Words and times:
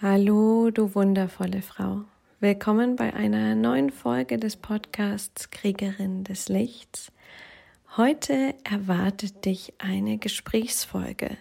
Hallo, 0.00 0.70
du 0.70 0.94
wundervolle 0.94 1.60
Frau. 1.60 2.04
Willkommen 2.38 2.94
bei 2.94 3.14
einer 3.14 3.56
neuen 3.56 3.90
Folge 3.90 4.38
des 4.38 4.54
Podcasts 4.54 5.50
Kriegerin 5.50 6.22
des 6.22 6.48
Lichts. 6.48 7.10
Heute 7.96 8.54
erwartet 8.62 9.44
dich 9.44 9.74
eine 9.78 10.18
Gesprächsfolge. 10.18 11.36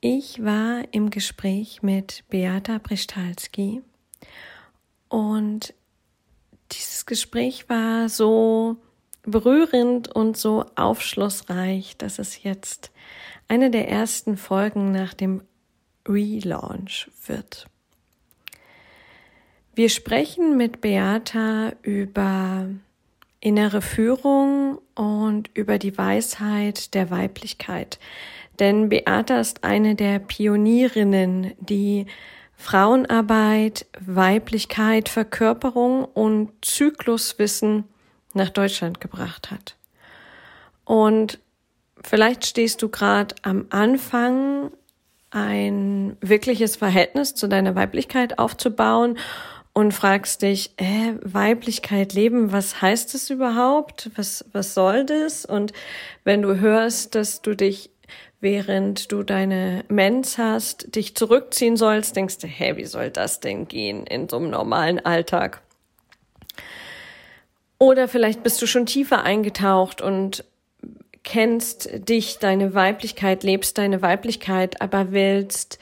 Ich 0.00 0.42
war 0.42 0.84
im 0.92 1.10
Gespräch 1.10 1.82
mit 1.82 2.24
Beata 2.30 2.78
Brichtalski 2.78 3.82
und 5.10 5.74
dieses 6.72 7.04
Gespräch 7.04 7.68
war 7.68 8.08
so 8.08 8.78
berührend 9.22 10.08
und 10.08 10.38
so 10.38 10.64
aufschlussreich, 10.76 11.98
dass 11.98 12.18
es 12.18 12.42
jetzt 12.42 12.90
eine 13.48 13.70
der 13.70 13.90
ersten 13.90 14.38
Folgen 14.38 14.92
nach 14.92 15.12
dem 15.12 15.42
Relaunch 16.08 17.10
wird. 17.26 17.66
Wir 19.74 19.88
sprechen 19.90 20.56
mit 20.56 20.80
Beata 20.80 21.72
über 21.82 22.68
innere 23.40 23.82
Führung 23.82 24.78
und 24.94 25.50
über 25.54 25.78
die 25.78 25.96
Weisheit 25.98 26.94
der 26.94 27.10
Weiblichkeit. 27.10 27.98
Denn 28.58 28.88
Beata 28.88 29.38
ist 29.38 29.64
eine 29.64 29.94
der 29.94 30.18
Pionierinnen, 30.18 31.52
die 31.60 32.06
Frauenarbeit, 32.56 33.86
Weiblichkeit, 34.00 35.08
Verkörperung 35.08 36.04
und 36.06 36.52
Zykluswissen 36.62 37.84
nach 38.32 38.48
Deutschland 38.48 39.00
gebracht 39.00 39.50
hat. 39.50 39.76
Und 40.84 41.38
vielleicht 42.02 42.46
stehst 42.46 42.80
du 42.80 42.88
gerade 42.88 43.34
am 43.42 43.66
Anfang 43.70 44.70
ein 45.30 46.16
wirkliches 46.20 46.76
Verhältnis 46.76 47.34
zu 47.34 47.48
deiner 47.48 47.74
Weiblichkeit 47.74 48.38
aufzubauen 48.38 49.18
und 49.72 49.92
fragst 49.92 50.40
dich, 50.40 50.72
äh, 50.78 51.14
Weiblichkeit 51.20 52.14
leben, 52.14 52.50
was 52.50 52.80
heißt 52.80 53.12
das 53.12 53.28
überhaupt? 53.28 54.10
Was, 54.16 54.44
was 54.52 54.72
soll 54.72 55.04
das? 55.04 55.44
Und 55.44 55.74
wenn 56.24 56.40
du 56.40 56.58
hörst, 56.58 57.14
dass 57.14 57.42
du 57.42 57.54
dich, 57.54 57.90
während 58.40 59.12
du 59.12 59.22
deine 59.22 59.84
Mens 59.88 60.38
hast, 60.38 60.94
dich 60.94 61.14
zurückziehen 61.14 61.76
sollst, 61.76 62.16
denkst 62.16 62.38
du, 62.38 62.46
hä, 62.46 62.76
wie 62.76 62.86
soll 62.86 63.10
das 63.10 63.40
denn 63.40 63.68
gehen 63.68 64.06
in 64.06 64.28
so 64.28 64.36
einem 64.36 64.48
normalen 64.48 65.04
Alltag? 65.04 65.60
Oder 67.78 68.08
vielleicht 68.08 68.42
bist 68.42 68.62
du 68.62 68.66
schon 68.66 68.86
tiefer 68.86 69.24
eingetaucht 69.24 70.00
und 70.00 70.44
kennst 71.26 71.90
dich, 72.08 72.38
deine 72.38 72.72
Weiblichkeit, 72.72 73.42
lebst 73.42 73.76
deine 73.76 74.00
Weiblichkeit, 74.00 74.80
aber 74.80 75.12
willst 75.12 75.78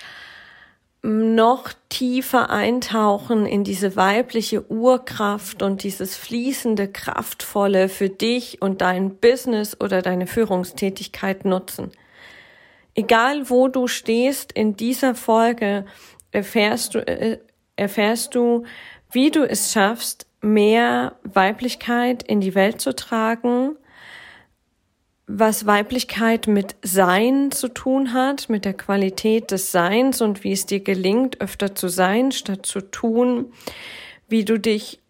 noch 1.03 1.71
tiefer 1.91 2.49
eintauchen 2.49 3.45
in 3.45 3.63
diese 3.63 3.95
weibliche 3.95 4.71
Urkraft 4.71 5.63
und 5.63 5.83
dieses 5.83 6.17
fließende, 6.17 6.89
kraftvolle 6.89 7.91
für 7.91 8.09
dich 8.09 8.63
und 8.63 8.81
dein 8.81 9.17
Business 9.17 9.79
oder 9.79 10.01
deine 10.01 10.27
Führungstätigkeit 10.27 11.45
nutzen. 11.45 11.93
Egal 12.95 13.51
wo 13.51 13.69
du 13.69 13.87
stehst 13.87 14.51
in 14.51 14.77
dieser 14.77 15.15
Folge, 15.15 15.85
erfährst 16.33 16.95
du, 16.95 17.07
äh, 17.07 17.39
erfährst 17.77 18.35
du, 18.35 18.65
wie 19.11 19.31
du 19.31 19.45
es 19.45 19.73
schaffst, 19.73 20.27
mehr 20.41 21.17
Weiblichkeit 21.23 22.23
in 22.23 22.41
die 22.41 22.55
Welt 22.55 22.81
zu 22.81 22.97
tragen, 22.97 23.77
was 25.27 25.67
Weiblichkeit 25.67 26.47
mit 26.47 26.77
Sein 26.83 27.51
zu 27.51 27.69
tun 27.69 28.13
hat, 28.13 28.51
mit 28.51 28.65
der 28.65 28.75
Qualität 28.75 29.51
des 29.51 29.73
Seins 29.73 30.21
und 30.21 30.45
wie 30.45 30.53
es 30.53 30.67
dir 30.67 30.81
gelingt, 30.81 31.41
öfter 31.41 31.75
zu 31.75 31.89
sein 31.89 32.31
statt 32.31 32.67
zu 32.67 32.81
tun, 32.83 33.53
wie 34.29 34.45
du 34.45 34.59
dich 34.59 35.01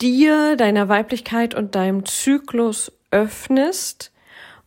dir, 0.00 0.56
deiner 0.56 0.88
Weiblichkeit 0.88 1.54
und 1.54 1.74
deinem 1.74 2.04
Zyklus 2.04 2.92
öffnest 3.10 4.12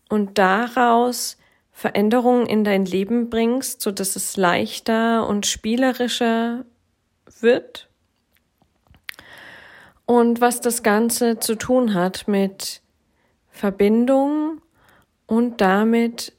und 0.09 0.38
daraus 0.38 1.38
Veränderungen 1.72 2.46
in 2.46 2.63
dein 2.63 2.86
Leben 2.86 3.30
bringst, 3.30 3.81
so 3.81 3.92
dass 3.92 4.16
es 4.16 4.38
leichter 4.38 5.28
und 5.28 5.46
spielerischer 5.46 6.66
wird. 7.42 7.90
Und 10.06 10.40
was 10.40 10.62
das 10.62 10.84
Ganze 10.84 11.40
zu 11.40 11.56
tun 11.56 11.94
hat 11.94 12.28
mit 12.28 12.81
Verbindung 13.50 14.62
und 15.33 15.61
damit 15.61 16.31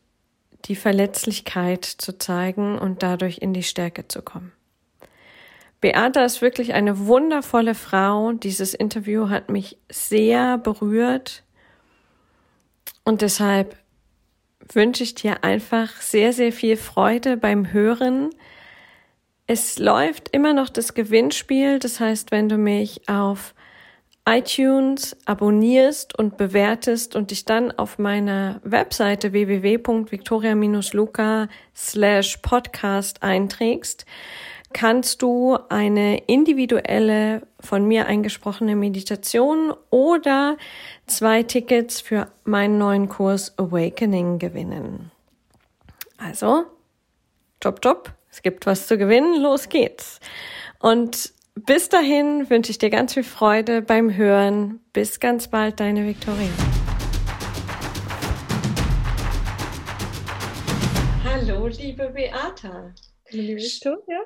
die 0.67 0.77
Verletzlichkeit 0.77 1.85
zu 1.85 2.17
zeigen 2.17 2.79
und 2.79 3.03
dadurch 3.03 3.39
in 3.39 3.53
die 3.53 3.65
Stärke 3.65 4.07
zu 4.07 4.23
kommen. 4.23 4.53
Beata 5.81 6.25
ist 6.25 6.43
wirklich 6.43 6.75
eine 6.75 7.09
wundervolle 7.09 7.75
Frau. 7.75 8.35
Dieses 8.35 8.73
Interview 8.73 9.31
hat 9.31 9.51
mich 9.51 9.79
sehr 9.91 10.59
berührt 10.59 11.43
und 13.03 13.21
deshalb 13.21 13.77
wünsche 14.73 15.03
ich 15.03 15.17
dir 15.17 15.43
einfach 15.43 16.01
sehr, 16.01 16.33
sehr 16.33 16.53
viel 16.53 16.77
Freude 16.77 17.37
beim 17.37 17.73
Hören. 17.73 18.31
Es 19.49 19.81
läuft 19.81 20.29
immer 20.29 20.53
noch 20.53 20.69
das 20.69 20.95
Gewinnspiel. 20.95 21.81
Das 21.81 21.99
heißt, 21.99 22.31
wenn 22.31 22.49
du 22.49 22.59
mich 22.59 23.09
auf 23.09 23.57
iTunes 24.27 25.15
abonnierst 25.27 26.19
und 26.19 26.39
bewertest 26.39 27.15
und 27.15 27.31
dich 27.31 27.45
dann 27.45 27.73
auf 27.73 27.99
meiner 27.99 28.59
Webseite 28.65 29.33
www.victoria-luca 29.33 31.49
slash 31.77 32.39
podcast 32.39 33.23
einträgst, 33.23 34.07
kannst 34.73 35.21
du 35.21 35.59
eine 35.69 36.23
individuelle 36.27 37.47
von 37.61 37.87
mir 37.87 38.07
eingesprochene 38.07 38.77
Meditation 38.77 39.75
oder 39.91 40.57
zwei 41.07 41.43
Tickets 41.43 42.01
für 42.01 42.29
meinen 42.45 42.79
neuen 42.79 43.11
Kurs 43.11 43.53
Awakening 43.59 44.39
gewinnen. 44.39 45.11
Also, 46.17 46.65
top, 47.61 47.83
top, 47.83 48.11
es 48.31 48.41
gibt 48.41 48.65
was 48.65 48.87
zu 48.87 48.97
gewinnen, 48.97 49.43
los 49.43 49.69
geht's. 49.69 50.19
Und 50.81 51.34
bis 51.55 51.89
dahin 51.89 52.51
wünsche 52.51 52.71
ich 52.71 52.79
dir 52.79 52.91
ganz 52.91 53.15
viel 53.15 53.23
Freude 53.25 53.81
beim 53.81 54.15
Hören. 54.15 54.81
Bis 54.93 55.21
ganz 55.21 55.49
bald, 55.49 55.81
deine 55.81 56.07
Viktoria. 56.07 56.49
Hallo, 61.25 61.67
liebe 61.69 62.11
Beata. 62.11 62.93
Liebe 63.31 63.61
Victoria. 63.61 64.21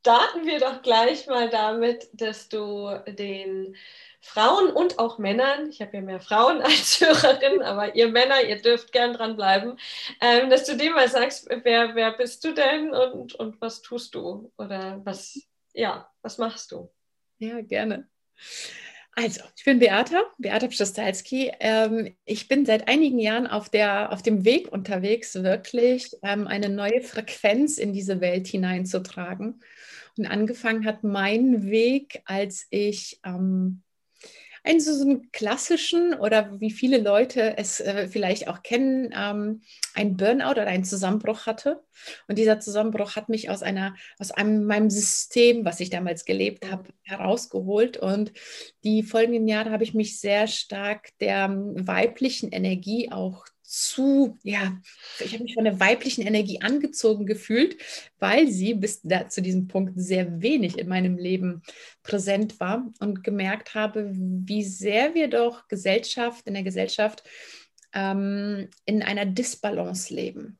Starten 0.00 0.46
wir 0.46 0.58
doch 0.58 0.82
gleich 0.82 1.26
mal 1.26 1.48
damit, 1.48 2.08
dass 2.12 2.48
du 2.48 2.90
den 3.06 3.76
Frauen 4.20 4.70
und 4.70 4.98
auch 4.98 5.18
Männern, 5.18 5.70
ich 5.70 5.80
habe 5.80 5.96
ja 5.96 6.02
mehr 6.02 6.20
Frauen 6.20 6.60
als 6.62 7.00
Hörerin, 7.00 7.62
aber 7.62 7.94
ihr 7.94 8.08
Männer, 8.08 8.42
ihr 8.42 8.60
dürft 8.60 8.92
gern 8.92 9.12
dranbleiben, 9.12 9.78
ähm, 10.20 10.50
dass 10.50 10.64
du 10.64 10.76
dem 10.76 10.92
mal 10.92 11.08
sagst, 11.08 11.48
wer, 11.62 11.94
wer 11.94 12.12
bist 12.12 12.44
du 12.44 12.52
denn 12.52 12.92
und, 12.92 13.34
und 13.36 13.60
was 13.60 13.80
tust 13.80 14.14
du 14.14 14.50
oder 14.58 15.00
was, 15.04 15.40
ja, 15.78 16.10
was 16.22 16.38
machst 16.38 16.72
du? 16.72 16.90
Ja, 17.38 17.60
gerne. 17.60 18.08
Also, 19.12 19.42
ich 19.56 19.64
bin 19.64 19.78
Beata, 19.78 20.22
Beata 20.38 20.68
Pschostalski. 20.68 21.52
Ähm, 21.60 22.16
ich 22.24 22.48
bin 22.48 22.66
seit 22.66 22.88
einigen 22.88 23.18
Jahren 23.18 23.46
auf, 23.46 23.68
der, 23.68 24.12
auf 24.12 24.22
dem 24.22 24.44
Weg 24.44 24.70
unterwegs, 24.72 25.34
wirklich 25.34 26.16
ähm, 26.22 26.46
eine 26.46 26.68
neue 26.68 27.00
Frequenz 27.00 27.78
in 27.78 27.92
diese 27.92 28.20
Welt 28.20 28.46
hineinzutragen. 28.46 29.60
Und 30.16 30.26
angefangen 30.26 30.84
hat 30.84 31.04
mein 31.04 31.68
Weg, 31.70 32.22
als 32.26 32.66
ich 32.70 33.20
ähm, 33.24 33.82
einen 34.68 34.80
so 34.80 35.02
einen 35.02 35.32
klassischen 35.32 36.14
oder 36.14 36.60
wie 36.60 36.70
viele 36.70 36.98
Leute 36.98 37.56
es 37.56 37.80
äh, 37.80 38.06
vielleicht 38.06 38.48
auch 38.48 38.62
kennen, 38.62 39.14
ähm, 39.16 39.62
einen 39.94 40.16
Burnout 40.16 40.50
oder 40.50 40.66
einen 40.66 40.84
Zusammenbruch 40.84 41.46
hatte. 41.46 41.82
Und 42.28 42.38
dieser 42.38 42.60
Zusammenbruch 42.60 43.16
hat 43.16 43.30
mich 43.30 43.48
aus 43.48 43.62
einer, 43.62 43.96
aus 44.18 44.30
einem 44.30 44.64
meinem 44.64 44.90
System, 44.90 45.64
was 45.64 45.80
ich 45.80 45.88
damals 45.88 46.26
gelebt 46.26 46.70
habe, 46.70 46.90
herausgeholt. 47.02 47.96
Und 47.96 48.32
die 48.84 49.02
folgenden 49.02 49.48
Jahre 49.48 49.70
habe 49.70 49.84
ich 49.84 49.94
mich 49.94 50.20
sehr 50.20 50.46
stark 50.46 51.16
der 51.20 51.46
ähm, 51.46 51.86
weiblichen 51.86 52.50
Energie 52.50 53.10
auch 53.10 53.46
zu, 53.68 54.38
ja, 54.44 54.80
ich 55.20 55.34
habe 55.34 55.44
mich 55.44 55.52
von 55.52 55.64
der 55.64 55.78
weiblichen 55.78 56.22
Energie 56.22 56.62
angezogen 56.62 57.26
gefühlt, 57.26 57.76
weil 58.18 58.48
sie 58.48 58.72
bis 58.72 59.02
da, 59.02 59.28
zu 59.28 59.42
diesem 59.42 59.68
Punkt 59.68 59.92
sehr 60.00 60.40
wenig 60.40 60.78
in 60.78 60.88
meinem 60.88 61.18
Leben 61.18 61.62
präsent 62.02 62.60
war 62.60 62.90
und 62.98 63.22
gemerkt 63.22 63.74
habe, 63.74 64.10
wie 64.14 64.64
sehr 64.64 65.14
wir 65.14 65.28
doch 65.28 65.68
Gesellschaft, 65.68 66.46
in 66.46 66.54
der 66.54 66.62
Gesellschaft 66.62 67.24
ähm, 67.92 68.70
in 68.86 69.02
einer 69.02 69.26
Disbalance 69.26 70.14
leben. 70.14 70.58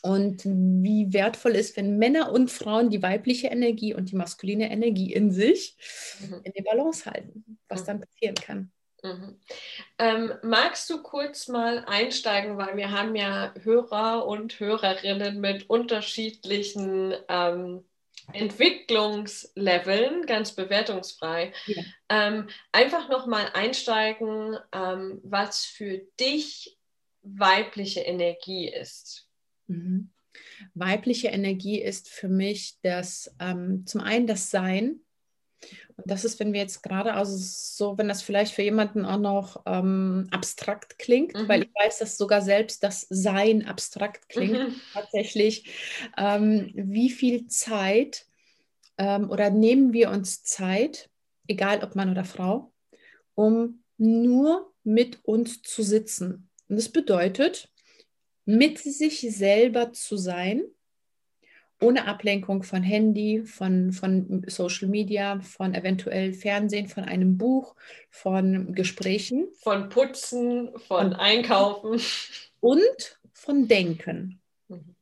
Und 0.00 0.42
wie 0.46 1.12
wertvoll 1.12 1.52
ist, 1.52 1.76
wenn 1.76 1.98
Männer 1.98 2.32
und 2.32 2.50
Frauen 2.50 2.88
die 2.88 3.02
weibliche 3.02 3.48
Energie 3.48 3.92
und 3.92 4.10
die 4.10 4.16
maskuline 4.16 4.70
Energie 4.70 5.12
in 5.12 5.30
sich 5.32 5.76
mhm. 6.20 6.40
in 6.44 6.52
der 6.54 6.62
Balance 6.62 7.04
halten, 7.04 7.58
was 7.68 7.82
mhm. 7.82 7.86
dann 7.86 8.00
passieren 8.00 8.34
kann. 8.36 8.72
Mhm. 9.02 9.36
Ähm, 9.98 10.32
magst 10.42 10.88
du 10.88 11.02
kurz 11.02 11.48
mal 11.48 11.84
einsteigen, 11.86 12.56
weil 12.56 12.76
wir 12.76 12.92
haben 12.92 13.16
ja 13.16 13.52
Hörer 13.62 14.26
und 14.26 14.60
Hörerinnen 14.60 15.40
mit 15.40 15.68
unterschiedlichen 15.68 17.14
ähm, 17.28 17.84
Entwicklungsleveln, 18.32 20.26
ganz 20.26 20.52
bewertungsfrei, 20.52 21.52
ja. 21.66 21.82
ähm, 22.08 22.48
einfach 22.70 23.08
nochmal 23.08 23.50
einsteigen, 23.54 24.56
ähm, 24.72 25.20
was 25.24 25.64
für 25.64 25.98
dich 26.20 26.78
weibliche 27.22 28.00
Energie 28.00 28.68
ist. 28.68 29.28
Mhm. 29.66 30.10
Weibliche 30.74 31.28
Energie 31.28 31.80
ist 31.80 32.08
für 32.08 32.28
mich 32.28 32.78
das 32.82 33.34
ähm, 33.38 33.84
zum 33.86 34.00
einen 34.00 34.26
das 34.26 34.50
Sein, 34.50 35.00
und 35.96 36.10
das 36.10 36.24
ist, 36.24 36.40
wenn 36.40 36.52
wir 36.52 36.60
jetzt 36.60 36.82
gerade, 36.82 37.14
also 37.14 37.36
so, 37.36 37.98
wenn 37.98 38.08
das 38.08 38.22
vielleicht 38.22 38.54
für 38.54 38.62
jemanden 38.62 39.04
auch 39.04 39.18
noch 39.18 39.62
ähm, 39.66 40.26
abstrakt 40.30 40.98
klingt, 40.98 41.34
mhm. 41.34 41.48
weil 41.48 41.62
ich 41.62 41.70
weiß, 41.74 41.98
dass 41.98 42.16
sogar 42.16 42.42
selbst 42.42 42.82
das 42.82 43.06
Sein 43.10 43.66
abstrakt 43.66 44.28
klingt, 44.28 44.58
mhm. 44.58 44.74
tatsächlich, 44.92 45.70
ähm, 46.16 46.70
wie 46.74 47.10
viel 47.10 47.46
Zeit 47.46 48.26
ähm, 48.98 49.30
oder 49.30 49.50
nehmen 49.50 49.92
wir 49.92 50.10
uns 50.10 50.42
Zeit, 50.42 51.10
egal 51.46 51.82
ob 51.82 51.94
Mann 51.94 52.10
oder 52.10 52.24
Frau, 52.24 52.72
um 53.34 53.82
nur 53.98 54.72
mit 54.84 55.20
uns 55.24 55.62
zu 55.62 55.82
sitzen. 55.82 56.48
Und 56.68 56.76
das 56.76 56.88
bedeutet, 56.88 57.68
mit 58.44 58.78
sich 58.78 59.20
selber 59.20 59.92
zu 59.92 60.16
sein 60.16 60.62
ohne 61.82 62.06
Ablenkung 62.06 62.62
von 62.62 62.82
Handy, 62.82 63.42
von, 63.44 63.92
von 63.92 64.44
Social 64.46 64.88
Media, 64.88 65.40
von 65.40 65.74
eventuell 65.74 66.32
Fernsehen, 66.32 66.88
von 66.88 67.04
einem 67.04 67.36
Buch, 67.36 67.74
von 68.10 68.74
Gesprächen. 68.74 69.48
Von 69.60 69.88
Putzen, 69.88 70.70
von 70.86 71.12
Einkaufen. 71.12 72.00
Und 72.60 73.18
von 73.32 73.68
Denken. 73.68 74.40
Mhm. 74.68 74.94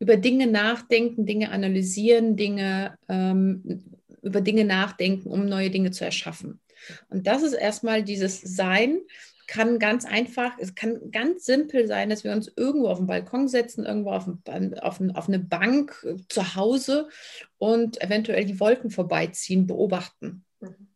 Über 0.00 0.16
Dinge 0.16 0.46
nachdenken, 0.46 1.26
Dinge 1.26 1.50
analysieren, 1.50 2.36
Dinge, 2.36 2.96
ähm, 3.08 3.84
über 4.22 4.40
Dinge 4.40 4.64
nachdenken, 4.64 5.30
um 5.30 5.46
neue 5.46 5.70
Dinge 5.70 5.92
zu 5.92 6.04
erschaffen. 6.04 6.60
Und 7.08 7.26
das 7.26 7.42
ist 7.42 7.54
erstmal 7.54 8.02
dieses 8.02 8.40
Sein, 8.40 9.00
kann 9.48 9.80
ganz 9.80 10.04
einfach, 10.04 10.52
es 10.58 10.76
kann 10.76 11.10
ganz 11.10 11.46
simpel 11.46 11.88
sein, 11.88 12.10
dass 12.10 12.22
wir 12.22 12.32
uns 12.32 12.52
irgendwo 12.54 12.88
auf 12.88 12.98
den 12.98 13.08
Balkon 13.08 13.48
setzen, 13.48 13.86
irgendwo 13.86 14.10
auf, 14.10 14.28
ein, 14.46 14.78
auf, 14.78 15.00
ein, 15.00 15.16
auf 15.16 15.26
eine 15.26 15.40
Bank 15.40 16.06
äh, 16.06 16.16
zu 16.28 16.54
Hause 16.54 17.08
und 17.56 18.00
eventuell 18.00 18.44
die 18.44 18.60
Wolken 18.60 18.90
vorbeiziehen, 18.90 19.66
beobachten. 19.66 20.44
Mhm. 20.60 20.88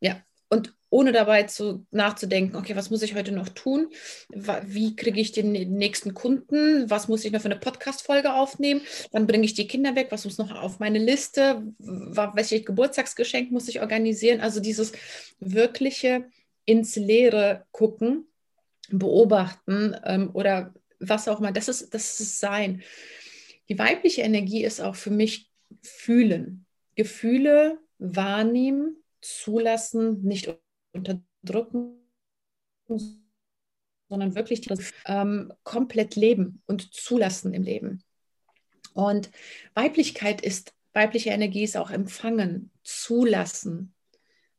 Ja, 0.00 0.16
und 0.48 0.74
ohne 0.88 1.12
dabei 1.12 1.44
zu, 1.44 1.86
nachzudenken, 1.92 2.56
okay, 2.56 2.74
was 2.74 2.90
muss 2.90 3.02
ich 3.02 3.14
heute 3.14 3.30
noch 3.30 3.48
tun? 3.50 3.90
Wie 4.30 4.96
kriege 4.96 5.20
ich 5.20 5.30
den 5.30 5.52
nächsten 5.52 6.14
Kunden? 6.14 6.90
Was 6.90 7.06
muss 7.06 7.24
ich 7.24 7.30
noch 7.30 7.40
für 7.40 7.48
eine 7.48 7.60
Podcast-Folge 7.60 8.34
aufnehmen? 8.34 8.80
Wann 9.12 9.28
bringe 9.28 9.44
ich 9.44 9.54
die 9.54 9.68
Kinder 9.68 9.94
weg? 9.94 10.08
Was 10.10 10.24
muss 10.24 10.38
noch 10.38 10.50
auf 10.50 10.80
meine 10.80 10.98
Liste? 10.98 11.62
Welches 11.78 12.64
Geburtstagsgeschenk 12.64 13.52
muss 13.52 13.68
ich 13.68 13.80
organisieren? 13.80 14.40
Also 14.40 14.58
dieses 14.58 14.92
wirkliche 15.38 16.24
ins 16.70 16.94
Leere 16.94 17.66
gucken, 17.72 18.28
beobachten 18.90 19.96
ähm, 20.04 20.30
oder 20.34 20.72
was 21.00 21.26
auch 21.26 21.40
immer. 21.40 21.50
Das 21.50 21.68
ist, 21.68 21.92
das 21.92 22.20
ist 22.20 22.38
Sein. 22.38 22.82
Die 23.68 23.78
weibliche 23.78 24.22
Energie 24.22 24.62
ist 24.62 24.80
auch 24.80 24.94
für 24.94 25.10
mich 25.10 25.50
fühlen. 25.82 26.66
Gefühle 26.94 27.78
wahrnehmen, 27.98 28.96
zulassen, 29.20 30.22
nicht 30.22 30.54
unterdrücken, 30.92 31.96
sondern 34.08 34.34
wirklich 34.36 34.66
ähm, 35.06 35.52
komplett 35.64 36.14
leben 36.14 36.62
und 36.66 36.94
zulassen 36.94 37.52
im 37.52 37.64
Leben. 37.64 38.04
Und 38.94 39.30
Weiblichkeit 39.74 40.40
ist, 40.40 40.72
weibliche 40.92 41.30
Energie 41.30 41.64
ist 41.64 41.76
auch 41.76 41.90
empfangen, 41.90 42.70
zulassen, 42.82 43.94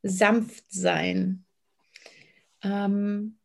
sanft 0.03 0.65
sein, 0.69 1.45
ähm, 2.63 3.37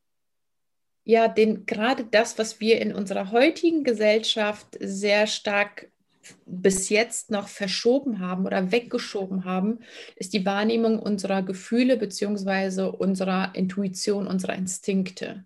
ja, 1.05 1.29
den, 1.29 1.67
gerade 1.67 2.05
das, 2.05 2.37
was 2.39 2.59
wir 2.59 2.81
in 2.81 2.93
unserer 2.93 3.31
heutigen 3.31 3.85
Gesellschaft 3.85 4.77
sehr 4.81 5.27
stark 5.27 5.89
bis 6.45 6.89
jetzt 6.89 7.31
noch 7.31 7.47
verschoben 7.47 8.19
haben 8.19 8.47
oder 8.47 8.73
weggeschoben 8.73 9.45
haben, 9.45 9.81
ist 10.17 10.33
die 10.33 10.45
Wahrnehmung 10.45 10.99
unserer 10.99 11.43
Gefühle 11.43 11.97
beziehungsweise 11.97 12.91
unserer 12.91 13.55
Intuition, 13.55 14.27
unserer 14.27 14.57
Instinkte. 14.57 15.45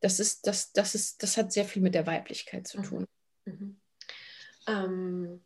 Das, 0.00 0.18
ist, 0.18 0.46
das, 0.48 0.72
das, 0.72 0.96
ist, 0.96 1.22
das 1.22 1.36
hat 1.36 1.52
sehr 1.52 1.64
viel 1.64 1.82
mit 1.82 1.94
der 1.94 2.06
Weiblichkeit 2.06 2.66
zu 2.66 2.82
tun. 2.82 3.06
Mhm. 3.44 3.52
Mhm. 3.52 3.80
Ähm, 4.66 5.40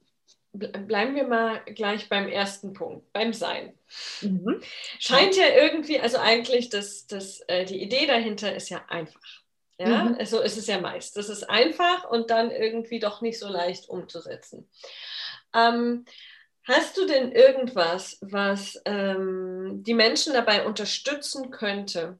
bleiben 0.53 1.15
wir 1.15 1.27
mal 1.27 1.61
gleich 1.65 2.09
beim 2.09 2.29
ersten 2.29 2.73
Punkt, 2.73 3.13
beim 3.13 3.33
Sein. 3.33 3.73
Mhm. 4.21 4.61
Scheint 4.99 5.37
ja 5.37 5.49
irgendwie, 5.49 6.01
also 6.01 6.19
eigentlich, 6.19 6.69
das, 6.69 7.07
das, 7.07 7.41
äh, 7.47 7.65
die 7.65 7.83
Idee 7.83 8.07
dahinter 8.07 8.55
ist 8.55 8.69
ja 8.69 8.85
einfach. 8.89 9.41
Ja, 9.79 10.05
mhm. 10.05 10.27
so 10.27 10.41
ist 10.41 10.59
es 10.59 10.67
ja 10.67 10.79
meist. 10.81 11.17
Das 11.17 11.31
ist 11.31 11.49
einfach 11.49 12.09
und 12.11 12.31
dann 12.31 12.51
irgendwie 12.51 12.99
doch 12.99 13.23
nicht 13.23 13.39
so 13.39 13.49
leicht 13.49 13.89
umzusetzen. 13.89 14.69
Ähm, 15.55 16.05
hast 16.65 16.99
du 16.99 17.07
denn 17.07 17.33
irgendwas, 17.33 18.19
was 18.21 18.81
ähm, 18.85 19.83
die 19.83 19.95
Menschen 19.95 20.35
dabei 20.35 20.67
unterstützen 20.67 21.51
könnte, 21.51 22.19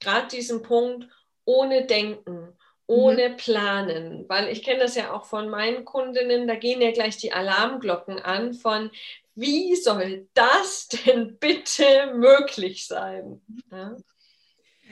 gerade 0.00 0.28
diesen 0.28 0.62
Punkt 0.62 1.06
ohne 1.44 1.86
Denken, 1.86 2.56
ohne 2.92 3.30
mhm. 3.30 3.36
Planen, 3.36 4.28
weil 4.28 4.48
ich 4.48 4.62
kenne 4.62 4.80
das 4.80 4.94
ja 4.94 5.12
auch 5.12 5.24
von 5.24 5.48
meinen 5.48 5.84
Kundinnen, 5.84 6.46
da 6.46 6.56
gehen 6.56 6.82
ja 6.82 6.90
gleich 6.92 7.16
die 7.16 7.32
Alarmglocken 7.32 8.18
an 8.18 8.52
von, 8.54 8.90
wie 9.34 9.74
soll 9.76 10.28
das 10.34 10.88
denn 11.06 11.38
bitte 11.38 12.12
möglich 12.14 12.86
sein? 12.86 13.40
Ja? 13.70 13.96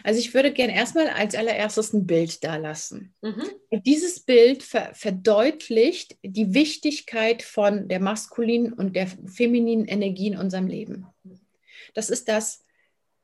Also 0.03 0.19
ich 0.19 0.33
würde 0.33 0.51
gerne 0.51 0.75
erstmal 0.75 1.09
als 1.09 1.35
allererstes 1.35 1.93
ein 1.93 2.07
Bild 2.07 2.43
da 2.43 2.57
lassen. 2.57 3.15
Mhm. 3.21 3.45
Dieses 3.85 4.21
Bild 4.21 4.63
ver 4.63 4.95
verdeutlicht 4.95 6.17
die 6.23 6.55
Wichtigkeit 6.55 7.43
von 7.43 7.87
der 7.89 8.01
maskulinen 8.01 8.73
und 8.73 8.97
der 8.97 9.09
femininen 9.27 9.87
Energie 9.87 10.29
in 10.29 10.39
unserem 10.39 10.69
Leben. 10.69 11.07
Das 11.93 12.09
ist 12.09 12.29
das, 12.29 12.65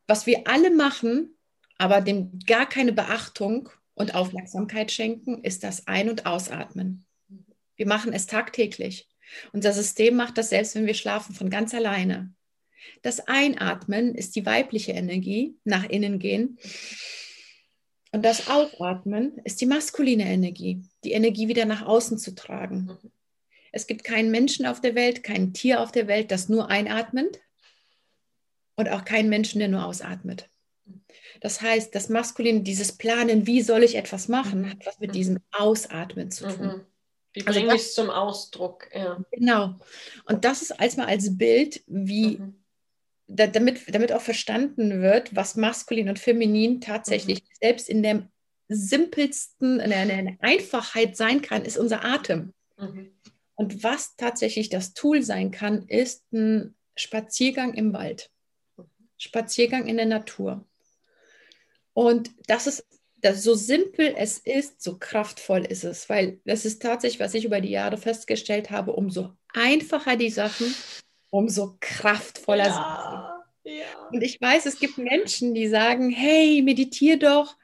was 0.07 0.27
wir 0.27 0.47
alle 0.47 0.71
machen, 0.71 1.35
aber 1.79 2.03
dem 2.03 2.39
gar 2.47 2.69
keine 2.69 2.93
Beachtung 2.93 3.71
und 3.97 4.15
Aufmerksamkeit 4.15 4.93
schenken, 4.93 5.43
ist 5.43 5.65
das 5.65 5.89
Ein- 5.89 6.11
und 6.11 6.27
Ausatmen. 6.27 7.05
Wir 7.75 7.87
machen 7.87 8.13
es 8.13 8.27
tagtäglich. 8.27 9.09
Unser 9.53 9.73
System 9.73 10.15
macht 10.15 10.39
das 10.39 10.51
selbst, 10.51 10.77
wenn 10.77 10.87
wir 10.87 10.95
schlafen, 10.95 11.35
von 11.35 11.51
ganz 11.51 11.75
alleine. 11.75 12.33
Das 13.03 13.27
Einatmen 13.27 14.15
ist 14.15 14.37
die 14.37 14.47
weibliche 14.47 14.93
Energie, 14.93 15.57
nach 15.65 15.85
innen 15.85 16.19
gehen. 16.19 16.59
Und 18.13 18.25
das 18.25 18.49
Ausatmen 18.49 19.39
ist 19.45 19.61
die 19.61 19.67
maskuline 19.67 20.27
Energie, 20.27 20.83
die 21.03 21.13
Energie 21.13 21.49
wieder 21.49 21.65
nach 21.65 21.85
außen 21.85 22.19
zu 22.19 22.35
tragen. 22.35 22.97
Es 23.73 23.87
gibt 23.87 24.05
keinen 24.05 24.31
Menschen 24.31 24.67
auf 24.67 24.81
der 24.81 24.95
Welt, 24.95 25.23
kein 25.23 25.53
Tier 25.53 25.81
auf 25.81 25.91
der 25.91 26.07
Welt, 26.07 26.31
das 26.31 26.49
nur 26.49 26.71
einatmet 26.71 27.41
und 28.77 28.89
auch 28.91 29.05
keinen 29.05 29.29
Menschen, 29.29 29.59
der 29.59 29.69
nur 29.69 29.85
ausatmet. 29.85 30.49
Das 31.41 31.61
heißt, 31.61 31.95
das 31.95 32.09
Maskuline, 32.09 32.63
dieses 32.63 32.93
Planen, 32.93 33.47
wie 33.47 33.63
soll 33.63 33.83
ich 33.83 33.97
etwas 33.97 34.29
machen, 34.29 34.63
mhm. 34.63 34.71
hat 34.71 34.87
was 34.87 34.99
mit 35.01 35.11
mhm. 35.11 35.15
diesem 35.15 35.39
Ausatmen 35.53 36.31
zu 36.31 36.49
tun. 36.49 36.67
Mhm. 36.67 36.87
Wie 37.33 37.47
also 37.47 37.61
bringe 37.61 37.73
also 37.73 37.83
ich 37.83 37.89
es 37.89 37.95
zum 37.95 38.11
Ausdruck? 38.11 38.89
Ja. 38.95 39.23
Genau. 39.31 39.77
Und 40.25 40.45
das 40.45 40.63
ist 40.63 40.81
als 40.81 40.97
mal 40.97 41.07
als 41.07 41.37
Bild, 41.37 41.83
wie 41.87 42.39
mhm. 42.39 42.65
da, 43.27 43.47
damit, 43.47 43.95
damit 43.95 44.13
auch 44.13 44.23
verstanden 44.23 45.03
wird, 45.03 45.37
was 45.37 45.55
maskulin 45.57 46.09
und 46.09 46.19
feminin 46.19 46.81
tatsächlich 46.81 47.43
mhm. 47.43 47.49
selbst 47.61 47.89
in 47.89 48.03
der 48.03 48.29
simpelsten, 48.69 49.81
in 49.81 49.91
der, 49.91 50.03
in 50.03 50.27
der, 50.27 50.37
Einfachheit 50.41 51.17
sein 51.17 51.43
kann, 51.43 51.65
ist 51.65 51.77
unser 51.77 52.05
Atem. 52.05 52.53
Mhm. 52.79 53.13
Und 53.55 53.83
was 53.83 54.17
tatsächlich 54.17 54.69
das 54.69 54.93
Tool 54.95 55.23
sein 55.23 55.51
kann, 55.51 55.87
ist 55.89 56.31
ein 56.33 56.75
Spaziergang 56.95 57.75
im 57.75 57.93
Wald. 57.93 58.31
Spaziergang 59.19 59.87
in 59.87 59.97
der 59.97 60.07
Natur. 60.07 60.67
Und 61.97 62.31
das 62.47 62.67
ist, 62.67 62.87
das, 63.23 63.43
so 63.43 63.55
simpel 63.55 64.15
es 64.19 64.37
ist, 64.37 64.83
so 64.83 64.99
kraftvoll 64.99 65.65
ist 65.65 65.83
es, 65.83 66.11
weil 66.11 66.41
das 66.45 66.67
ist 66.67 66.83
tatsächlich, 66.83 67.21
was 67.21 67.33
ich 67.33 67.47
über 67.47 67.63
die 67.63 67.71
Jahre 67.71 67.97
festgestellt 67.97 68.71
habe, 68.71 68.93
umso 68.93 69.31
einfacher 69.55 70.17
die 70.17 70.29
Sachen, 70.29 70.75
umso 71.31 71.79
kraftvoller 71.81 72.67
ja, 72.67 73.45
sind 73.65 73.73
sie. 73.73 73.79
Ja. 73.79 74.09
Und 74.13 74.23
ich 74.23 74.39
weiß, 74.39 74.67
es 74.67 74.79
gibt 74.79 74.99
Menschen, 74.99 75.55
die 75.55 75.69
sagen, 75.69 76.11
hey, 76.11 76.61
meditier 76.61 77.19
doch. 77.19 77.57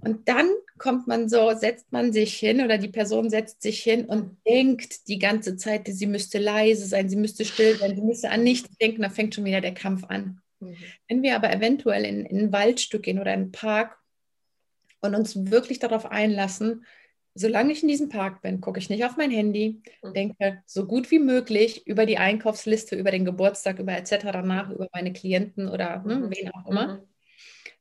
Und 0.00 0.28
dann 0.28 0.50
kommt 0.76 1.06
man 1.06 1.28
so, 1.28 1.54
setzt 1.54 1.92
man 1.92 2.12
sich 2.12 2.34
hin 2.34 2.64
oder 2.64 2.78
die 2.78 2.88
Person 2.88 3.30
setzt 3.30 3.62
sich 3.62 3.80
hin 3.80 4.06
und 4.06 4.38
denkt 4.44 5.06
die 5.06 5.20
ganze 5.20 5.56
Zeit, 5.56 5.86
sie 5.86 6.08
müsste 6.08 6.40
leise 6.40 6.84
sein, 6.84 7.08
sie 7.08 7.14
müsste 7.14 7.44
still 7.44 7.76
sein, 7.76 7.94
sie 7.94 8.02
müsste 8.02 8.28
an 8.30 8.42
nichts 8.42 8.76
denken, 8.78 9.02
da 9.02 9.08
fängt 9.08 9.36
schon 9.36 9.44
wieder 9.44 9.60
der 9.60 9.74
Kampf 9.74 10.02
an. 10.08 10.41
Mhm. 10.62 10.76
Wenn 11.08 11.22
wir 11.22 11.36
aber 11.36 11.52
eventuell 11.52 12.04
in, 12.04 12.24
in 12.26 12.38
ein 12.38 12.52
Waldstück 12.52 13.02
gehen 13.02 13.18
oder 13.18 13.32
in 13.34 13.40
einen 13.40 13.52
Park 13.52 13.98
und 15.00 15.14
uns 15.14 15.50
wirklich 15.50 15.78
darauf 15.78 16.06
einlassen, 16.10 16.84
solange 17.34 17.72
ich 17.72 17.82
in 17.82 17.88
diesem 17.88 18.08
Park 18.08 18.42
bin, 18.42 18.60
gucke 18.60 18.78
ich 18.78 18.90
nicht 18.90 19.04
auf 19.04 19.16
mein 19.16 19.30
Handy, 19.30 19.82
mhm. 20.02 20.14
denke 20.14 20.62
so 20.66 20.86
gut 20.86 21.10
wie 21.10 21.18
möglich 21.18 21.86
über 21.86 22.06
die 22.06 22.18
Einkaufsliste, 22.18 22.96
über 22.96 23.10
den 23.10 23.24
Geburtstag, 23.24 23.78
über 23.78 23.92
etc. 23.92 24.24
nach, 24.44 24.70
über 24.70 24.88
meine 24.92 25.12
Klienten 25.12 25.68
oder 25.68 26.00
mhm. 26.00 26.30
wen 26.30 26.50
auch 26.52 26.68
immer, 26.68 26.86
mhm. 26.94 27.00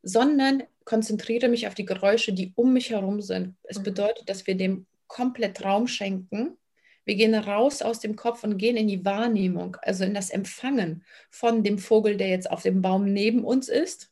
sondern 0.03 0.63
konzentriere 0.85 1.47
mich 1.47 1.67
auf 1.67 1.75
die 1.75 1.85
Geräusche, 1.85 2.33
die 2.33 2.53
um 2.55 2.73
mich 2.73 2.89
herum 2.89 3.21
sind. 3.21 3.55
Es 3.63 3.79
mhm. 3.79 3.83
bedeutet, 3.83 4.29
dass 4.29 4.47
wir 4.47 4.55
dem 4.55 4.85
komplett 5.07 5.63
Raum 5.63 5.87
schenken. 5.87 6.57
Wir 7.05 7.15
gehen 7.15 7.33
raus 7.35 7.81
aus 7.81 7.99
dem 7.99 8.15
Kopf 8.15 8.43
und 8.43 8.57
gehen 8.57 8.77
in 8.77 8.87
die 8.87 9.03
Wahrnehmung, 9.03 9.77
also 9.81 10.03
in 10.03 10.13
das 10.13 10.29
Empfangen 10.29 11.03
von 11.29 11.63
dem 11.63 11.77
Vogel, 11.77 12.17
der 12.17 12.29
jetzt 12.29 12.49
auf 12.49 12.61
dem 12.61 12.81
Baum 12.81 13.05
neben 13.11 13.43
uns 13.43 13.69
ist 13.69 14.11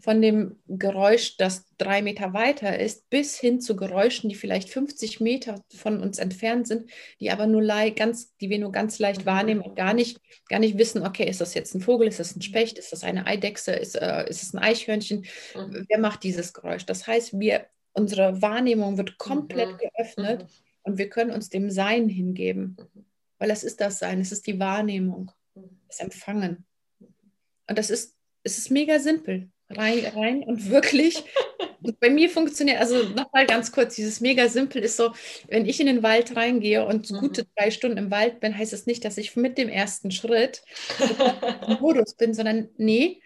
von 0.00 0.22
dem 0.22 0.58
Geräusch, 0.68 1.36
das 1.36 1.66
drei 1.76 2.02
Meter 2.02 2.32
weiter 2.32 2.78
ist, 2.78 3.08
bis 3.10 3.38
hin 3.38 3.60
zu 3.60 3.76
Geräuschen, 3.76 4.28
die 4.30 4.34
vielleicht 4.34 4.70
50 4.70 5.20
Meter 5.20 5.62
von 5.74 6.00
uns 6.00 6.18
entfernt 6.18 6.66
sind, 6.66 6.90
die 7.20 7.30
aber 7.30 7.46
nur 7.46 7.62
ganz, 7.94 8.34
die 8.38 8.48
wir 8.48 8.58
nur 8.58 8.72
ganz 8.72 8.98
leicht 8.98 9.26
wahrnehmen 9.26 9.60
und 9.60 9.76
gar 9.76 9.92
nicht, 9.92 10.18
gar 10.48 10.58
nicht 10.58 10.78
wissen, 10.78 11.06
okay, 11.06 11.28
ist 11.28 11.40
das 11.40 11.54
jetzt 11.54 11.74
ein 11.74 11.80
Vogel, 11.80 12.08
ist 12.08 12.20
das 12.20 12.34
ein 12.34 12.42
Specht, 12.42 12.78
ist 12.78 12.92
das 12.92 13.04
eine 13.04 13.26
Eidechse, 13.26 13.72
ist, 13.72 13.94
äh, 13.94 14.28
ist 14.28 14.42
es 14.42 14.54
ein 14.54 14.58
Eichhörnchen? 14.58 15.26
Mhm. 15.54 15.86
Wer 15.88 15.98
macht 15.98 16.22
dieses 16.22 16.52
Geräusch? 16.52 16.86
Das 16.86 17.06
heißt, 17.06 17.38
wir, 17.38 17.66
unsere 17.92 18.40
Wahrnehmung 18.40 18.96
wird 18.96 19.18
komplett 19.18 19.72
mhm. 19.72 19.78
geöffnet 19.78 20.42
mhm. 20.42 20.71
Und 20.82 20.98
wir 20.98 21.08
können 21.08 21.30
uns 21.30 21.48
dem 21.48 21.70
Sein 21.70 22.08
hingeben. 22.08 22.76
Mhm. 22.94 23.04
Weil 23.38 23.48
das 23.48 23.64
ist 23.64 23.80
das 23.80 23.98
Sein, 23.98 24.20
es 24.20 24.32
ist 24.32 24.46
die 24.46 24.58
Wahrnehmung, 24.58 25.32
mhm. 25.54 25.80
das 25.88 26.00
Empfangen. 26.00 26.64
Und 27.68 27.78
das 27.78 27.90
ist, 27.90 28.16
es 28.42 28.58
ist 28.58 28.70
mega 28.70 28.98
simpel 28.98 29.50
rein, 29.76 30.04
rein 30.14 30.42
und 30.42 30.70
wirklich. 30.70 31.22
bei 31.98 32.10
mir 32.10 32.30
funktioniert, 32.30 32.78
also 32.78 33.08
nochmal 33.08 33.46
ganz 33.46 33.72
kurz, 33.72 33.96
dieses 33.96 34.20
mega 34.20 34.48
simpel 34.48 34.82
ist 34.82 34.96
so, 34.96 35.12
wenn 35.48 35.66
ich 35.66 35.80
in 35.80 35.86
den 35.86 36.02
Wald 36.02 36.36
reingehe 36.36 36.86
und 36.86 37.10
mhm. 37.10 37.18
gute 37.18 37.46
drei 37.56 37.70
Stunden 37.70 37.98
im 37.98 38.10
Wald 38.10 38.40
bin, 38.40 38.56
heißt 38.56 38.72
es 38.72 38.80
das 38.80 38.86
nicht, 38.86 39.04
dass 39.04 39.18
ich 39.18 39.34
mit 39.34 39.58
dem 39.58 39.68
ersten 39.68 40.10
Schritt 40.10 40.62
im 41.66 41.78
Modus 41.80 42.14
bin, 42.14 42.34
sondern 42.34 42.68
nee, 42.76 43.20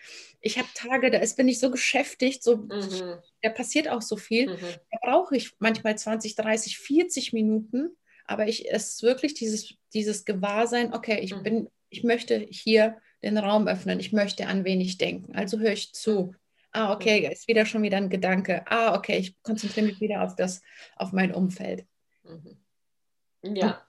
ich 0.46 0.58
habe 0.58 0.68
Tage, 0.74 1.10
da 1.10 1.18
ist, 1.18 1.36
bin 1.36 1.48
ich 1.48 1.58
so 1.58 1.70
beschäftigt, 1.70 2.42
so, 2.42 2.56
mhm. 2.56 3.18
da 3.42 3.50
passiert 3.50 3.88
auch 3.88 4.02
so 4.02 4.16
viel. 4.16 4.48
Mhm. 4.48 4.58
Da 4.92 4.98
brauche 5.02 5.36
ich 5.36 5.52
manchmal 5.58 5.98
20, 5.98 6.36
30, 6.36 6.78
40 6.78 7.32
Minuten, 7.32 7.96
aber 8.24 8.46
ich 8.46 8.70
es 8.70 8.94
ist 8.94 9.02
wirklich 9.02 9.34
dieses, 9.34 9.74
dieses 9.92 10.24
Gewahrsein, 10.24 10.94
okay, 10.94 11.18
ich 11.20 11.34
mhm. 11.34 11.42
bin, 11.42 11.68
ich 11.90 12.04
möchte 12.04 12.38
hier 12.38 12.96
den 13.22 13.38
Raum 13.38 13.66
öffnen. 13.66 13.98
Ich 13.98 14.12
möchte 14.12 14.46
an 14.46 14.64
wen 14.64 14.80
ich 14.80 14.98
denken. 14.98 15.34
Also 15.34 15.58
höre 15.58 15.72
ich 15.72 15.92
zu. 15.92 16.34
Ah, 16.70 16.92
okay, 16.92 17.28
ist 17.32 17.48
wieder 17.48 17.66
schon 17.66 17.82
wieder 17.82 17.96
ein 17.96 18.10
Gedanke. 18.10 18.62
Ah, 18.66 18.94
okay, 18.94 19.18
ich 19.18 19.42
konzentriere 19.42 19.86
mich 19.86 20.00
wieder 20.00 20.22
auf 20.22 20.36
das, 20.36 20.62
auf 20.94 21.12
mein 21.12 21.34
Umfeld. 21.34 21.86
Mhm. 22.22 23.56
Ja. 23.56 23.82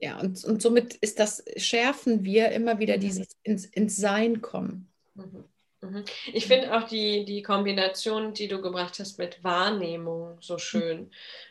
Ja, 0.00 0.20
und, 0.20 0.44
und 0.44 0.62
somit 0.62 0.94
ist 0.94 1.18
das, 1.18 1.44
schärfen 1.56 2.24
wir 2.24 2.52
immer 2.52 2.78
wieder 2.78 2.96
mhm. 2.96 3.00
dieses 3.00 3.36
ins, 3.42 3.64
ins 3.66 3.96
Sein 3.96 4.40
kommen. 4.40 4.92
Mhm. 5.14 5.44
Mhm. 5.80 6.04
Ich 6.32 6.46
finde 6.46 6.76
auch 6.76 6.84
die, 6.84 7.24
die 7.24 7.42
Kombination, 7.42 8.34
die 8.34 8.48
du 8.48 8.60
gebracht 8.60 8.98
hast 8.98 9.18
mit 9.18 9.42
Wahrnehmung 9.44 10.38
so 10.40 10.58
schön, 10.58 11.10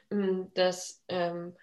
mm, 0.10 0.46
dass 0.54 1.04
ähm, 1.08 1.56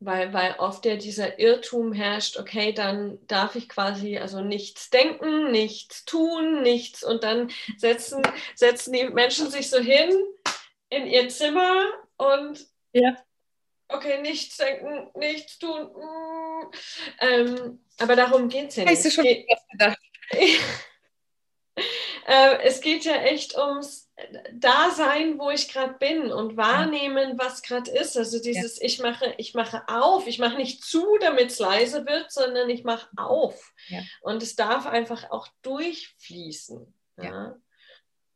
weil, 0.00 0.32
weil 0.32 0.54
oft 0.58 0.86
ja 0.86 0.96
dieser 0.96 1.38
Irrtum 1.38 1.92
herrscht, 1.92 2.38
okay, 2.38 2.72
dann 2.72 3.18
darf 3.26 3.54
ich 3.54 3.68
quasi 3.68 4.16
also 4.16 4.40
nichts 4.40 4.88
denken, 4.88 5.50
nichts 5.50 6.06
tun, 6.06 6.62
nichts 6.62 7.04
und 7.04 7.22
dann 7.22 7.50
setzen, 7.76 8.22
setzen 8.54 8.94
die 8.94 9.04
Menschen 9.04 9.50
sich 9.50 9.68
so 9.68 9.78
hin 9.78 10.10
in 10.88 11.06
ihr 11.06 11.28
Zimmer 11.28 11.84
und 12.16 12.66
ja. 12.92 13.14
okay, 13.88 14.22
nichts 14.22 14.56
denken, 14.56 15.10
nichts 15.18 15.58
tun. 15.58 15.90
Mm. 15.92 16.70
Ähm, 17.20 17.84
aber 17.98 18.16
darum 18.16 18.48
geht 18.48 18.70
es 18.70 18.76
ja 18.76 18.84
nicht. 18.84 18.96
Hast 18.96 19.04
du 19.04 19.10
schon 19.10 19.24
was 19.24 19.68
gedacht? 19.70 19.98
äh, 22.30 22.62
es 22.62 22.80
geht 22.80 23.04
ja 23.04 23.16
echt 23.16 23.58
ums 23.58 24.08
da 24.52 24.90
sein, 24.90 25.38
wo 25.38 25.50
ich 25.50 25.72
gerade 25.72 25.94
bin 25.94 26.30
und 26.30 26.56
wahrnehmen, 26.56 27.38
was 27.38 27.62
gerade 27.62 27.90
ist. 27.90 28.16
Also 28.16 28.40
dieses, 28.40 28.78
ja. 28.78 28.86
ich 28.86 29.00
mache, 29.00 29.34
ich 29.38 29.54
mache 29.54 29.82
auf, 29.88 30.28
ich 30.28 30.38
mache 30.38 30.56
nicht 30.56 30.84
zu, 30.84 31.04
damit 31.20 31.50
es 31.50 31.58
leise 31.58 32.06
wird, 32.06 32.30
sondern 32.30 32.70
ich 32.70 32.84
mache 32.84 33.08
auf. 33.16 33.72
Ja. 33.88 34.02
Und 34.20 34.44
es 34.44 34.54
darf 34.54 34.86
einfach 34.86 35.30
auch 35.30 35.48
durchfließen. 35.62 36.94
Ja. 37.16 37.56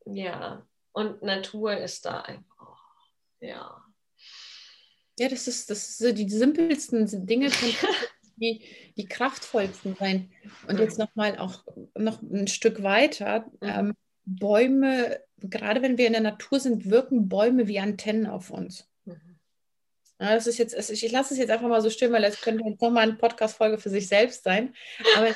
ja. 0.06 0.14
ja. 0.14 0.66
Und 0.92 1.22
Natur 1.22 1.76
ist 1.76 2.04
da 2.04 2.22
einfach. 2.22 2.78
Ja. 3.38 3.84
Ja, 5.18 5.28
das 5.28 5.46
ist, 5.46 5.70
das 5.70 5.88
ist 5.88 5.98
so 5.98 6.12
die 6.12 6.28
simpelsten 6.28 7.26
Dinge, 7.26 7.50
die, 8.36 8.62
die 8.96 9.06
kraftvollsten 9.06 9.96
sein. 9.96 10.30
Und 10.68 10.78
jetzt 10.78 10.98
nochmal 10.98 11.38
auch 11.38 11.64
noch 11.96 12.22
ein 12.22 12.48
Stück 12.48 12.82
weiter. 12.82 13.46
Mhm. 13.60 13.68
Ähm, 13.68 13.94
Bäume, 14.26 15.20
gerade 15.38 15.82
wenn 15.82 15.98
wir 15.98 16.06
in 16.06 16.12
der 16.14 16.22
Natur 16.22 16.60
sind, 16.60 16.90
wirken 16.90 17.28
Bäume 17.28 17.68
wie 17.68 17.78
Antennen 17.78 18.26
auf 18.26 18.50
uns. 18.50 18.88
Mhm. 19.04 19.36
Ja, 20.20 20.34
das 20.34 20.46
ist 20.46 20.58
jetzt, 20.58 20.90
ich 20.90 21.12
lasse 21.12 21.34
es 21.34 21.40
jetzt 21.40 21.50
einfach 21.50 21.68
mal 21.68 21.82
so 21.82 21.90
stehen, 21.90 22.12
weil 22.12 22.24
es 22.24 22.40
könnte 22.40 22.64
jetzt 22.64 22.80
nochmal 22.80 23.02
eine 23.02 23.14
Podcast-Folge 23.14 23.78
für 23.78 23.90
sich 23.90 24.08
selbst 24.08 24.44
sein. 24.44 24.74
Aber 25.16 25.26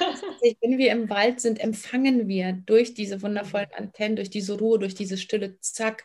wenn 0.61 0.78
wir 0.78 0.93
im 0.93 1.11
Wald 1.11 1.40
sind, 1.40 1.61
empfangen 1.61 2.28
wir 2.28 2.52
durch 2.52 2.95
diese 2.95 3.21
wundervollen 3.21 3.73
Antennen, 3.76 4.17
durch 4.17 4.31
diese 4.31 4.59
Ruhe, 4.59 4.78
durch 4.78 4.95
diese 4.95 5.19
Stille, 5.19 5.59
zack, 5.61 6.05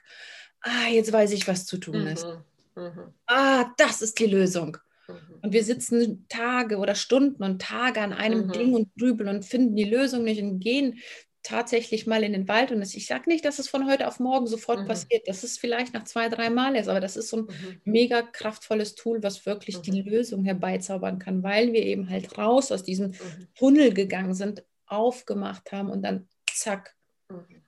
ah, 0.62 0.88
jetzt 0.92 1.14
weiß 1.14 1.32
ich, 1.32 1.48
was 1.48 1.66
zu 1.66 1.78
tun 1.78 2.08
ist. 2.08 2.26
Mhm. 2.26 2.84
Mhm. 2.84 3.14
Ah, 3.28 3.72
das 3.78 4.02
ist 4.02 4.20
die 4.20 4.26
Lösung. 4.26 4.78
Mhm. 5.08 5.40
Und 5.42 5.54
wir 5.54 5.64
sitzen 5.64 6.26
Tage 6.30 6.78
oder 6.78 6.96
Stunden 6.96 7.44
und 7.44 7.62
Tage 7.62 8.02
an 8.02 8.14
einem 8.14 8.48
mhm. 8.48 8.52
Ding 8.52 8.74
und 8.74 8.90
grübeln 8.98 9.30
und 9.30 9.46
finden 9.46 9.76
die 9.76 9.84
Lösung 9.84 10.24
nicht 10.24 10.42
und 10.42 10.60
gehen 10.60 11.00
tatsächlich 11.44 12.08
mal 12.08 12.24
in 12.24 12.32
den 12.32 12.48
Wald 12.48 12.72
und 12.72 12.82
ich 12.82 13.06
sage 13.06 13.30
nicht, 13.30 13.44
dass 13.44 13.60
es 13.60 13.68
von 13.68 13.86
heute 13.86 14.08
auf 14.08 14.20
morgen 14.20 14.48
sofort 14.48 14.80
mhm. 14.80 14.88
passiert, 14.88 15.28
das 15.28 15.44
ist 15.44 15.60
vielleicht 15.60 15.94
nach 15.94 16.06
zwei, 16.06 16.30
drei 16.30 16.50
Mal 16.50 16.76
ist, 16.78 16.88
aber 16.88 17.02
das 17.02 17.18
ist 17.18 17.30
so 17.30 17.38
ein 17.38 17.44
mhm. 17.44 17.82
mega 17.84 18.22
kraftvolles 18.22 18.96
Tool, 18.96 19.22
was 19.22 19.46
wirklich 19.46 19.78
mhm. 19.78 19.82
die 19.82 20.02
Lösung 20.02 20.46
herbeizaubern 20.46 21.20
kann, 21.20 21.44
weil 21.44 21.74
wir 21.74 21.84
eben 21.84 22.10
halt 22.10 22.38
raus 22.38 22.72
aus 22.72 22.84
diesem 22.84 23.12
mhm. 23.12 23.48
Tunnel 23.56 23.94
gegangen 23.94 24.34
sind, 24.34 24.64
aufgemacht 24.86 25.72
haben 25.74 25.90
und 25.90 26.02
dann 26.02 26.30
zack. 26.54 26.96
Mhm. 27.30 27.62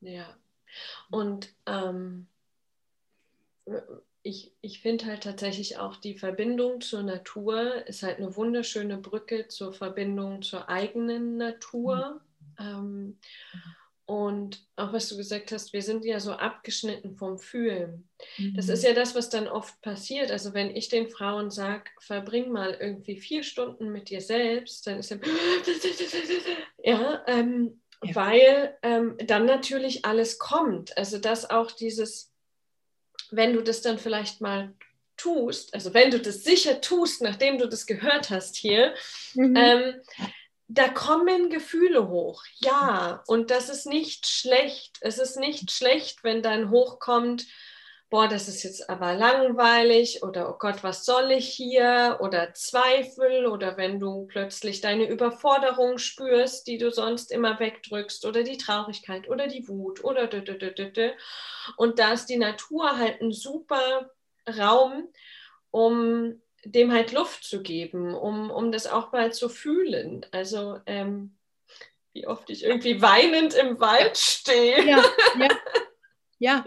Ja, 0.00 0.36
und 1.10 1.54
ähm, 1.66 2.28
ich, 4.26 4.52
ich 4.60 4.80
finde 4.80 5.06
halt 5.06 5.22
tatsächlich 5.22 5.78
auch 5.78 5.96
die 5.96 6.18
Verbindung 6.18 6.80
zur 6.80 7.02
Natur 7.02 7.86
ist 7.86 8.02
halt 8.02 8.18
eine 8.18 8.36
wunderschöne 8.36 8.98
Brücke 8.98 9.48
zur 9.48 9.72
Verbindung 9.72 10.42
zur 10.42 10.68
eigenen 10.68 11.36
Natur. 11.36 12.20
Mhm 12.20 12.26
ähm, 12.58 13.18
und 14.08 14.64
auch 14.76 14.92
was 14.92 15.08
du 15.08 15.16
gesagt 15.16 15.50
hast, 15.50 15.72
wir 15.72 15.82
sind 15.82 16.04
ja 16.04 16.20
so 16.20 16.32
abgeschnitten 16.32 17.16
vom 17.16 17.38
Fühlen. 17.38 18.08
Mhm. 18.38 18.54
Das 18.54 18.68
ist 18.68 18.84
ja 18.84 18.92
das, 18.92 19.16
was 19.16 19.30
dann 19.30 19.48
oft 19.48 19.80
passiert. 19.82 20.30
Also 20.30 20.54
wenn 20.54 20.74
ich 20.74 20.88
den 20.88 21.10
Frauen 21.10 21.50
sage, 21.50 21.90
verbring 21.98 22.52
mal 22.52 22.76
irgendwie 22.80 23.16
vier 23.16 23.42
Stunden 23.42 23.90
mit 23.90 24.08
dir 24.08 24.20
selbst, 24.20 24.86
dann 24.86 25.00
ist 25.00 25.10
ja, 25.10 25.16
ja, 26.84 27.24
ähm, 27.26 27.80
ja. 28.04 28.14
weil 28.14 28.78
ähm, 28.82 29.16
dann 29.26 29.44
natürlich 29.44 30.04
alles 30.04 30.38
kommt. 30.38 30.96
Also 30.96 31.18
dass 31.18 31.50
auch 31.50 31.72
dieses, 31.72 32.32
wenn 33.30 33.52
du 33.52 33.62
das 33.62 33.82
dann 33.82 33.98
vielleicht 33.98 34.40
mal 34.40 34.72
tust, 35.16 35.72
also 35.74 35.94
wenn 35.94 36.10
du 36.10 36.20
das 36.20 36.44
sicher 36.44 36.80
tust, 36.80 37.22
nachdem 37.22 37.58
du 37.58 37.68
das 37.68 37.86
gehört 37.86 38.30
hast 38.30 38.56
hier, 38.56 38.94
mhm. 39.34 39.56
ähm, 39.56 39.94
da 40.68 40.88
kommen 40.88 41.48
Gefühle 41.48 42.08
hoch, 42.08 42.42
ja. 42.56 43.22
Und 43.26 43.50
das 43.50 43.68
ist 43.68 43.86
nicht 43.86 44.26
schlecht. 44.26 44.96
Es 45.00 45.18
ist 45.18 45.36
nicht 45.36 45.70
schlecht, 45.70 46.24
wenn 46.24 46.42
dann 46.42 46.70
hochkommt, 46.70 47.46
boah, 48.08 48.28
das 48.28 48.48
ist 48.48 48.62
jetzt 48.62 48.88
aber 48.88 49.14
langweilig 49.14 50.22
oder 50.22 50.48
oh 50.48 50.56
Gott, 50.58 50.84
was 50.84 51.04
soll 51.04 51.32
ich 51.32 51.48
hier 51.48 52.18
oder 52.20 52.54
Zweifel 52.54 53.46
oder 53.46 53.76
wenn 53.76 53.98
du 53.98 54.26
plötzlich 54.26 54.80
deine 54.80 55.08
Überforderung 55.08 55.98
spürst, 55.98 56.66
die 56.68 56.78
du 56.78 56.90
sonst 56.90 57.32
immer 57.32 57.58
wegdrückst 57.58 58.24
oder 58.24 58.44
die 58.44 58.58
Traurigkeit 58.58 59.28
oder 59.28 59.48
die 59.48 59.66
Wut 59.66 60.04
oder 60.04 60.28
und 61.76 61.98
da 61.98 62.12
ist 62.12 62.26
die 62.26 62.36
Natur 62.36 62.96
halt 62.96 63.20
ein 63.20 63.32
super 63.32 64.10
Raum, 64.48 65.08
um 65.70 66.40
dem 66.64 66.92
halt 66.92 67.12
Luft 67.12 67.44
zu 67.44 67.62
geben, 67.62 68.14
um, 68.14 68.50
um 68.50 68.70
das 68.70 68.86
auch 68.86 69.12
mal 69.12 69.32
zu 69.32 69.48
fühlen. 69.48 70.24
Also 70.30 70.78
ähm, 70.86 71.36
wie 72.12 72.26
oft 72.26 72.48
ich 72.50 72.64
irgendwie 72.64 73.02
weinend 73.02 73.54
im 73.54 73.78
Wald 73.78 74.16
stehe. 74.16 74.84
Ja, 74.84 75.04
ja. 75.38 75.48
Ja, 76.38 76.64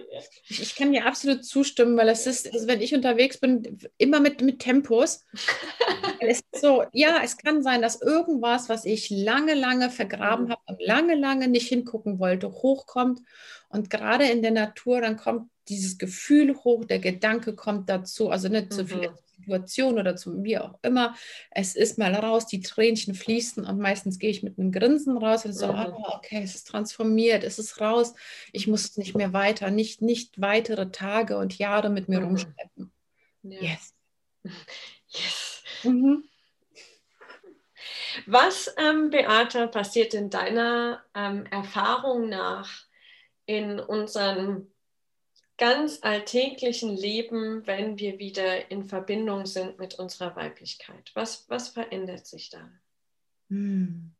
ich, 0.47 0.75
kann 0.75 0.91
dir 0.91 1.05
absolut 1.05 1.45
zustimmen, 1.45 1.95
weil 1.95 2.09
es 2.09 2.25
ist, 2.25 2.51
also 2.51 2.67
wenn 2.67 2.81
ich 2.81 2.95
unterwegs 2.95 3.37
bin, 3.37 3.77
immer 3.97 4.19
mit, 4.19 4.41
mit 4.41 4.59
Tempos. 4.59 5.25
es 6.19 6.39
ist 6.39 6.61
so, 6.61 6.85
ja, 6.91 7.21
es 7.23 7.37
kann 7.37 7.61
sein, 7.61 7.81
dass 7.81 8.01
irgendwas, 8.01 8.67
was 8.67 8.85
ich 8.85 9.11
lange, 9.11 9.53
lange 9.53 9.91
vergraben 9.91 10.45
mhm. 10.45 10.51
habe 10.51 10.61
und 10.65 10.81
lange, 10.81 11.15
lange 11.15 11.47
nicht 11.47 11.69
hingucken 11.69 12.17
wollte, 12.19 12.51
hochkommt. 12.51 13.21
Und 13.69 13.91
gerade 13.91 14.25
in 14.25 14.41
der 14.41 14.51
Natur, 14.51 15.01
dann 15.01 15.17
kommt 15.17 15.49
dieses 15.69 15.97
Gefühl 15.97 16.55
hoch, 16.55 16.85
der 16.85 16.99
Gedanke 16.99 17.55
kommt 17.55 17.89
dazu, 17.89 18.29
also 18.29 18.47
nicht 18.47 18.73
zu 18.73 18.85
viel 18.85 19.09
mhm. 19.09 19.15
Situation 19.39 19.99
oder 19.99 20.15
zu 20.15 20.43
wie 20.43 20.57
auch 20.57 20.77
immer. 20.81 21.15
Es 21.51 21.75
ist 21.75 21.97
mal 21.97 22.13
raus, 22.13 22.45
die 22.45 22.61
Tränchen 22.61 23.15
fließen 23.15 23.65
und 23.65 23.79
meistens 23.79 24.19
gehe 24.19 24.29
ich 24.29 24.43
mit 24.43 24.59
einem 24.59 24.71
Grinsen 24.71 25.17
raus 25.17 25.45
und 25.45 25.53
so, 25.53 25.71
mhm. 25.71 25.93
oh, 25.93 26.15
okay, 26.15 26.41
es 26.43 26.55
ist 26.55 26.67
transformiert, 26.67 27.43
es 27.43 27.59
ist 27.59 27.79
raus, 27.79 28.13
ich 28.51 28.67
muss 28.67 28.97
nicht 28.97 29.15
mehr 29.15 29.33
weiter, 29.33 29.71
nicht, 29.71 30.01
nicht 30.01 30.39
weitere 30.41 30.91
Tage 30.91 31.37
und 31.37 31.57
Jahre 31.57 31.89
mit 31.89 32.09
mir 32.09 32.19
mhm. 32.19 32.27
rumschleppen. 32.27 32.91
Ja. 33.43 33.61
Yes. 33.61 33.93
Yes. 35.11 35.63
Mhm. 35.83 36.23
Was, 38.27 38.71
ähm, 38.77 39.09
Beata, 39.09 39.65
passiert 39.65 40.13
in 40.13 40.29
deiner 40.29 41.03
ähm, 41.15 41.47
Erfahrung 41.47 42.29
nach 42.29 42.85
in 43.47 43.79
unserem 43.79 44.71
ganz 45.59 45.99
alltäglichen 46.01 46.95
Leben, 46.95 47.67
wenn 47.67 47.99
wir 47.99 48.17
wieder 48.17 48.71
in 48.71 48.85
Verbindung 48.85 49.45
sind 49.45 49.77
mit 49.77 49.99
unserer 49.99 50.35
Weiblichkeit? 50.35 51.11
Was, 51.13 51.47
was 51.49 51.69
verändert 51.69 52.25
sich 52.25 52.49
da? 52.49 52.71
Hm. 53.49 54.15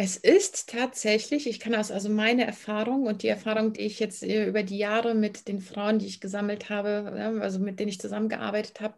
Es 0.00 0.16
ist 0.16 0.68
tatsächlich, 0.68 1.48
ich 1.48 1.58
kann 1.58 1.74
aus 1.74 1.90
also 1.90 2.08
meine 2.08 2.46
Erfahrung 2.46 3.06
und 3.06 3.24
die 3.24 3.28
Erfahrung, 3.28 3.72
die 3.72 3.80
ich 3.80 3.98
jetzt 3.98 4.22
äh, 4.22 4.46
über 4.46 4.62
die 4.62 4.78
Jahre 4.78 5.16
mit 5.16 5.48
den 5.48 5.60
Frauen, 5.60 5.98
die 5.98 6.06
ich 6.06 6.20
gesammelt 6.20 6.70
habe, 6.70 7.40
also 7.42 7.58
mit 7.58 7.80
denen 7.80 7.88
ich 7.88 8.00
zusammengearbeitet 8.00 8.80
habe, 8.80 8.94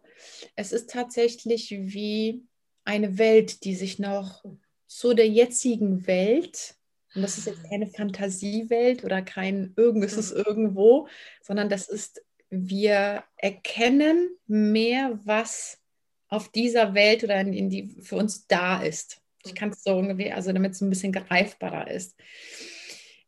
es 0.55 0.71
ist 0.71 0.91
tatsächlich 0.91 1.71
wie 1.71 2.43
eine 2.83 3.17
Welt, 3.17 3.63
die 3.63 3.73
sich 3.73 3.97
noch 3.97 4.43
zu 4.85 5.15
der 5.15 5.27
jetzigen 5.27 6.05
Welt, 6.05 6.75
und 7.13 7.21
das 7.21 7.37
ist 7.37 7.47
jetzt 7.47 7.69
keine 7.69 7.87
Fantasiewelt 7.87 9.03
oder 9.03 9.21
kein 9.21 9.73
irgendwas 9.75 10.13
ist 10.13 10.33
mhm. 10.33 10.43
irgendwo, 10.45 11.07
sondern 11.41 11.69
das 11.69 11.89
ist, 11.89 12.23
wir 12.49 13.23
erkennen 13.37 14.29
mehr, 14.47 15.19
was 15.23 15.79
auf 16.27 16.49
dieser 16.49 16.93
Welt 16.93 17.23
oder 17.23 17.39
in, 17.41 17.53
in 17.53 17.69
die 17.69 17.95
für 18.01 18.15
uns 18.15 18.47
da 18.47 18.81
ist. 18.81 19.21
Ich 19.43 19.55
kann 19.55 19.69
es 19.69 19.83
so 19.83 19.91
irgendwie, 19.91 20.31
also 20.31 20.53
damit 20.53 20.73
es 20.73 20.81
ein 20.81 20.89
bisschen 20.89 21.11
greifbarer 21.11 21.89
ist. 21.91 22.15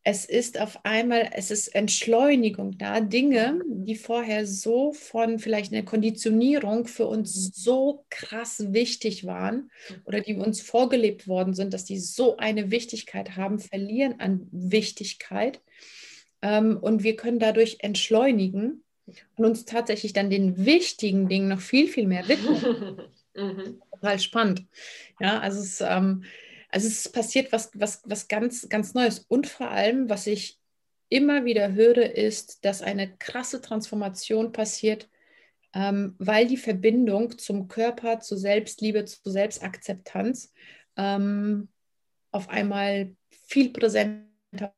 Es 0.05 0.25
ist 0.25 0.59
auf 0.59 0.83
einmal, 0.83 1.29
es 1.33 1.49
ist 1.49 1.69
Entschleunigung 1.69 2.77
da, 2.77 2.99
Dinge, 2.99 3.61
die 3.65 3.95
vorher 3.95 4.45
so 4.45 4.91
von 4.91 5.39
vielleicht 5.39 5.71
einer 5.71 5.83
Konditionierung 5.83 6.87
für 6.87 7.07
uns 7.07 7.51
so 7.55 8.05
krass 8.09 8.73
wichtig 8.73 9.25
waren 9.25 9.71
oder 10.03 10.19
die 10.19 10.35
uns 10.35 10.59
vorgelebt 10.59 11.27
worden 11.27 11.53
sind, 11.53 11.73
dass 11.73 11.85
die 11.85 11.99
so 11.99 12.35
eine 12.35 12.69
Wichtigkeit 12.69 13.37
haben, 13.37 13.59
verlieren 13.59 14.19
an 14.19 14.47
Wichtigkeit. 14.51 15.61
Ähm, 16.41 16.77
und 16.81 17.03
wir 17.03 17.15
können 17.15 17.39
dadurch 17.39 17.77
entschleunigen 17.79 18.83
und 19.35 19.45
uns 19.45 19.63
tatsächlich 19.63 20.11
dann 20.11 20.29
den 20.29 20.65
wichtigen 20.65 21.29
Dingen 21.29 21.47
noch 21.47 21.61
viel, 21.61 21.87
viel 21.87 22.07
mehr 22.07 22.27
widmen. 22.27 22.97
Mhm. 23.35 23.81
Total 23.91 24.19
spannend. 24.19 24.67
Ja, 25.19 25.39
also 25.39 25.59
es, 25.59 25.81
ähm, 25.81 26.23
also 26.73 26.87
es 26.87 27.09
passiert 27.09 27.51
was, 27.51 27.71
was, 27.73 28.01
was 28.05 28.27
ganz, 28.27 28.67
ganz 28.69 28.93
Neues. 28.93 29.19
Und 29.19 29.47
vor 29.47 29.69
allem, 29.69 30.09
was 30.09 30.27
ich 30.27 30.59
immer 31.09 31.45
wieder 31.45 31.73
höre, 31.73 32.15
ist, 32.15 32.65
dass 32.65 32.81
eine 32.81 33.15
krasse 33.17 33.61
Transformation 33.61 34.51
passiert, 34.51 35.09
ähm, 35.73 36.15
weil 36.17 36.47
die 36.47 36.57
Verbindung 36.57 37.37
zum 37.37 37.67
Körper, 37.67 38.19
zu 38.19 38.35
Selbstliebe, 38.37 39.05
zu 39.05 39.29
Selbstakzeptanz 39.29 40.53
ähm, 40.97 41.69
auf 42.31 42.49
einmal 42.49 43.15
viel 43.29 43.71
präsenter 43.71 44.73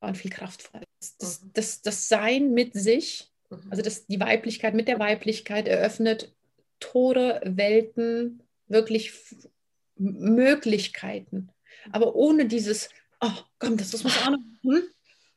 und 0.00 0.16
viel 0.16 0.30
kraftvoller 0.30 0.84
ist. 1.00 1.22
Das, 1.22 1.42
mhm. 1.42 1.50
das, 1.52 1.82
das 1.82 2.08
Sein 2.08 2.52
mit 2.52 2.74
sich 2.74 3.34
Mhm. 3.50 3.70
Also 3.70 3.82
das, 3.82 4.06
die 4.06 4.20
Weiblichkeit 4.20 4.74
mit 4.74 4.88
der 4.88 4.98
Weiblichkeit 4.98 5.68
eröffnet 5.68 6.34
Tore, 6.80 7.40
Welten, 7.44 8.42
wirklich 8.68 9.12
Möglichkeiten. 9.96 11.50
Aber 11.92 12.14
ohne 12.14 12.46
dieses, 12.46 12.88
oh 13.20 13.30
komm, 13.58 13.76
das 13.76 13.92
muss 13.92 14.04
man 14.04 14.12
auch 14.12 14.30
noch 14.30 14.38
machen, 14.62 14.88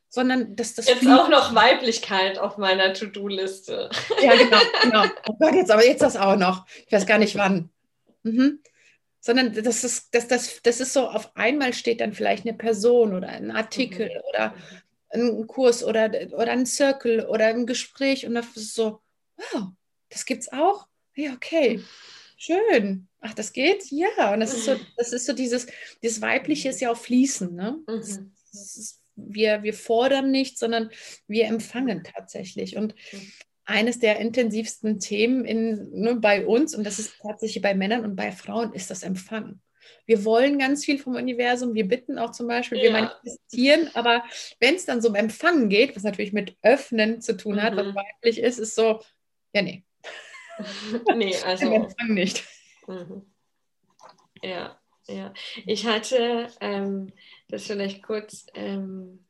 sondern 0.08 0.56
dass 0.56 0.74
das. 0.74 0.88
Jetzt 0.88 1.06
auch 1.06 1.28
noch 1.28 1.54
Weiblichkeit 1.54 2.38
auf 2.38 2.56
meiner 2.56 2.94
To-Do-Liste. 2.94 3.90
Ja, 4.22 4.34
genau, 4.34 4.58
genau. 4.82 5.04
Oh 5.28 5.36
Gott, 5.38 5.54
jetzt 5.54 5.70
aber 5.70 5.86
jetzt 5.86 6.02
das 6.02 6.16
auch 6.16 6.36
noch. 6.36 6.66
Ich 6.86 6.92
weiß 6.92 7.06
gar 7.06 7.18
nicht 7.18 7.36
wann. 7.36 7.70
Mhm. 8.22 8.60
Sondern 9.20 9.52
das 9.52 9.84
ist, 9.84 10.14
das, 10.14 10.28
das, 10.28 10.62
das 10.62 10.80
ist 10.80 10.92
so, 10.92 11.08
auf 11.08 11.36
einmal 11.36 11.74
steht 11.74 12.00
dann 12.00 12.14
vielleicht 12.14 12.46
eine 12.46 12.56
Person 12.56 13.14
oder 13.14 13.28
ein 13.28 13.50
Artikel 13.50 14.08
mhm. 14.08 14.22
oder 14.30 14.54
einen 15.10 15.46
Kurs 15.46 15.84
oder, 15.84 16.10
oder 16.32 16.52
einen 16.52 16.66
Circle 16.66 17.26
oder 17.26 17.46
ein 17.46 17.66
Gespräch 17.66 18.26
und 18.26 18.34
das 18.34 18.46
ist 18.56 18.74
so, 18.74 19.00
wow, 19.36 19.68
das 20.08 20.24
gibt's 20.24 20.52
auch? 20.52 20.86
Ja, 21.14 21.32
okay, 21.32 21.82
schön. 22.38 23.08
Ach, 23.20 23.34
das 23.34 23.52
geht? 23.52 23.90
Ja, 23.90 24.32
und 24.32 24.40
das 24.40 24.54
ist 24.54 24.64
so, 24.64 24.76
das 24.96 25.12
ist 25.12 25.26
so 25.26 25.32
dieses, 25.32 25.66
dieses 26.02 26.22
Weibliche 26.22 26.70
ist 26.70 26.80
ja 26.80 26.90
auch 26.90 26.96
fließen, 26.96 27.54
ne? 27.54 27.78
Das, 27.86 28.20
mhm. 28.20 28.32
das 28.52 28.76
ist, 28.76 29.02
wir, 29.16 29.62
wir 29.62 29.74
fordern 29.74 30.30
nicht, 30.30 30.58
sondern 30.58 30.90
wir 31.26 31.46
empfangen 31.46 32.04
tatsächlich. 32.04 32.76
Und 32.76 32.94
eines 33.64 33.98
der 33.98 34.18
intensivsten 34.18 35.00
Themen 35.00 35.44
in, 35.44 35.90
ne, 35.92 36.16
bei 36.16 36.46
uns, 36.46 36.74
und 36.74 36.84
das 36.84 36.98
ist 36.98 37.18
tatsächlich 37.20 37.62
bei 37.62 37.74
Männern 37.74 38.04
und 38.04 38.16
bei 38.16 38.32
Frauen, 38.32 38.72
ist 38.72 38.90
das 38.90 39.02
Empfangen. 39.02 39.60
Wir 40.06 40.24
wollen 40.24 40.58
ganz 40.58 40.84
viel 40.84 40.98
vom 40.98 41.16
Universum. 41.16 41.74
Wir 41.74 41.86
bitten 41.86 42.18
auch 42.18 42.30
zum 42.30 42.46
Beispiel, 42.46 42.78
ja. 42.78 42.84
wir 42.84 42.92
manifestieren. 42.92 43.90
Aber 43.94 44.22
wenn 44.60 44.74
es 44.74 44.86
dann 44.86 45.02
so 45.02 45.08
um 45.08 45.14
Empfangen 45.14 45.68
geht, 45.68 45.96
was 45.96 46.02
natürlich 46.02 46.32
mit 46.32 46.56
Öffnen 46.62 47.20
zu 47.20 47.36
tun 47.36 47.62
hat, 47.62 47.74
mhm. 47.74 47.78
was 47.78 47.94
weiblich 47.94 48.38
ist, 48.38 48.58
ist 48.58 48.74
so, 48.74 49.00
ja, 49.52 49.62
nee. 49.62 49.84
Nee, 51.14 51.36
also. 51.44 51.66
Im 51.66 51.82
Empfang 51.84 52.14
nicht. 52.14 52.44
Mhm. 52.86 53.22
Ja, 54.42 54.78
ja. 55.06 55.32
Ich 55.66 55.86
hatte 55.86 56.48
ähm, 56.60 57.12
das 57.48 57.66
vielleicht 57.66 58.02
kurz. 58.02 58.46
Ähm, 58.54 59.24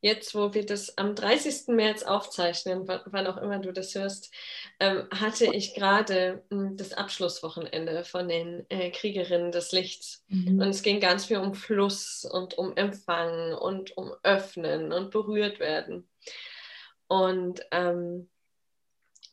jetzt, 0.00 0.34
wo 0.34 0.54
wir 0.54 0.64
das 0.64 0.96
am 0.96 1.14
30. 1.14 1.68
März 1.68 2.02
aufzeichnen, 2.02 2.88
wann 2.88 3.26
auch 3.26 3.36
immer 3.36 3.58
du 3.58 3.72
das 3.72 3.94
hörst, 3.94 4.32
ähm, 4.78 5.06
hatte 5.10 5.54
ich 5.54 5.74
gerade 5.74 6.42
hm, 6.50 6.76
das 6.76 6.92
Abschlusswochenende 6.92 8.04
von 8.04 8.28
den 8.28 8.64
äh, 8.70 8.90
Kriegerinnen 8.90 9.52
des 9.52 9.72
Lichts. 9.72 10.24
Mhm. 10.28 10.60
Und 10.60 10.68
es 10.68 10.82
ging 10.82 11.00
ganz 11.00 11.26
viel 11.26 11.38
um 11.38 11.54
Fluss 11.54 12.24
und 12.24 12.56
um 12.56 12.76
Empfangen 12.76 13.54
und 13.54 13.96
um 13.96 14.12
Öffnen 14.22 14.92
und 14.92 15.10
berührt 15.10 15.60
werden. 15.60 16.08
Und 17.06 17.60
ähm, 17.70 18.28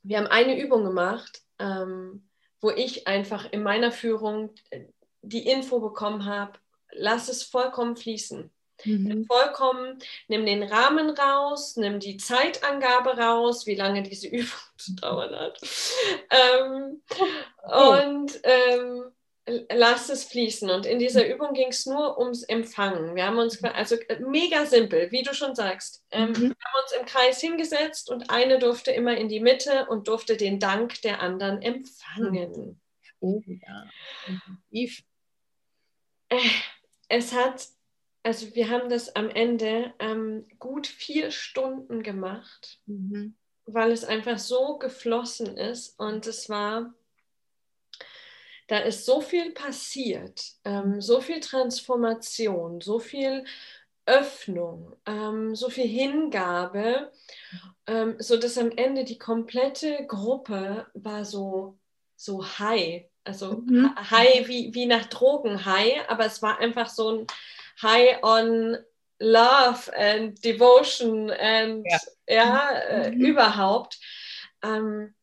wir 0.08 0.18
haben 0.18 0.28
eine 0.28 0.60
Übung 0.60 0.84
gemacht, 0.84 1.42
ähm, 1.60 2.28
wo 2.62 2.72
ich 2.72 3.08
einfach 3.08 3.52
in 3.52 3.64
meiner 3.64 3.92
Führung 3.92 4.52
äh, 4.70 4.86
die 5.22 5.48
Info 5.48 5.80
bekommen 5.80 6.26
habe, 6.26 6.54
lass 6.92 7.28
es 7.28 7.44
vollkommen 7.44 7.96
fließen. 7.96 8.50
Mhm. 8.86 9.26
Vollkommen, 9.26 10.00
nimm 10.28 10.46
den 10.46 10.64
Rahmen 10.64 11.10
raus, 11.10 11.78
nimm 11.78 12.00
die 12.00 12.18
Zeitangabe 12.18 13.18
raus, 13.18 13.66
wie 13.66 13.76
lange 13.76 14.04
diese 14.04 14.28
Übung 14.28 14.48
zu 14.78 14.96
dauern 14.96 15.36
hat. 15.36 15.60
Ähm, 16.30 17.02
oh. 17.64 17.98
Und 17.98 18.40
ähm, 18.44 19.12
lass 19.70 20.10
es 20.10 20.26
fließen. 20.26 20.70
Und 20.70 20.86
in 20.86 21.00
dieser 21.00 21.28
Übung 21.28 21.54
ging 21.54 21.70
es 21.70 21.86
nur 21.86 22.20
ums 22.20 22.44
Empfangen. 22.44 23.16
Wir 23.16 23.26
haben 23.26 23.38
uns, 23.38 23.64
also 23.64 23.96
äh, 23.96 24.20
mega 24.20 24.66
simpel, 24.66 25.12
wie 25.12 25.24
du 25.24 25.34
schon 25.34 25.56
sagst. 25.56 26.06
Ähm, 26.12 26.30
mhm. 26.30 26.36
Wir 26.36 26.42
haben 26.42 26.84
uns 26.84 26.92
im 27.00 27.06
Kreis 27.06 27.42
hingesetzt 27.42 28.10
und 28.10 28.30
eine 28.30 28.60
durfte 28.60 28.92
immer 28.92 29.16
in 29.18 29.30
die 29.30 29.40
Mitte 29.40 29.88
und 29.90 30.08
durfte 30.08 30.38
den 30.38 30.60
Dank 30.60 31.02
der 31.02 31.22
anderen 31.22 31.62
empfangen. 31.62 32.82
Oh 33.20 33.42
ja. 33.46 33.90
Äh, 36.30 36.38
es 37.10 37.34
hat 37.34 37.68
also 38.28 38.54
wir 38.56 38.70
haben 38.70 38.90
das 38.90 39.16
am 39.16 39.30
Ende 39.30 39.94
ähm, 40.00 40.46
gut 40.60 40.86
vier 40.86 41.32
Stunden 41.32 42.04
gemacht, 42.04 42.82
mhm. 42.86 43.38
weil 43.66 43.92
es 43.92 44.04
einfach 44.04 44.38
so 44.38 44.78
geflossen 44.80 45.56
ist 45.56 45.98
und 45.98 46.28
es 46.28 46.50
war, 46.50 46.94
da 48.68 48.80
ist 48.80 49.06
so 49.06 49.22
viel 49.22 49.52
passiert, 49.52 50.44
ähm, 50.66 51.02
so 51.02 51.22
viel 51.22 51.40
Transformation, 51.40 52.82
so 52.82 53.00
viel 53.00 53.46
Öffnung, 54.06 54.96
ähm, 55.06 55.56
so 55.56 55.70
viel 55.70 55.88
Hingabe, 55.88 57.12
ähm, 57.88 58.16
so 58.20 58.38
dass 58.38 58.58
am 58.58 58.72
Ende 58.72 59.04
die 59.04 59.18
komplette 59.18 60.06
Gruppe 60.08 60.88
war 60.94 61.26
so 61.26 61.78
so 62.18 62.44
high, 62.44 63.06
also 63.24 63.64
mhm. 63.66 63.96
high 63.96 64.48
wie, 64.48 64.74
wie 64.74 64.88
nach 64.88 65.06
Drogen 65.06 65.66
high, 65.66 66.10
aber 66.10 66.26
es 66.26 66.42
war 66.42 66.60
einfach 66.60 66.90
so 66.90 67.12
ein 67.12 67.28
high 67.82 68.22
on 68.24 68.78
love 69.20 69.92
and 69.96 70.44
devotion 70.44 71.30
and 71.32 71.86
ja, 71.86 72.00
ja 72.28 72.72
äh, 72.72 73.12
mhm. 73.12 73.26
überhaupt. 73.26 74.00
Ähm, 74.64 75.14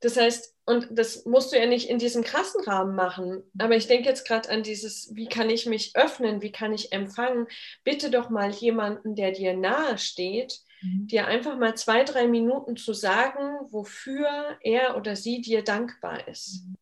das 0.00 0.16
heißt, 0.16 0.51
und 0.64 0.88
das 0.90 1.24
musst 1.24 1.52
du 1.52 1.58
ja 1.58 1.66
nicht 1.66 1.88
in 1.88 1.98
diesem 1.98 2.22
krassen 2.22 2.62
Rahmen 2.64 2.94
machen. 2.94 3.42
Aber 3.58 3.74
ich 3.74 3.88
denke 3.88 4.08
jetzt 4.08 4.26
gerade 4.26 4.48
an 4.48 4.62
dieses, 4.62 5.14
wie 5.14 5.26
kann 5.26 5.50
ich 5.50 5.66
mich 5.66 5.96
öffnen, 5.96 6.40
wie 6.40 6.52
kann 6.52 6.72
ich 6.72 6.92
empfangen? 6.92 7.48
Bitte 7.82 8.10
doch 8.10 8.30
mal 8.30 8.50
jemanden, 8.50 9.16
der 9.16 9.32
dir 9.32 9.56
nahe 9.56 9.98
steht, 9.98 10.60
mhm. 10.80 11.08
dir 11.08 11.26
einfach 11.26 11.58
mal 11.58 11.76
zwei, 11.76 12.04
drei 12.04 12.28
Minuten 12.28 12.76
zu 12.76 12.92
sagen, 12.92 13.58
wofür 13.70 14.56
er 14.60 14.96
oder 14.96 15.16
sie 15.16 15.40
dir 15.40 15.64
dankbar 15.64 16.28
ist. 16.28 16.64
Mhm. 16.64 16.76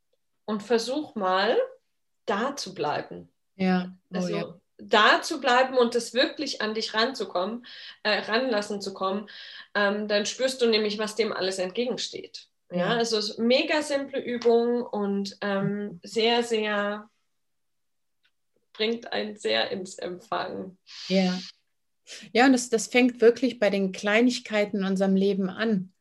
Und 0.44 0.62
versuch 0.62 1.14
mal, 1.14 1.56
da 2.26 2.56
zu 2.56 2.74
bleiben. 2.74 3.30
Ja. 3.56 3.92
Oh, 4.12 4.16
also 4.16 4.36
ja. 4.36 4.60
da 4.76 5.22
zu 5.22 5.40
bleiben 5.40 5.78
und 5.78 5.94
das 5.94 6.12
wirklich 6.12 6.60
an 6.60 6.74
dich 6.74 6.92
ranzukommen, 6.92 7.64
äh, 8.02 8.18
ranlassen 8.18 8.82
zu 8.82 8.92
kommen, 8.92 9.30
ähm, 9.74 10.06
dann 10.06 10.26
spürst 10.26 10.60
du 10.60 10.66
nämlich, 10.66 10.98
was 10.98 11.14
dem 11.14 11.32
alles 11.32 11.58
entgegensteht. 11.58 12.49
Ja, 12.72 12.96
also 12.96 13.18
es 13.18 13.30
ist 13.30 13.38
mega 13.38 13.83
simple 13.83 14.20
Übung 14.20 14.83
und 14.83 15.37
ähm, 15.40 16.00
sehr, 16.02 16.42
sehr 16.44 17.09
bringt 18.72 19.12
einen 19.12 19.37
sehr 19.37 19.70
ins 19.70 19.98
Empfangen. 19.98 20.78
Ja. 21.09 21.38
Ja, 22.33 22.46
und 22.46 22.52
das, 22.52 22.70
das 22.70 22.87
fängt 22.87 23.20
wirklich 23.20 23.59
bei 23.59 23.70
den 23.70 23.92
Kleinigkeiten 23.92 24.78
in 24.78 24.85
unserem 24.85 25.16
Leben 25.16 25.48
an. 25.48 25.92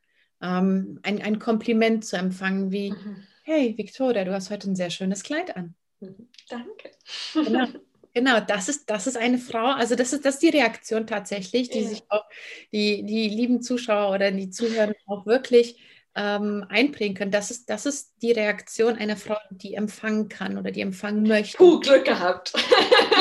Ähm, 0.41 0.99
ein, 1.03 1.21
ein 1.21 1.39
Kompliment 1.39 2.05
zu 2.05 2.17
empfangen, 2.17 2.71
wie, 2.71 2.91
mhm. 2.91 3.27
hey 3.43 3.77
Victoria, 3.77 4.23
du 4.23 4.33
hast 4.33 4.49
heute 4.49 4.69
ein 4.69 4.75
sehr 4.75 4.89
schönes 4.89 5.23
Kleid 5.23 5.55
an. 5.55 5.75
Mhm. 5.99 6.29
Danke. 6.49 6.91
Genau. 7.33 7.67
Genau, 8.13 8.39
das 8.39 8.69
ist, 8.69 8.89
das 8.89 9.05
ist 9.05 9.17
eine 9.17 9.37
Frau, 9.37 9.67
also 9.67 9.95
das 9.95 10.13
ist, 10.13 10.25
das 10.25 10.35
ist 10.35 10.43
die 10.43 10.49
Reaktion 10.49 11.05
tatsächlich, 11.05 11.69
die 11.69 11.81
ja. 11.81 11.89
sich 11.89 12.03
auch 12.09 12.25
die, 12.71 13.03
die 13.03 13.29
lieben 13.29 13.61
Zuschauer 13.61 14.15
oder 14.15 14.31
die 14.31 14.49
Zuhörer 14.49 14.93
auch 15.05 15.27
wirklich 15.27 15.79
ähm, 16.15 16.65
einbringen 16.69 17.15
können. 17.15 17.31
Das 17.31 17.51
ist, 17.51 17.69
das 17.69 17.85
ist 17.85 18.13
die 18.21 18.31
Reaktion 18.31 18.95
einer 18.95 19.17
Frau, 19.17 19.37
die 19.51 19.75
empfangen 19.75 20.29
kann 20.29 20.57
oder 20.57 20.71
die 20.71 20.81
empfangen 20.81 21.23
möchte. 21.23 21.57
Puh, 21.57 21.79
Glück 21.79 22.05
gehabt. 22.05 22.53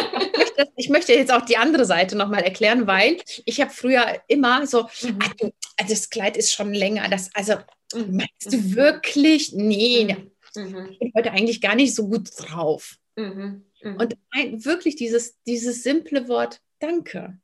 ich, 0.76 0.88
möchte, 0.88 1.12
jetzt 1.12 1.32
auch 1.32 1.44
die 1.44 1.56
andere 1.56 1.84
Seite 1.84 2.16
nochmal 2.16 2.42
erklären, 2.42 2.86
weil 2.86 3.18
ich 3.44 3.60
habe 3.60 3.70
früher 3.70 4.20
immer 4.26 4.66
so, 4.66 4.88
mhm. 5.02 5.18
also, 5.20 5.52
das 5.88 6.10
Kleid 6.10 6.36
ist 6.36 6.52
schon 6.52 6.74
länger, 6.74 7.08
das, 7.08 7.30
also 7.34 7.54
mhm. 7.94 8.16
meinst 8.16 8.52
du 8.52 8.56
mhm. 8.56 8.74
wirklich? 8.74 9.52
Nee, 9.52 10.16
mhm. 10.56 10.62
mhm. 10.62 10.88
ich 10.90 10.98
bin 10.98 11.12
heute 11.16 11.30
eigentlich 11.32 11.60
gar 11.60 11.74
nicht 11.74 11.94
so 11.94 12.08
gut 12.08 12.30
drauf. 12.36 12.96
Mhm. 13.16 13.64
Und 13.82 14.16
ein, 14.30 14.64
wirklich 14.64 14.96
dieses, 14.96 15.40
dieses 15.44 15.82
simple 15.82 16.28
Wort 16.28 16.60
Danke 16.80 17.38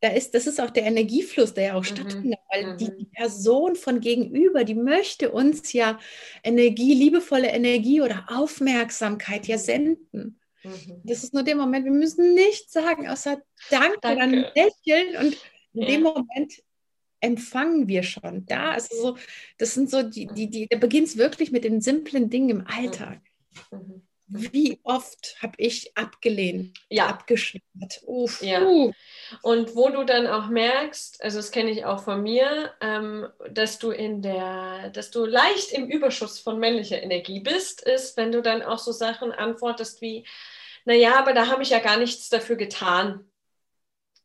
da 0.00 0.08
ist, 0.08 0.34
das 0.34 0.46
ist 0.46 0.60
auch 0.60 0.70
der 0.70 0.84
Energiefluss, 0.84 1.52
der 1.52 1.64
ja 1.64 1.74
auch 1.74 1.82
mhm. 1.82 1.84
stattfindet, 1.84 2.40
weil 2.50 2.72
mhm. 2.72 2.78
die, 2.78 3.04
Person 3.12 3.76
von 3.76 4.00
gegenüber, 4.00 4.64
die 4.64 4.74
möchte 4.74 5.30
uns 5.30 5.72
ja 5.74 5.98
Energie, 6.42 6.94
liebevolle 6.94 7.48
Energie 7.48 8.00
oder 8.00 8.24
Aufmerksamkeit 8.28 9.46
ja 9.46 9.58
senden. 9.58 10.40
Mhm. 10.62 11.02
Das 11.04 11.22
ist 11.22 11.34
nur 11.34 11.42
der 11.42 11.56
Moment, 11.56 11.84
wir 11.84 11.92
müssen 11.92 12.34
nichts 12.34 12.72
sagen, 12.72 13.08
außer 13.08 13.42
Danke, 13.68 13.98
Danke. 14.00 14.20
dann 14.20 14.32
lächeln 14.54 15.16
und 15.16 15.36
in 15.74 15.82
ja. 15.82 15.88
dem 15.88 16.02
Moment 16.02 16.62
empfangen 17.20 17.86
wir 17.88 18.02
schon. 18.02 18.46
Da 18.46 18.74
ist 18.74 18.92
so, 18.94 19.18
das 19.58 19.74
sind 19.74 19.90
so 19.90 20.02
die, 20.02 20.26
die, 20.26 20.48
die, 20.48 20.66
da 20.66 20.78
beginnt 20.78 21.08
es 21.08 21.18
wirklich 21.18 21.52
mit 21.52 21.64
den 21.64 21.82
simplen 21.82 22.30
Dingen 22.30 22.48
im 22.48 22.66
Alltag. 22.66 23.20
Mhm. 23.70 24.02
Wie 24.32 24.78
oft 24.84 25.36
habe 25.42 25.54
ich 25.58 25.96
abgelehnt, 25.96 26.78
ja. 26.88 27.06
abgeschnitten? 27.08 27.88
Uff, 28.06 28.42
ja. 28.42 28.60
Und 29.42 29.74
wo 29.74 29.88
du 29.88 30.04
dann 30.04 30.28
auch 30.28 30.48
merkst, 30.48 31.22
also 31.22 31.38
das 31.38 31.50
kenne 31.50 31.70
ich 31.70 31.84
auch 31.84 32.04
von 32.04 32.22
mir, 32.22 32.72
ähm, 32.80 33.26
dass 33.50 33.78
du 33.78 33.90
in 33.90 34.22
der, 34.22 34.90
dass 34.90 35.10
du 35.10 35.24
leicht 35.26 35.72
im 35.72 35.88
Überschuss 35.88 36.38
von 36.38 36.60
männlicher 36.60 37.02
Energie 37.02 37.40
bist, 37.40 37.80
ist, 37.82 38.16
wenn 38.16 38.30
du 38.30 38.40
dann 38.40 38.62
auch 38.62 38.78
so 38.78 38.92
Sachen 38.92 39.32
antwortest 39.32 40.00
wie, 40.00 40.24
naja, 40.84 41.18
aber 41.18 41.32
da 41.32 41.48
habe 41.48 41.62
ich 41.62 41.70
ja 41.70 41.80
gar 41.80 41.98
nichts 41.98 42.28
dafür 42.28 42.56
getan. 42.56 43.29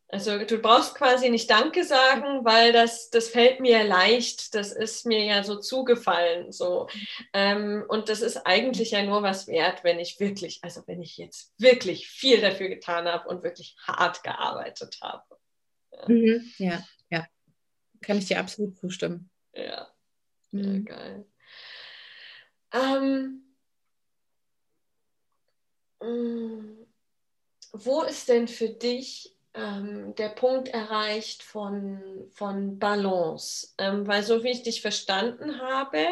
Also 0.07 0.37
du 0.45 0.59
brauchst 0.59 0.95
quasi 0.95 1.29
nicht 1.29 1.49
Danke 1.49 1.83
sagen, 1.83 2.45
weil 2.45 2.71
das, 2.71 3.09
das 3.09 3.27
fällt 3.27 3.59
mir 3.59 3.83
leicht, 3.83 4.53
das 4.53 4.71
ist 4.71 5.05
mir 5.05 5.25
ja 5.25 5.43
so 5.43 5.59
zugefallen. 5.59 6.51
So. 6.51 6.87
Ähm, 7.33 7.83
und 7.87 8.07
das 8.07 8.21
ist 8.21 8.37
eigentlich 8.45 8.91
ja 8.91 9.03
nur 9.03 9.23
was 9.23 9.47
wert, 9.47 9.83
wenn 9.83 9.99
ich 9.99 10.19
wirklich, 10.19 10.59
also 10.63 10.83
wenn 10.85 11.01
ich 11.01 11.17
jetzt 11.17 11.53
wirklich 11.57 12.07
viel 12.07 12.39
dafür 12.39 12.69
getan 12.69 13.07
habe 13.07 13.27
und 13.29 13.43
wirklich 13.43 13.75
hart 13.81 14.23
gearbeitet 14.23 14.99
habe. 15.01 15.23
Ja, 15.91 16.05
mhm. 16.07 16.51
ja, 16.59 16.83
ja. 17.09 17.27
Kann 18.01 18.19
ich 18.19 18.25
dir 18.25 18.39
absolut 18.39 18.77
zustimmen. 18.77 19.31
Ja, 19.53 19.87
mhm. 20.51 20.85
ja 20.87 20.95
geil. 20.95 21.25
Ähm, 22.73 23.55
mm, 25.99 26.85
wo 27.71 28.03
ist 28.03 28.29
denn 28.29 28.47
für 28.47 28.69
dich 28.69 29.34
ähm, 29.55 30.15
der 30.15 30.29
Punkt 30.29 30.69
erreicht 30.69 31.43
von, 31.43 32.01
von 32.31 32.79
Balance. 32.79 33.73
Ähm, 33.77 34.07
weil 34.07 34.23
so 34.23 34.43
wie 34.43 34.51
ich 34.51 34.63
dich 34.63 34.81
verstanden 34.81 35.59
habe, 35.61 36.05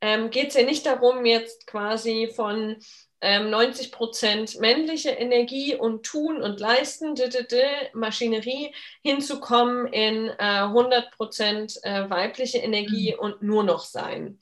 ähm, 0.00 0.30
geht 0.30 0.48
es 0.48 0.54
ja 0.54 0.64
nicht 0.64 0.84
darum, 0.86 1.24
jetzt 1.24 1.66
quasi 1.66 2.30
von 2.34 2.76
90 3.22 3.86
ähm, 3.86 3.90
Prozent 3.92 4.58
männliche 4.58 5.10
Energie 5.10 5.76
und 5.76 6.04
Tun 6.04 6.42
und 6.42 6.58
Leisten, 6.58 7.14
d 7.14 7.28
-d 7.28 7.46
-d, 7.46 7.62
Maschinerie, 7.92 8.74
hinzukommen 9.02 9.86
in 9.92 10.28
äh, 10.38 10.64
100 10.64 11.12
Prozent 11.12 11.78
äh, 11.84 12.10
weibliche 12.10 12.58
Energie 12.58 13.12
mhm. 13.12 13.20
und 13.20 13.42
nur 13.42 13.62
noch 13.62 13.84
sein. 13.84 14.40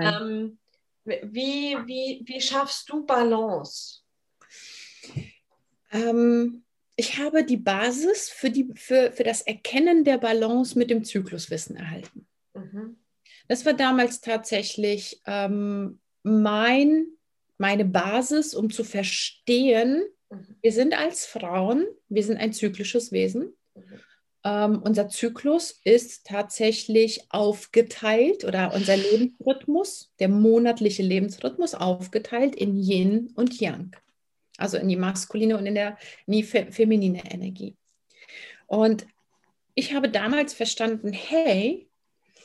Ähm, 0.00 0.58
wie, 1.04 1.76
wie, 1.84 2.22
wie 2.24 2.40
schaffst 2.40 2.88
du 2.88 3.04
Balance? 3.04 4.00
Ähm, 5.92 6.63
ich 6.96 7.18
habe 7.18 7.44
die 7.44 7.56
Basis 7.56 8.28
für, 8.28 8.50
die, 8.50 8.70
für, 8.74 9.12
für 9.12 9.24
das 9.24 9.42
Erkennen 9.42 10.04
der 10.04 10.18
Balance 10.18 10.78
mit 10.78 10.90
dem 10.90 11.04
Zykluswissen 11.04 11.76
erhalten. 11.76 12.26
Mhm. 12.54 12.96
Das 13.48 13.66
war 13.66 13.74
damals 13.74 14.20
tatsächlich 14.20 15.20
ähm, 15.26 16.00
mein, 16.22 17.06
meine 17.58 17.84
Basis, 17.84 18.54
um 18.54 18.70
zu 18.70 18.84
verstehen, 18.84 20.04
mhm. 20.30 20.56
wir 20.62 20.72
sind 20.72 20.96
als 20.96 21.26
Frauen, 21.26 21.84
wir 22.08 22.22
sind 22.22 22.38
ein 22.38 22.52
zyklisches 22.52 23.12
Wesen. 23.12 23.54
Mhm. 23.74 24.00
Ähm, 24.46 24.82
unser 24.84 25.08
Zyklus 25.08 25.80
ist 25.84 26.26
tatsächlich 26.26 27.26
aufgeteilt 27.30 28.44
oder 28.44 28.72
unser 28.74 28.96
Lebensrhythmus, 28.96 30.12
der 30.20 30.28
monatliche 30.28 31.02
Lebensrhythmus 31.02 31.74
aufgeteilt 31.74 32.54
in 32.54 32.76
Yin 32.76 33.32
und 33.34 33.58
Yang 33.60 33.96
also 34.58 34.76
in 34.76 34.88
die 34.88 34.96
maskuline 34.96 35.56
und 35.56 35.66
in, 35.66 35.74
der, 35.74 35.98
in 36.26 36.34
die 36.34 36.42
fe 36.42 36.66
feminine 36.70 37.22
Energie. 37.30 37.76
Und 38.66 39.06
ich 39.74 39.94
habe 39.94 40.08
damals 40.08 40.54
verstanden, 40.54 41.12
hey, 41.12 41.88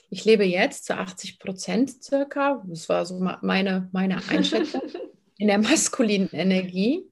ich 0.10 0.26
lebe 0.26 0.44
jetzt 0.44 0.86
zu 0.86 0.98
80 0.98 1.40
Prozent 1.40 2.04
circa, 2.04 2.64
das 2.68 2.90
war 2.90 3.06
so 3.06 3.20
meine, 3.42 3.90
meine 3.92 4.22
Einschätzung, 4.28 4.82
in 5.38 5.48
der 5.48 5.60
maskulinen 5.60 6.30
Energie. 6.32 7.06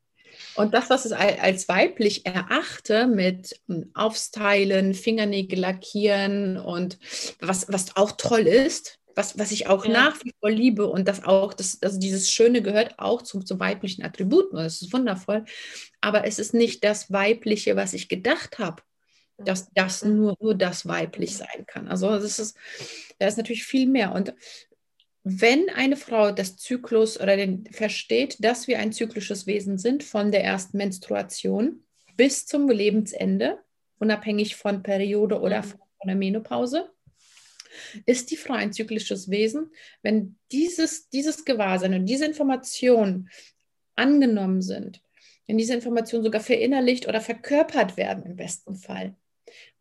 Und 0.55 0.73
das, 0.73 0.89
was 0.89 1.05
ich 1.05 1.15
als 1.15 1.69
weiblich 1.69 2.25
erachte, 2.25 3.07
mit 3.07 3.60
hm, 3.67 3.91
Aufstylen, 3.93 4.93
Fingernägel 4.93 5.60
lackieren 5.60 6.57
und 6.57 6.97
was, 7.39 7.71
was 7.71 7.95
auch 7.95 8.13
toll 8.13 8.47
ist, 8.47 8.96
was, 9.17 9.38
was 9.39 9.51
ich 9.51 9.67
auch 9.67 9.84
ja. 9.86 9.91
nach 9.91 10.23
wie 10.23 10.34
vor 10.39 10.51
liebe 10.51 10.86
und 10.86 11.08
das 11.08 11.23
auch, 11.23 11.53
das, 11.53 11.82
also 11.82 11.99
dieses 11.99 12.32
Schöne 12.32 12.62
gehört 12.62 12.99
auch 12.99 13.23
zum, 13.23 13.45
zum 13.45 13.60
weiblichen 13.60 14.03
Attributen. 14.03 14.58
Das 14.58 14.82
ist 14.82 14.93
wundervoll. 14.93 15.43
Aber 16.01 16.25
es 16.25 16.38
ist 16.38 16.53
nicht 16.53 16.84
das 16.84 17.12
Weibliche, 17.12 17.75
was 17.75 17.93
ich 17.93 18.10
gedacht 18.10 18.60
habe, 18.60 18.84
dass 19.38 19.71
das 19.73 20.06
nur, 20.06 20.36
nur 20.39 20.53
das 20.53 20.88
weiblich 20.88 21.36
sein 21.36 21.65
kann. 21.65 21.88
Also 21.88 22.12
das 22.12 22.38
ist, 22.38 22.56
da 23.17 23.27
ist 23.27 23.38
natürlich 23.38 23.65
viel 23.65 23.88
mehr. 23.88 24.13
Und 24.13 24.36
wenn 25.23 25.69
eine 25.71 25.97
Frau 25.97 26.32
das 26.32 26.56
Zyklus 26.56 27.19
oder 27.19 27.36
den 27.36 27.65
versteht, 27.71 28.38
dass 28.39 28.67
wir 28.67 28.80
ein 28.80 28.93
zyklisches 28.93 29.47
Wesen 29.47 29.80
sind, 29.80 30.03
von 30.03 30.32
der 30.32 30.43
ersten 30.43 30.77
Menstruation 30.77 31.84
bis 32.15 32.45
zum 32.45 32.69
Lebensende, 32.69 33.58
unabhängig 33.97 34.56
von 34.56 34.84
Periode 34.84 35.41
oder 35.41 35.63
mhm. 35.63 35.69
von 35.69 36.08
der 36.08 36.15
Menopause, 36.15 36.91
ist 38.06 38.32
die 38.32 38.38
Frau 38.38 38.54
ein 38.54 38.74
zyklisches 38.74 39.30
Wesen? 39.30 39.72
Wenn 40.02 40.38
dieses, 40.52 41.10
dieses 41.10 41.46
Gewahrsein 41.46 41.94
und 41.94 42.06
diese 42.06 42.26
Informationen 42.26 43.30
angenommen 43.96 44.62
sind, 44.62 45.02
wenn 45.48 45.58
diese 45.58 45.74
Informationen 45.74 46.24
sogar 46.24 46.42
verinnerlicht 46.42 47.08
oder 47.08 47.22
verkörpert 47.22 47.98
werden 47.98 48.24
im 48.26 48.36
besten 48.36 48.76
Fall, 48.76 49.16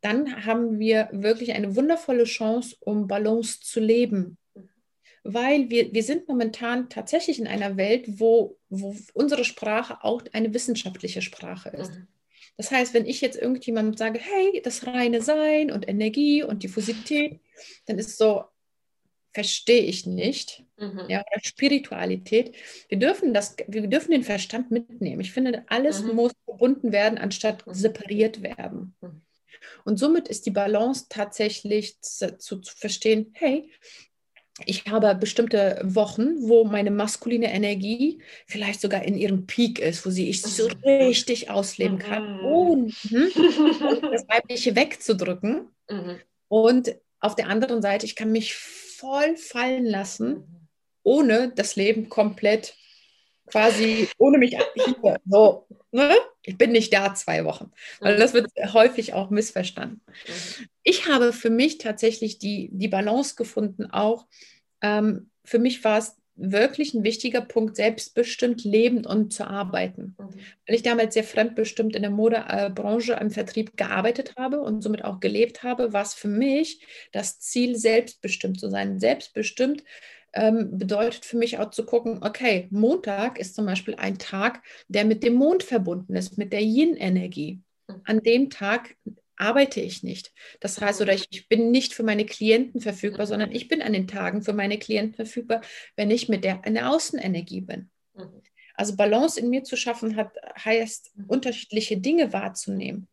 dann 0.01 0.47
haben 0.47 0.79
wir 0.79 1.09
wirklich 1.13 1.53
eine 1.53 1.75
wundervolle 1.75 2.25
Chance, 2.25 2.77
um 2.81 3.09
Balance 3.09 3.61
zu 3.61 3.81
leben. 3.81 4.39
Weil 5.25 5.71
wir, 5.71 5.93
wir 5.93 6.05
sind 6.05 6.29
momentan 6.29 6.89
tatsächlich 6.89 7.41
in 7.41 7.49
einer 7.49 7.77
Welt, 7.77 8.05
wo, 8.07 8.57
wo 8.69 8.95
unsere 9.13 9.45
Sprache 9.45 10.05
auch 10.05 10.23
eine 10.33 10.55
wissenschaftliche 10.55 11.21
Sprache 11.21 11.71
ist. 11.71 11.93
Mhm. 11.95 12.07
Das 12.57 12.71
heißt, 12.71 12.95
wenn 12.95 13.07
ich 13.07 13.21
jetzt 13.21 13.37
irgendjemandem 13.37 13.97
sage, 13.97 14.19
hey, 14.19 14.61
das 14.63 14.87
reine 14.87 15.21
Sein 15.23 15.71
und 15.71 15.89
Energie 15.89 16.43
und 16.43 16.63
Diffusität, 16.63 17.41
dann 17.87 17.99
ist 17.99 18.17
so, 18.17 18.45
verstehe 19.33 19.83
ich 19.83 20.07
nicht. 20.07 20.65
Mhm. 20.79 21.05
Ja, 21.09 21.21
oder 21.21 21.41
Spiritualität. 21.43 22.57
Wir 22.89 22.99
dürfen 22.99 23.35
das, 23.35 23.55
wir 23.67 23.87
dürfen 23.87 24.13
den 24.13 24.25
Verstand 24.25 24.71
mitnehmen. 24.71 25.21
Ich 25.21 25.33
finde, 25.33 25.65
alles 25.69 26.03
mhm. 26.03 26.15
muss 26.15 26.33
verbunden 26.47 26.93
werden, 26.93 27.19
anstatt 27.19 27.67
mhm. 27.67 27.75
separiert 27.75 28.43
werden. 28.43 28.95
Mhm. 29.03 29.21
Und 29.85 29.99
somit 29.99 30.29
ist 30.29 30.47
die 30.47 30.51
Balance 30.51 31.07
tatsächlich 31.11 32.01
zu, 32.01 32.39
zu, 32.39 32.61
zu 32.61 32.77
verstehen, 32.77 33.31
hey, 33.35 33.71
ich 34.65 34.87
habe 34.87 35.15
bestimmte 35.15 35.81
Wochen, 35.85 36.49
wo 36.49 36.65
meine 36.65 36.91
maskuline 36.91 37.53
Energie 37.53 38.23
vielleicht 38.47 38.81
sogar 38.81 39.03
in 39.03 39.17
ihrem 39.17 39.47
Peak 39.47 39.79
ist, 39.79 40.07
wo 40.07 40.11
sie 40.11 40.31
ich 40.31 40.41
so 40.41 40.69
mhm. 40.69 40.75
richtig 40.85 41.51
ausleben 41.51 41.99
kann, 41.99 42.41
ohne 42.41 42.87
das 43.05 44.27
Weibliche 44.29 44.75
wegzudrücken. 44.75 45.69
Und 46.49 46.97
auf 47.21 47.35
der 47.35 47.49
anderen 47.49 47.83
Seite, 47.83 48.07
ich 48.07 48.17
kann 48.17 48.33
mich 48.33 48.55
voll 48.55 49.37
fallen 49.37 49.85
lassen, 49.85 50.69
ohne 51.03 51.53
das 51.55 51.77
Leben 51.77 52.09
komplett 52.09 52.75
quasi, 53.47 54.09
ohne 54.19 54.39
mich 54.39 54.57
hier, 54.75 55.21
so, 55.27 55.67
ne? 55.93 56.15
ich 56.43 56.57
bin 56.59 56.73
nicht 56.73 56.93
da 56.93 57.15
zwei 57.15 57.45
Wochen, 57.45 57.71
weil 58.01 58.17
das 58.17 58.35
wird 58.35 58.51
häufig 58.73 59.15
auch 59.15 59.31
missverstanden. 59.31 60.01
Ich 60.83 61.09
habe 61.09 61.33
für 61.33 61.51
mich 61.51 61.79
tatsächlich 61.79 62.39
die, 62.39 62.71
die 62.73 62.89
Balance 62.89 63.35
gefunden, 63.37 63.87
auch 63.87 64.27
ähm, 64.83 65.31
für 65.45 65.59
mich 65.59 65.83
war 65.85 65.99
es 65.99 66.17
wirklich 66.37 66.93
ein 66.93 67.03
wichtiger 67.03 67.41
Punkt, 67.41 67.77
selbstbestimmt 67.77 68.63
lebend 68.63 69.07
und 69.07 69.33
zu 69.33 69.47
arbeiten. 69.47 70.15
Mhm. 70.19 70.29
Weil 70.67 70.77
ich 70.77 70.83
damals 70.83 71.15
sehr 71.15 71.25
fremdbestimmt 71.25 71.97
in 71.97 72.03
der 72.03 72.11
Modebranche 72.11 73.15
im 73.15 73.31
Vertrieb 73.31 73.77
gearbeitet 73.77 74.35
habe 74.37 74.61
und 74.61 74.83
somit 74.83 75.03
auch 75.05 75.21
gelebt 75.21 75.63
habe, 75.63 75.93
war 75.93 76.03
es 76.03 76.15
für 76.15 76.29
mich 76.29 76.87
das 77.13 77.41
Ziel, 77.41 77.77
selbstbestimmt 77.77 78.61
zu 78.61 78.69
sein. 78.69 79.01
Selbstbestimmt 79.01 79.83
ähm, 80.37 80.79
bedeutet 80.79 81.25
für 81.25 81.39
mich 81.39 81.59
auch 81.59 81.71
zu 81.71 81.85
gucken, 81.85 82.23
okay, 82.23 82.69
Montag 82.71 83.39
ist 83.39 83.55
zum 83.55 83.67
Beispiel 83.67 83.95
ein 83.97 84.19
Tag, 84.19 84.63
der 84.87 85.05
mit 85.05 85.25
dem 85.25 85.35
Mond 85.35 85.63
verbunden 85.63 86.15
ist, 86.15 86.37
mit 86.37 86.53
der 86.53 86.63
Yin-Energie. 86.63 87.61
Mhm. 87.89 88.01
An 88.05 88.21
dem 88.21 88.51
Tag 88.51 88.97
arbeite 89.37 89.81
ich 89.81 90.03
nicht. 90.03 90.33
Das 90.61 90.81
heißt, 90.81 91.01
oder 91.01 91.15
ich, 91.15 91.27
ich, 91.31 91.49
bin 91.49 91.71
nicht 91.71 91.95
für 91.95 92.03
meine 92.03 92.27
Klienten 92.27 92.81
verfügbar, 92.81 93.27
sondern 93.27 93.51
ich 93.51 93.69
bin 93.69 93.83
an 93.83 93.93
den 93.93 94.07
Tagen 94.07 94.43
für 94.43 94.53
meine 94.53 94.79
Klienten 94.79 95.15
verfügbar, 95.15 95.63
wenn 95.97 96.11
ich 96.11 96.29
mit 96.29 96.45
der 96.45 96.63
in 96.65 96.75
der 96.75 96.91
Außenenergie 96.91 97.63
bin. 97.63 97.91
Mhm. 98.15 98.43
Also 98.75 98.95
Balance 98.95 99.41
in 99.41 99.49
mir 99.49 99.65
zu 99.65 99.77
schaffen 99.77 100.17
hat, 100.17 100.37
heißt, 100.63 101.17
mhm. 101.17 101.25
unterschiedliche 101.29 101.97
Dinge 101.97 102.33
wahrzunehmen. 102.35 103.09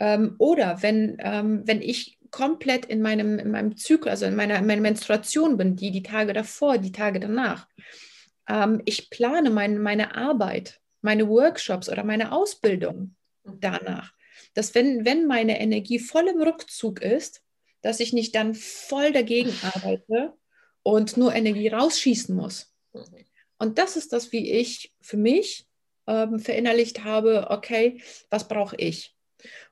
Ähm, 0.00 0.34
oder 0.38 0.82
wenn, 0.82 1.16
ähm, 1.20 1.62
wenn 1.66 1.82
ich 1.82 2.18
komplett 2.32 2.86
in 2.86 3.00
meinem, 3.00 3.38
in 3.38 3.52
meinem 3.52 3.76
Zyklus, 3.76 4.10
also 4.10 4.26
in 4.26 4.34
meiner, 4.34 4.58
in 4.58 4.66
meiner 4.66 4.82
Menstruation 4.82 5.56
bin, 5.56 5.76
die, 5.76 5.92
die 5.92 6.02
Tage 6.02 6.32
davor, 6.32 6.78
die 6.78 6.90
Tage 6.90 7.20
danach. 7.20 7.68
Ähm, 8.48 8.82
ich 8.84 9.10
plane 9.10 9.50
mein, 9.50 9.78
meine 9.78 10.16
Arbeit, 10.16 10.80
meine 11.00 11.28
Workshops 11.28 11.88
oder 11.88 12.02
meine 12.02 12.32
Ausbildung 12.32 13.14
danach 13.44 14.12
dass 14.54 14.74
wenn, 14.74 15.04
wenn 15.04 15.26
meine 15.26 15.60
Energie 15.60 15.98
voll 15.98 16.28
im 16.28 16.40
Rückzug 16.40 17.00
ist, 17.00 17.42
dass 17.80 18.00
ich 18.00 18.12
nicht 18.12 18.34
dann 18.34 18.54
voll 18.54 19.12
dagegen 19.12 19.52
arbeite 19.62 20.34
und 20.82 21.16
nur 21.16 21.34
Energie 21.34 21.68
rausschießen 21.68 22.34
muss. 22.34 22.72
Und 23.58 23.78
das 23.78 23.96
ist 23.96 24.12
das, 24.12 24.32
wie 24.32 24.50
ich 24.50 24.92
für 25.00 25.16
mich 25.16 25.66
ähm, 26.06 26.38
verinnerlicht 26.38 27.04
habe, 27.04 27.46
okay, 27.50 28.02
was 28.30 28.48
brauche 28.48 28.76
ich? 28.76 29.14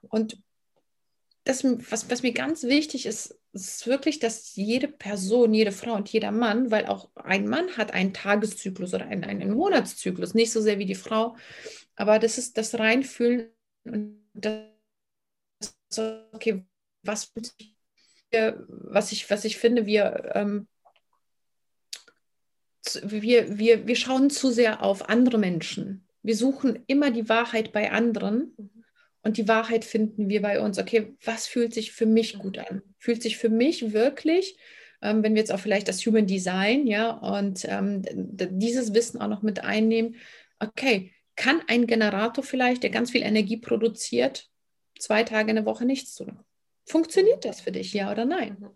Und 0.08 0.38
das, 1.50 1.64
was, 1.64 2.08
was 2.08 2.22
mir 2.22 2.32
ganz 2.32 2.62
wichtig 2.62 3.06
ist, 3.06 3.38
ist 3.52 3.86
wirklich, 3.86 4.20
dass 4.20 4.54
jede 4.54 4.86
Person, 4.86 5.52
jede 5.52 5.72
Frau 5.72 5.94
und 5.94 6.08
jeder 6.08 6.30
Mann, 6.30 6.70
weil 6.70 6.86
auch 6.86 7.10
ein 7.16 7.48
Mann 7.48 7.76
hat 7.76 7.92
einen 7.92 8.14
Tageszyklus 8.14 8.94
oder 8.94 9.06
einen, 9.06 9.24
einen 9.24 9.50
Monatszyklus, 9.52 10.34
nicht 10.34 10.52
so 10.52 10.60
sehr 10.60 10.78
wie 10.78 10.86
die 10.86 10.94
Frau, 10.94 11.36
aber 11.96 12.20
das 12.20 12.38
ist 12.38 12.56
das 12.56 12.78
Reinfühlen 12.78 13.50
und 13.84 14.22
das 14.34 14.62
okay, 16.32 16.64
was, 17.02 17.32
was, 18.30 19.10
ich, 19.10 19.28
was 19.28 19.44
ich 19.44 19.58
finde, 19.58 19.86
wir, 19.86 20.30
ähm, 20.34 20.68
wir, 23.02 23.58
wir, 23.58 23.88
wir 23.88 23.96
schauen 23.96 24.30
zu 24.30 24.52
sehr 24.52 24.84
auf 24.84 25.08
andere 25.08 25.38
Menschen. 25.38 26.06
Wir 26.22 26.36
suchen 26.36 26.84
immer 26.86 27.10
die 27.10 27.28
Wahrheit 27.28 27.72
bei 27.72 27.90
anderen 27.90 28.54
mhm. 28.56 28.79
Und 29.22 29.36
die 29.36 29.48
Wahrheit 29.48 29.84
finden 29.84 30.28
wir 30.28 30.42
bei 30.42 30.60
uns. 30.60 30.78
Okay, 30.78 31.14
was 31.24 31.46
fühlt 31.46 31.74
sich 31.74 31.92
für 31.92 32.06
mich 32.06 32.38
gut 32.38 32.58
an? 32.58 32.82
Fühlt 32.98 33.22
sich 33.22 33.36
für 33.36 33.50
mich 33.50 33.92
wirklich, 33.92 34.56
ähm, 35.02 35.22
wenn 35.22 35.34
wir 35.34 35.40
jetzt 35.40 35.52
auch 35.52 35.60
vielleicht 35.60 35.88
das 35.88 36.04
Human 36.06 36.26
Design, 36.26 36.86
ja, 36.86 37.10
und 37.10 37.64
ähm, 37.68 38.02
dieses 38.06 38.94
Wissen 38.94 39.20
auch 39.20 39.28
noch 39.28 39.42
mit 39.42 39.62
einnehmen, 39.62 40.16
okay, 40.58 41.12
kann 41.36 41.62
ein 41.68 41.86
Generator 41.86 42.44
vielleicht, 42.44 42.82
der 42.82 42.90
ganz 42.90 43.10
viel 43.10 43.22
Energie 43.22 43.56
produziert, 43.56 44.48
zwei 44.98 45.22
Tage 45.22 45.50
in 45.50 45.56
der 45.56 45.64
Woche 45.64 45.84
nichts 45.84 46.14
tun. 46.14 46.40
Funktioniert 46.86 47.44
das 47.44 47.60
für 47.60 47.72
dich, 47.72 47.92
ja 47.92 48.10
oder 48.10 48.24
nein? 48.24 48.66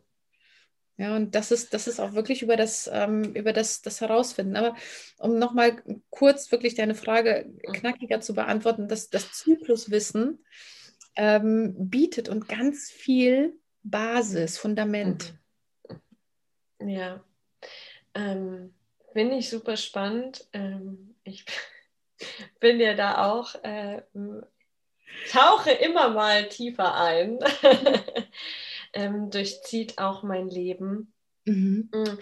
Ja, 0.96 1.16
und 1.16 1.34
das 1.34 1.50
ist, 1.50 1.74
das 1.74 1.88
ist 1.88 1.98
auch 1.98 2.12
wirklich 2.12 2.42
über 2.42 2.56
das, 2.56 2.88
ähm, 2.92 3.34
über 3.34 3.52
das, 3.52 3.82
das 3.82 4.00
Herausfinden. 4.00 4.56
Aber 4.56 4.76
um 5.18 5.38
nochmal 5.38 5.82
kurz 6.10 6.52
wirklich 6.52 6.76
deine 6.76 6.94
Frage 6.94 7.52
knackiger 7.72 8.20
zu 8.20 8.34
beantworten, 8.34 8.86
dass 8.86 9.10
das 9.10 9.32
Zykluswissen 9.32 10.44
ähm, 11.16 11.74
bietet 11.76 12.28
und 12.28 12.48
ganz 12.48 12.90
viel 12.90 13.58
Basis, 13.82 14.56
Fundament. 14.56 15.34
Mhm. 16.78 16.88
Ja, 16.88 17.24
ähm, 18.14 18.74
finde 19.12 19.36
ich 19.36 19.50
super 19.50 19.76
spannend. 19.76 20.46
Ähm, 20.52 21.16
ich 21.24 21.44
bin 22.60 22.78
ja 22.78 22.94
da 22.94 23.26
auch 23.32 23.54
äh, 23.64 24.02
tauche 25.30 25.72
immer 25.72 26.10
mal 26.10 26.48
tiefer 26.48 26.94
ein. 26.94 27.38
ähm, 28.94 29.30
durchzieht 29.30 29.98
auch 29.98 30.22
mein 30.22 30.48
Leben. 30.48 31.12
Mhm. 31.44 31.90
Mm, 31.92 32.18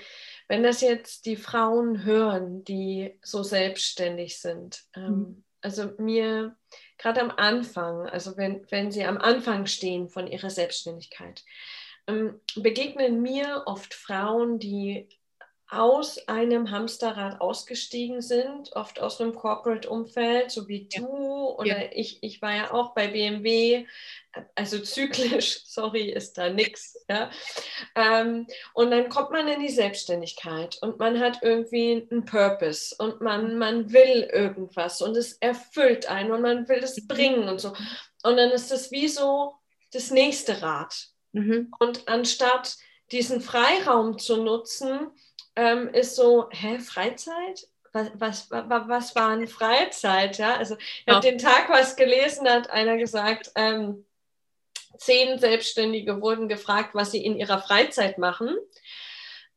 wenn 0.48 0.62
das 0.62 0.80
jetzt 0.80 1.26
die 1.26 1.37
Frauen 1.37 2.04
hören, 2.04 2.64
die 2.64 3.18
so 3.22 3.42
selbstständig 3.42 4.40
sind, 4.40 4.82
ähm, 4.94 5.04
mhm. 5.04 5.44
also 5.61 5.92
mir 5.98 6.56
gerade 6.98 7.20
am 7.20 7.30
Anfang, 7.30 8.08
also 8.08 8.37
wenn, 8.37 8.66
wenn 8.70 8.90
sie 8.90 9.04
am 9.04 9.18
Anfang 9.18 9.66
stehen 9.66 10.08
von 10.08 10.26
ihrer 10.26 10.50
Selbstständigkeit, 10.50 11.44
ähm, 12.06 12.40
begegnen 12.56 13.22
mir 13.22 13.62
oft 13.66 13.94
Frauen, 13.94 14.58
die 14.58 15.08
aus 15.72 16.28
einem 16.28 16.70
Hamsterrad 16.70 17.40
ausgestiegen 17.40 18.20
sind, 18.20 18.72
oft 18.74 19.00
aus 19.00 19.20
einem 19.20 19.35
Corporate-Umfeld, 19.35 20.50
so 20.50 20.68
wie 20.68 20.87
ja. 20.92 21.00
du 21.00 21.06
oder 21.06 21.85
ja. 21.85 21.90
ich, 21.92 22.22
ich 22.22 22.42
war 22.42 22.54
ja 22.54 22.72
auch 22.72 22.94
bei 22.94 23.08
BMW, 23.08 23.87
also 24.54 24.78
zyklisch, 24.78 25.62
sorry, 25.66 26.11
ist 26.11 26.37
da 26.37 26.50
nichts. 26.50 27.02
Ja? 27.08 27.30
Ähm, 27.94 28.46
und 28.74 28.90
dann 28.90 29.08
kommt 29.08 29.30
man 29.30 29.48
in 29.48 29.61
die 29.61 29.70
Selbstständigkeit 29.70 30.76
und 30.82 30.98
man 30.98 31.18
hat 31.18 31.38
irgendwie 31.40 32.06
einen 32.11 32.26
Purpose 32.26 32.94
und 32.98 33.22
man, 33.22 33.56
man 33.56 33.92
will 33.92 34.28
irgendwas 34.30 35.00
und 35.00 35.16
es 35.16 35.38
erfüllt 35.38 36.06
einen 36.06 36.32
und 36.32 36.42
man 36.42 36.68
will 36.68 36.80
es 36.82 37.00
mhm. 37.00 37.08
bringen 37.08 37.48
und 37.48 37.61
so. 37.61 37.72
Und 38.22 38.37
dann 38.37 38.50
ist 38.50 38.70
es 38.72 38.90
wie 38.90 39.08
so 39.08 39.54
das 39.90 40.11
nächste 40.11 40.61
Rad. 40.61 41.08
Mhm. 41.32 41.72
Und 41.78 42.08
anstatt 42.08 42.76
diesen 43.11 43.40
Freiraum 43.40 44.18
zu 44.18 44.42
nutzen, 44.42 45.11
ähm, 45.56 45.88
ist 45.88 46.16
so, 46.16 46.48
hä, 46.50 46.78
Freizeit? 46.78 47.68
Was, 47.92 48.10
was, 48.14 48.50
was, 48.50 48.88
was 48.88 49.14
war 49.14 49.28
eine 49.30 49.46
Freizeit? 49.46 50.38
Ja? 50.38 50.56
Also 50.56 50.76
ich 50.76 51.12
habe 51.12 51.20
den 51.20 51.38
Tag 51.38 51.68
was 51.68 51.96
gelesen, 51.96 52.48
hat 52.48 52.70
einer 52.70 52.96
gesagt, 52.96 53.52
ähm, 53.54 54.06
zehn 54.96 55.38
Selbstständige 55.38 56.20
wurden 56.20 56.48
gefragt, 56.48 56.94
was 56.94 57.10
sie 57.10 57.24
in 57.24 57.36
ihrer 57.36 57.60
Freizeit 57.60 58.18
machen. 58.18 58.56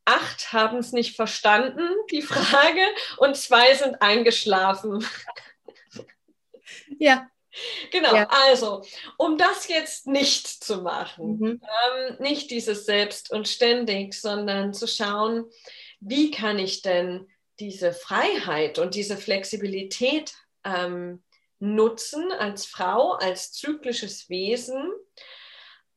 Acht 0.04 0.54
haben 0.54 0.78
es 0.78 0.92
nicht 0.92 1.16
verstanden, 1.16 1.88
die 2.12 2.22
Frage, 2.22 2.82
und 3.18 3.36
zwei 3.36 3.74
sind 3.74 4.02
eingeschlafen. 4.02 5.06
Ja. 7.00 7.28
Genau, 7.92 8.14
ja. 8.14 8.28
also 8.30 8.84
um 9.18 9.38
das 9.38 9.70
jetzt 9.70 10.08
nicht 10.08 10.46
zu 10.46 10.82
machen, 10.82 11.38
mhm. 11.38 11.62
ähm, 11.62 12.16
nicht 12.20 12.52
dieses 12.52 12.86
Selbst 12.86 13.32
und 13.32 13.48
ständig, 13.48 14.14
sondern 14.14 14.74
zu 14.74 14.88
schauen, 14.88 15.46
wie 16.08 16.30
kann 16.30 16.60
ich 16.60 16.84
denn 16.84 17.28
diese 17.60 17.92
Freiheit 17.92 18.78
und 18.78 18.94
diese 18.94 19.18
Flexibilität 19.18 20.36
ähm, 20.64 21.24
nutzen 21.58 22.32
als 22.32 22.68
Frau, 22.68 23.14
als 23.14 23.54
zyklisches 23.54 24.30
Wesen? 24.30 24.92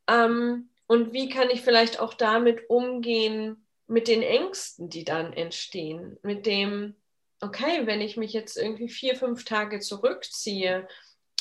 Ähm, 0.07 0.71
und 0.87 1.13
wie 1.13 1.29
kann 1.29 1.51
ich 1.51 1.61
vielleicht 1.61 2.01
auch 2.01 2.15
damit 2.15 2.71
umgehen, 2.71 3.67
mit 3.87 4.09
den 4.09 4.23
Ängsten, 4.23 4.89
die 4.89 5.05
dann 5.05 5.35
entstehen? 5.35 6.19
Mit 6.23 6.47
dem, 6.47 6.97
okay, 7.43 7.87
wenn 7.87 8.01
ich 8.01 8.17
mich 8.17 8.33
jetzt 8.33 8.57
irgendwie 8.57 8.89
vier, 8.89 9.15
fünf 9.15 9.45
Tage 9.45 9.81
zurückziehe, 9.81 10.89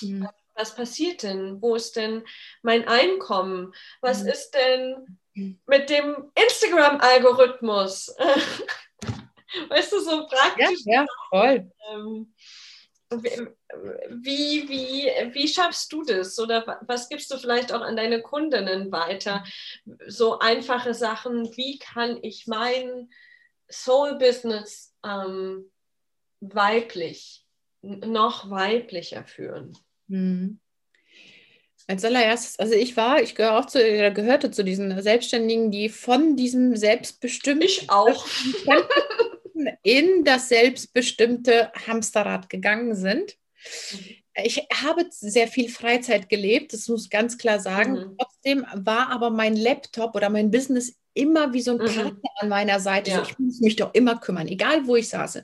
mhm. 0.01 0.27
was 0.55 0.75
passiert 0.75 1.23
denn? 1.23 1.61
Wo 1.61 1.75
ist 1.75 1.95
denn 1.95 2.25
mein 2.63 2.85
Einkommen? 2.85 3.73
Was 4.01 4.23
mhm. 4.23 4.29
ist 4.29 4.51
denn 4.51 5.19
mit 5.65 5.89
dem 5.89 6.31
Instagram-Algorithmus. 6.35 8.15
weißt 9.69 9.91
du, 9.91 9.99
so 9.99 10.27
praktisch. 10.27 10.81
Ja, 10.85 11.01
ja 11.01 11.05
voll. 11.29 11.71
Ähm, 11.91 12.33
wie, 13.09 14.67
wie, 14.67 15.33
wie 15.33 15.47
schaffst 15.47 15.91
du 15.93 16.03
das? 16.03 16.37
Oder 16.39 16.79
was 16.81 17.07
gibst 17.07 17.31
du 17.31 17.37
vielleicht 17.37 17.71
auch 17.71 17.81
an 17.81 17.95
deine 17.95 18.21
Kundinnen 18.21 18.91
weiter? 18.91 19.43
So 20.07 20.39
einfache 20.39 20.93
Sachen, 20.93 21.55
wie 21.55 21.79
kann 21.79 22.19
ich 22.21 22.47
mein 22.47 23.09
Soul-Business 23.69 24.93
ähm, 25.05 25.71
weiblich, 26.41 27.45
noch 27.81 28.49
weiblicher 28.49 29.23
führen? 29.23 29.77
Mhm. 30.07 30.59
Als 31.89 32.03
allererstes, 32.03 32.59
also 32.59 32.73
ich 32.73 32.97
war, 32.97 33.21
ich 33.21 33.33
gehöre 33.33 33.57
auch 33.57 33.65
zu, 33.65 33.79
gehörte 33.79 34.51
zu 34.51 34.63
diesen 34.63 35.01
Selbstständigen, 35.01 35.71
die 35.71 35.87
von 35.87 36.35
diesem 36.35 36.75
selbstbestimmten 36.75 37.65
ich 37.65 37.89
auch 37.89 38.27
in 39.83 40.25
das 40.25 40.49
selbstbestimmte 40.49 41.71
Hamsterrad 41.87 42.49
gegangen 42.49 42.93
sind. 42.93 43.37
Ich 44.43 44.67
habe 44.83 45.05
sehr 45.09 45.47
viel 45.47 45.69
Freizeit 45.69 46.29
gelebt, 46.29 46.73
das 46.73 46.89
muss 46.89 47.05
ich 47.05 47.09
ganz 47.09 47.37
klar 47.37 47.59
sagen. 47.59 47.93
Mhm. 47.93 48.17
Trotzdem 48.19 48.65
war 48.75 49.09
aber 49.09 49.29
mein 49.29 49.55
Laptop 49.55 50.13
oder 50.15 50.29
mein 50.29 50.51
Business 50.51 50.97
immer 51.13 51.53
wie 51.53 51.61
so 51.61 51.71
ein 51.71 51.77
mhm. 51.77 51.85
Partner 51.85 52.31
an 52.35 52.49
meiner 52.49 52.79
Seite. 52.79 53.11
Ja. 53.11 53.17
So, 53.17 53.31
ich 53.31 53.39
muss 53.39 53.59
mich 53.61 53.75
doch 53.75 53.93
immer 53.93 54.19
kümmern, 54.19 54.47
egal 54.47 54.85
wo 54.85 54.95
ich 54.95 55.09
saß. 55.09 55.41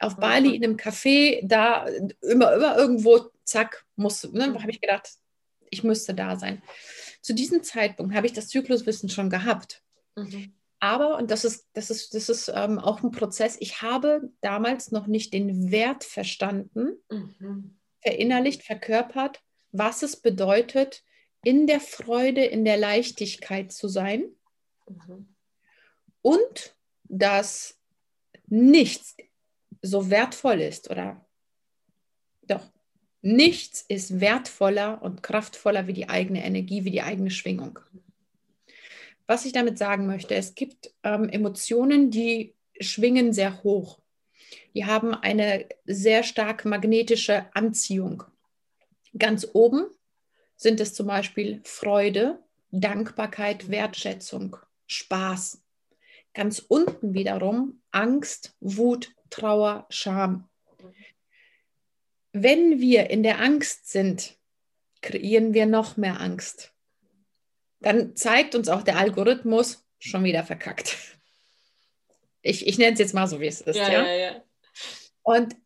Auf 0.00 0.16
mhm. 0.16 0.20
Bali 0.20 0.56
in 0.56 0.64
einem 0.64 0.76
Café, 0.76 1.40
da 1.42 1.86
immer, 2.20 2.52
immer 2.52 2.76
irgendwo, 2.76 3.30
zack, 3.44 3.86
muss, 3.96 4.24
ne, 4.32 4.48
mhm. 4.48 4.60
habe 4.60 4.70
ich 4.70 4.80
gedacht, 4.80 5.08
ich 5.74 5.84
müsste 5.84 6.14
da 6.14 6.38
sein. 6.38 6.62
Zu 7.20 7.34
diesem 7.34 7.62
Zeitpunkt 7.62 8.14
habe 8.14 8.26
ich 8.26 8.32
das 8.32 8.48
Zykluswissen 8.48 9.08
schon 9.08 9.30
gehabt. 9.30 9.82
Mhm. 10.16 10.54
Aber, 10.80 11.16
und 11.16 11.30
das 11.30 11.44
ist, 11.44 11.68
das 11.72 11.90
ist, 11.90 12.14
das 12.14 12.28
ist 12.28 12.52
ähm, 12.54 12.78
auch 12.78 13.02
ein 13.02 13.10
Prozess, 13.10 13.56
ich 13.58 13.80
habe 13.80 14.30
damals 14.40 14.90
noch 14.90 15.06
nicht 15.06 15.32
den 15.32 15.70
Wert 15.70 16.04
verstanden, 16.04 16.98
mhm. 17.10 17.78
verinnerlicht, 18.02 18.62
verkörpert, 18.62 19.42
was 19.72 20.02
es 20.02 20.16
bedeutet, 20.16 21.02
in 21.42 21.66
der 21.66 21.80
Freude, 21.80 22.44
in 22.44 22.64
der 22.64 22.76
Leichtigkeit 22.76 23.72
zu 23.72 23.88
sein. 23.88 24.24
Mhm. 24.86 25.34
Und 26.20 26.76
dass 27.04 27.78
nichts 28.46 29.16
so 29.82 30.10
wertvoll 30.10 30.60
ist 30.60 30.90
oder 30.90 31.24
doch, 32.42 32.73
nichts 33.24 33.84
ist 33.88 34.20
wertvoller 34.20 35.02
und 35.02 35.22
kraftvoller 35.22 35.86
wie 35.86 35.94
die 35.94 36.08
eigene 36.08 36.44
Energie, 36.44 36.84
wie 36.84 36.90
die 36.90 37.02
eigene 37.02 37.30
Schwingung. 37.30 37.78
Was 39.26 39.46
ich 39.46 39.52
damit 39.52 39.78
sagen 39.78 40.06
möchte, 40.06 40.34
es 40.34 40.54
gibt 40.54 40.92
ähm, 41.02 41.30
Emotionen, 41.30 42.10
die 42.10 42.54
schwingen 42.78 43.32
sehr 43.32 43.62
hoch. 43.62 43.98
Die 44.74 44.84
haben 44.84 45.14
eine 45.14 45.66
sehr 45.86 46.22
stark 46.22 46.66
magnetische 46.66 47.46
Anziehung. 47.54 48.24
Ganz 49.16 49.48
oben 49.54 49.86
sind 50.56 50.80
es 50.80 50.92
zum 50.92 51.06
Beispiel 51.06 51.60
Freude, 51.64 52.40
Dankbarkeit, 52.72 53.70
Wertschätzung, 53.70 54.56
Spaß. 54.86 55.62
Ganz 56.34 56.58
unten 56.58 57.14
wiederum 57.14 57.80
Angst, 57.90 58.54
Wut, 58.60 59.14
Trauer, 59.30 59.86
Scham. 59.88 60.48
Wenn 62.36 62.80
wir 62.80 63.08
in 63.08 63.22
der 63.22 63.40
Angst 63.40 63.90
sind, 63.90 64.36
kreieren 65.00 65.54
wir 65.54 65.66
noch 65.66 65.96
mehr 65.96 66.20
Angst 66.20 66.74
dann 67.84 68.16
zeigt 68.16 68.54
uns 68.54 68.68
auch 68.68 68.82
der 68.82 68.98
Algorithmus 68.98 69.84
schon 69.98 70.24
wieder 70.24 70.42
verkackt. 70.42 70.96
Ich, 72.42 72.66
ich 72.66 72.78
nenne 72.78 72.94
es 72.94 72.98
jetzt 72.98 73.14
mal 73.14 73.26
so, 73.26 73.40
wie 73.40 73.46
es 73.46 73.60
ist. 73.60 73.76
Ja, 73.76 73.90
ja? 73.90 74.06
ja, 74.06 74.14
ja. 74.14 74.44
Und 75.22 75.56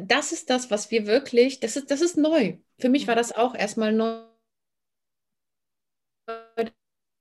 das 0.00 0.32
ist 0.32 0.50
das, 0.50 0.70
was 0.70 0.90
wir 0.90 1.06
wirklich, 1.06 1.60
das 1.60 1.76
ist, 1.76 1.90
das 1.90 2.00
ist 2.00 2.16
neu. 2.16 2.58
Für 2.78 2.88
mich 2.88 3.06
war 3.06 3.14
das 3.14 3.32
auch 3.32 3.54
erstmal 3.54 3.92
neu, 3.92 4.22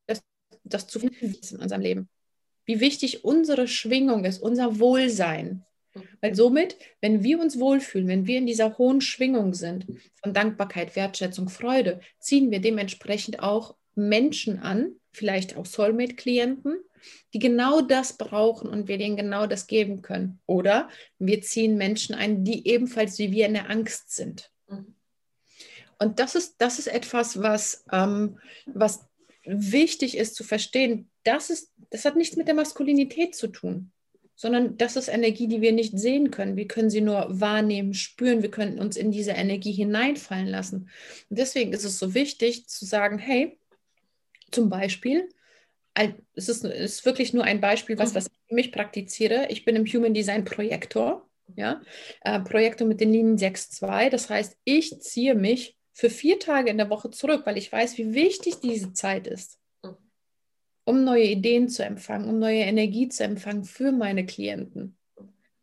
das, 0.08 0.24
das 0.64 0.88
zu 0.88 1.00
finden 1.00 1.34
in 1.50 1.60
unserem 1.60 1.82
Leben. 1.82 2.10
Wie 2.66 2.80
wichtig 2.80 3.24
unsere 3.24 3.68
Schwingung 3.68 4.26
ist, 4.26 4.42
unser 4.42 4.80
Wohlsein. 4.80 5.66
Weil 6.22 6.36
somit, 6.36 6.78
wenn 7.02 7.24
wir 7.24 7.40
uns 7.40 7.60
wohlfühlen, 7.60 8.08
wenn 8.08 8.28
wir 8.28 8.38
in 8.38 8.46
dieser 8.46 8.78
hohen 8.78 9.02
Schwingung 9.02 9.54
sind, 9.54 9.86
von 10.22 10.34
Dankbarkeit, 10.34 10.96
Wertschätzung, 10.96 11.50
Freude, 11.50 12.02
ziehen 12.20 12.52
wir 12.52 12.60
dementsprechend 12.60 13.40
auch 13.40 13.76
Menschen 13.96 14.60
an, 14.60 14.96
vielleicht 15.12 15.56
auch 15.56 15.66
Soulmate-Klienten, 15.66 16.76
die 17.34 17.40
genau 17.40 17.82
das 17.82 18.18
brauchen 18.18 18.70
und 18.70 18.88
wir 18.88 18.98
denen 18.98 19.16
genau 19.16 19.48
das 19.48 19.68
geben 19.68 20.02
können. 20.02 20.40
Oder 20.46 20.90
wir 21.20 21.42
ziehen 21.42 21.78
Menschen 21.78 22.16
ein, 22.16 22.44
die 22.44 22.68
ebenfalls 22.68 23.18
wie 23.20 23.32
wir 23.32 23.46
in 23.46 23.54
der 23.54 23.70
Angst 23.70 24.16
sind. 24.16 24.52
Mhm. 24.68 24.96
Und 25.98 26.20
das 26.20 26.36
ist, 26.36 26.56
das 26.58 26.80
ist 26.80 26.88
etwas, 26.88 27.42
was, 27.42 27.86
ähm, 27.92 28.38
was 28.66 29.08
wichtig 29.46 30.18
ist 30.18 30.36
zu 30.36 30.44
verstehen. 30.44 31.10
Das, 31.24 31.50
ist, 31.50 31.72
das 31.90 32.04
hat 32.04 32.16
nichts 32.16 32.36
mit 32.36 32.48
der 32.48 32.56
Maskulinität 32.56 33.36
zu 33.36 33.48
tun, 33.48 33.92
sondern 34.36 34.78
das 34.78 34.96
ist 34.96 35.08
Energie, 35.08 35.48
die 35.48 35.62
wir 35.62 35.72
nicht 35.72 35.98
sehen 35.98 36.30
können. 36.30 36.58
Wir 36.58 36.68
können 36.68 36.90
sie 36.90 37.02
nur 37.02 37.28
wahrnehmen, 37.30 37.94
spüren. 37.94 38.42
Wir 38.42 38.52
können 38.52 38.80
uns 38.80 38.98
in 38.98 39.12
diese 39.12 39.32
Energie 39.32 39.72
hineinfallen 39.72 40.48
lassen. 40.48 40.90
Und 41.30 41.40
deswegen 41.40 41.74
ist 41.74 41.86
es 41.86 41.98
so 41.98 42.14
wichtig 42.14 42.68
zu 42.68 42.86
sagen, 42.86 43.18
hey, 43.18 43.58
zum 44.52 44.70
Beispiel, 44.70 45.30
es 46.34 46.50
ist, 46.50 46.66
ist 46.66 47.06
wirklich 47.06 47.34
nur 47.34 47.46
ein 47.46 47.62
Beispiel, 47.62 47.98
was, 47.98 48.12
mhm. 48.12 48.16
was 48.16 48.28
ich 48.28 48.48
für 48.48 48.56
mich 48.56 48.72
praktiziere. 48.72 49.48
Ich 49.50 49.64
bin 49.64 49.76
im 49.76 49.86
Human 49.86 50.14
Design 50.14 50.44
Projektor, 50.44 51.28
ja, 51.56 51.82
äh, 52.22 52.40
Projektor 52.42 52.88
mit 52.88 53.00
den 53.00 53.12
Linien 53.12 53.38
6.2. 53.38 54.10
Das 54.10 54.30
heißt, 54.30 54.58
ich 54.66 55.00
ziehe 55.00 55.36
mich 55.36 55.78
für 55.94 56.10
vier 56.10 56.40
Tage 56.40 56.70
in 56.70 56.78
der 56.78 56.90
Woche 56.90 57.10
zurück, 57.10 57.44
weil 57.46 57.58
ich 57.58 57.72
weiß, 57.72 57.98
wie 57.98 58.14
wichtig 58.14 58.56
diese 58.62 58.92
Zeit 58.92 59.28
ist. 59.28 59.60
Um 60.86 61.04
neue 61.04 61.26
Ideen 61.26 61.68
zu 61.68 61.84
empfangen, 61.84 62.30
um 62.30 62.40
neue 62.40 62.62
Energie 62.62 63.10
zu 63.10 63.24
empfangen 63.24 63.66
für 63.66 63.92
meine 63.92 64.26
Klienten. 64.26 64.98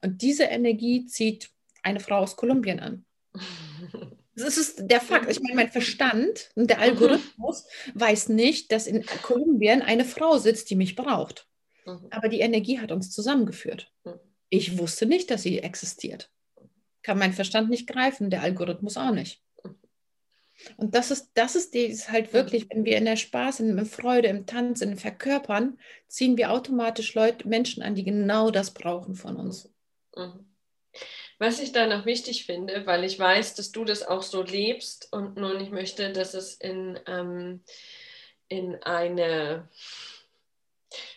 Und 0.03 0.21
diese 0.21 0.45
Energie 0.45 1.07
zieht 1.07 1.51
eine 1.83 2.01
Frau 2.01 2.19
aus 2.19 2.37
Kolumbien 2.37 2.81
an. 2.81 3.05
Das 4.35 4.57
ist 4.57 4.91
der 4.91 5.03
Fakt. 5.03 5.31
Ich 5.31 5.41
meine, 5.41 5.57
mein 5.57 5.71
Verstand 5.71 6.51
und 6.55 6.71
der 6.71 6.81
Algorithmus 6.81 7.67
weiß 7.93 8.31
nicht, 8.31 8.73
dass 8.73 8.87
in 8.87 9.05
Kolumbien 9.05 9.83
eine 9.83 10.07
Frau 10.07 10.39
sitzt, 10.39 10.71
die 10.71 10.75
mich 10.75 10.97
braucht. 10.97 11.47
Mhm. 11.85 12.07
Aber 12.11 12.29
die 12.29 12.41
Energie 12.41 12.81
hat 12.81 12.93
uns 12.93 13.11
zusammengeführt. 13.11 13.93
Mhm. 14.05 14.15
Ich 14.49 14.79
wusste 14.79 15.05
nicht, 15.05 15.31
dass 15.31 15.43
sie 15.43 15.59
existiert. 15.59 16.31
Kann 17.03 17.19
mein 17.19 17.35
Verstand 17.35 17.69
nicht 17.69 17.87
greifen, 17.87 18.31
der 18.31 18.43
Algorithmus 18.43 18.97
auch 18.97 19.13
nicht. 19.13 19.42
Und 20.77 20.95
das 20.95 21.11
ist, 21.11 21.31
das 21.35 21.57
ist, 21.57 21.75
die, 21.75 21.87
ist 21.87 22.11
halt 22.11 22.33
wirklich, 22.33 22.67
wenn 22.71 22.85
wir 22.85 22.97
in 22.97 23.05
der 23.05 23.17
Spaß, 23.17 23.61
in 23.61 23.77
der 23.77 23.87
Freude, 23.87 24.29
im 24.29 24.47
Tanz, 24.47 24.81
in 24.81 24.97
Verkörpern, 24.97 25.79
ziehen 26.09 26.37
wir 26.37 26.51
automatisch 26.51 27.15
Leute, 27.15 27.49
Menschen 27.49 27.83
an, 27.83 27.95
die 27.95 28.05
genau 28.05 28.51
das 28.51 28.73
brauchen 28.73 29.15
von 29.15 29.37
uns. 29.37 29.71
Mhm. 30.17 30.47
Was 31.39 31.59
ich 31.59 31.73
da 31.73 31.87
noch 31.87 32.07
wichtig 32.07 32.47
finde, 32.47 32.87
weil 32.87 33.03
ich 33.03 33.19
weiß, 33.19 33.55
dass 33.55 33.73
du 33.73 33.85
das 33.85 34.07
auch 34.07 34.23
so 34.23 34.43
lebst 34.43 35.09
und 35.13 35.37
nun 35.37 35.61
ich 35.61 35.71
möchte, 35.71 36.13
dass 36.13 36.35
es 36.35 36.55
in, 36.55 37.01
ähm, 37.07 37.65
in 38.49 38.81
eine 38.83 39.69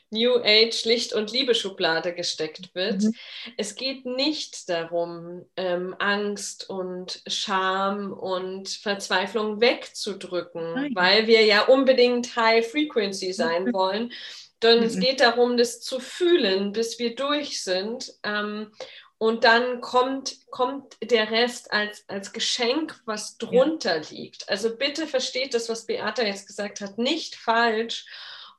New 0.10 0.38
Age 0.44 0.86
Licht- 0.86 1.14
und 1.14 1.32
Liebe-Schublade 1.32 2.14
gesteckt 2.14 2.74
wird. 2.74 3.04
Mhm. 3.04 3.14
Es 3.58 3.76
geht 3.76 4.06
nicht 4.06 4.70
darum, 4.70 5.46
ähm, 5.58 5.96
Angst 6.00 6.70
und 6.70 7.22
Scham 7.28 8.14
und 8.14 8.70
Verzweiflung 8.70 9.62
wegzudrücken, 9.62 10.74
Nein. 10.74 10.92
weil 10.96 11.28
wir 11.28 11.44
ja 11.44 11.64
unbedingt 11.64 12.36
High 12.36 12.70
Frequency 12.70 13.34
sein 13.34 13.66
mhm. 13.66 13.74
wollen, 13.74 14.14
sondern 14.62 14.80
mhm. 14.82 14.88
es 14.88 15.00
geht 15.00 15.20
darum, 15.20 15.58
das 15.58 15.82
zu 15.82 16.00
fühlen, 16.00 16.72
bis 16.72 16.98
wir 16.98 17.16
durch 17.16 17.62
sind. 17.62 18.14
Ähm, 18.24 18.72
und 19.18 19.44
dann 19.44 19.80
kommt, 19.80 20.38
kommt 20.50 20.98
der 21.02 21.32
Rest 21.32 21.72
als, 21.72 22.04
als 22.08 22.34
Geschenk, 22.34 23.00
was 23.06 23.38
drunter 23.38 24.02
ja. 24.02 24.10
liegt. 24.10 24.50
Also 24.50 24.76
bitte 24.76 25.08
versteht 25.08 25.54
das, 25.54 25.70
was 25.70 25.86
Beata 25.86 26.24
jetzt 26.24 26.48
gesagt 26.48 26.82
hat, 26.82 26.98
nicht 26.98 27.36
falsch. 27.36 28.06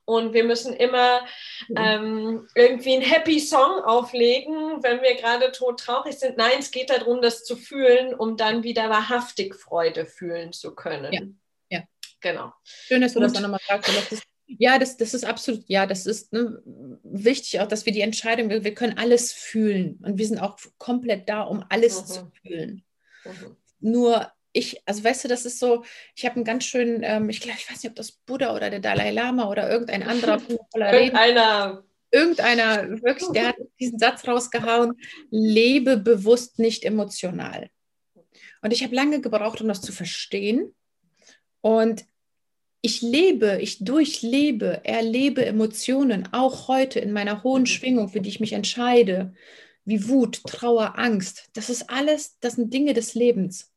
Und 0.07 0.33
wir 0.33 0.45
müssen 0.45 0.73
immer 0.73 1.19
mhm. 1.67 1.75
ähm, 1.77 2.47
irgendwie 2.55 2.93
einen 2.93 3.01
Happy 3.01 3.41
Song 3.41 3.83
auflegen, 3.83 4.81
wenn 4.81 5.01
wir 5.01 5.15
gerade 5.15 5.51
tot 5.51 5.81
traurig 5.81 6.17
sind. 6.17 6.37
Nein, 6.37 6.59
es 6.59 6.71
geht 6.71 6.89
darum, 6.89 7.21
das 7.21 7.43
zu 7.43 7.57
fühlen, 7.57 8.13
um 8.13 8.37
dann 8.37 8.63
wieder 8.63 8.89
wahrhaftig 8.89 9.53
Freude 9.53 10.05
fühlen 10.05 10.53
zu 10.53 10.73
können. 10.73 11.11
Ja, 11.11 11.21
ja. 11.69 11.83
genau. 12.21 12.53
Schön, 12.63 13.01
dass 13.01 13.13
du 13.13 13.19
Und, 13.19 13.33
das 13.33 13.41
nochmal 13.41 13.59
sagst. 13.67 14.25
Ja, 14.45 14.79
das, 14.79 14.95
das 14.95 15.13
ist 15.13 15.25
absolut, 15.25 15.65
ja, 15.67 15.85
das 15.85 16.05
ist 16.05 16.31
ne, 16.31 16.61
wichtig 17.03 17.59
auch, 17.59 17.67
dass 17.67 17.85
wir 17.85 17.91
die 17.91 17.99
Entscheidung, 17.99 18.49
wir, 18.49 18.63
wir, 18.63 18.73
können 18.73 18.97
alles 18.97 19.33
fühlen 19.33 19.99
und 20.05 20.17
wir 20.17 20.25
sind 20.25 20.39
auch 20.39 20.57
komplett 20.77 21.27
da, 21.27 21.41
um 21.41 21.65
alles 21.67 22.01
mhm. 22.01 22.05
zu 22.05 22.31
fühlen. 22.41 22.85
Mhm. 23.25 23.57
Nur 23.81 24.31
ich, 24.57 24.81
also 24.85 25.03
weißt 25.03 25.23
du, 25.23 25.27
das 25.27 25.45
ist 25.45 25.59
so, 25.59 25.83
ich 26.15 26.25
habe 26.25 26.35
einen 26.35 26.43
ganz 26.43 26.65
schönen, 26.65 27.01
ähm, 27.03 27.29
ich 27.29 27.41
glaube, 27.41 27.59
ich 27.59 27.69
weiß 27.69 27.83
nicht, 27.83 27.91
ob 27.91 27.95
das 27.95 28.11
Buddha 28.11 28.55
oder 28.55 28.69
der 28.69 28.79
Dalai 28.79 29.11
Lama 29.11 29.49
oder 29.49 29.69
irgendein 29.69 30.03
anderer 30.03 30.41
Irgendeiner. 30.75 31.83
Irgendeiner, 32.09 32.89
wirklich, 33.03 33.29
der 33.33 33.49
hat 33.49 33.57
diesen 33.81 33.99
Satz 33.99 34.25
rausgehauen, 34.25 34.93
lebe 35.29 35.97
bewusst, 35.97 36.57
nicht 36.57 36.85
emotional. 36.85 37.69
Und 38.61 38.71
ich 38.71 38.81
habe 38.81 38.95
lange 38.95 39.19
gebraucht, 39.19 39.59
um 39.59 39.67
das 39.67 39.81
zu 39.81 39.91
verstehen. 39.91 40.73
Und 41.59 42.05
ich 42.81 43.01
lebe, 43.01 43.59
ich 43.61 43.83
durchlebe, 43.83 44.85
erlebe 44.85 45.45
Emotionen, 45.45 46.29
auch 46.31 46.69
heute 46.69 47.01
in 47.01 47.11
meiner 47.11 47.43
hohen 47.43 47.63
mhm. 47.63 47.67
Schwingung, 47.67 48.07
für 48.07 48.21
die 48.21 48.29
ich 48.29 48.39
mich 48.39 48.53
entscheide, 48.53 49.33
wie 49.83 50.07
Wut, 50.07 50.43
Trauer, 50.43 50.97
Angst. 50.97 51.49
Das 51.53 51.69
ist 51.69 51.89
alles, 51.89 52.39
das 52.39 52.53
sind 52.53 52.73
Dinge 52.73 52.93
des 52.93 53.15
Lebens. 53.15 53.73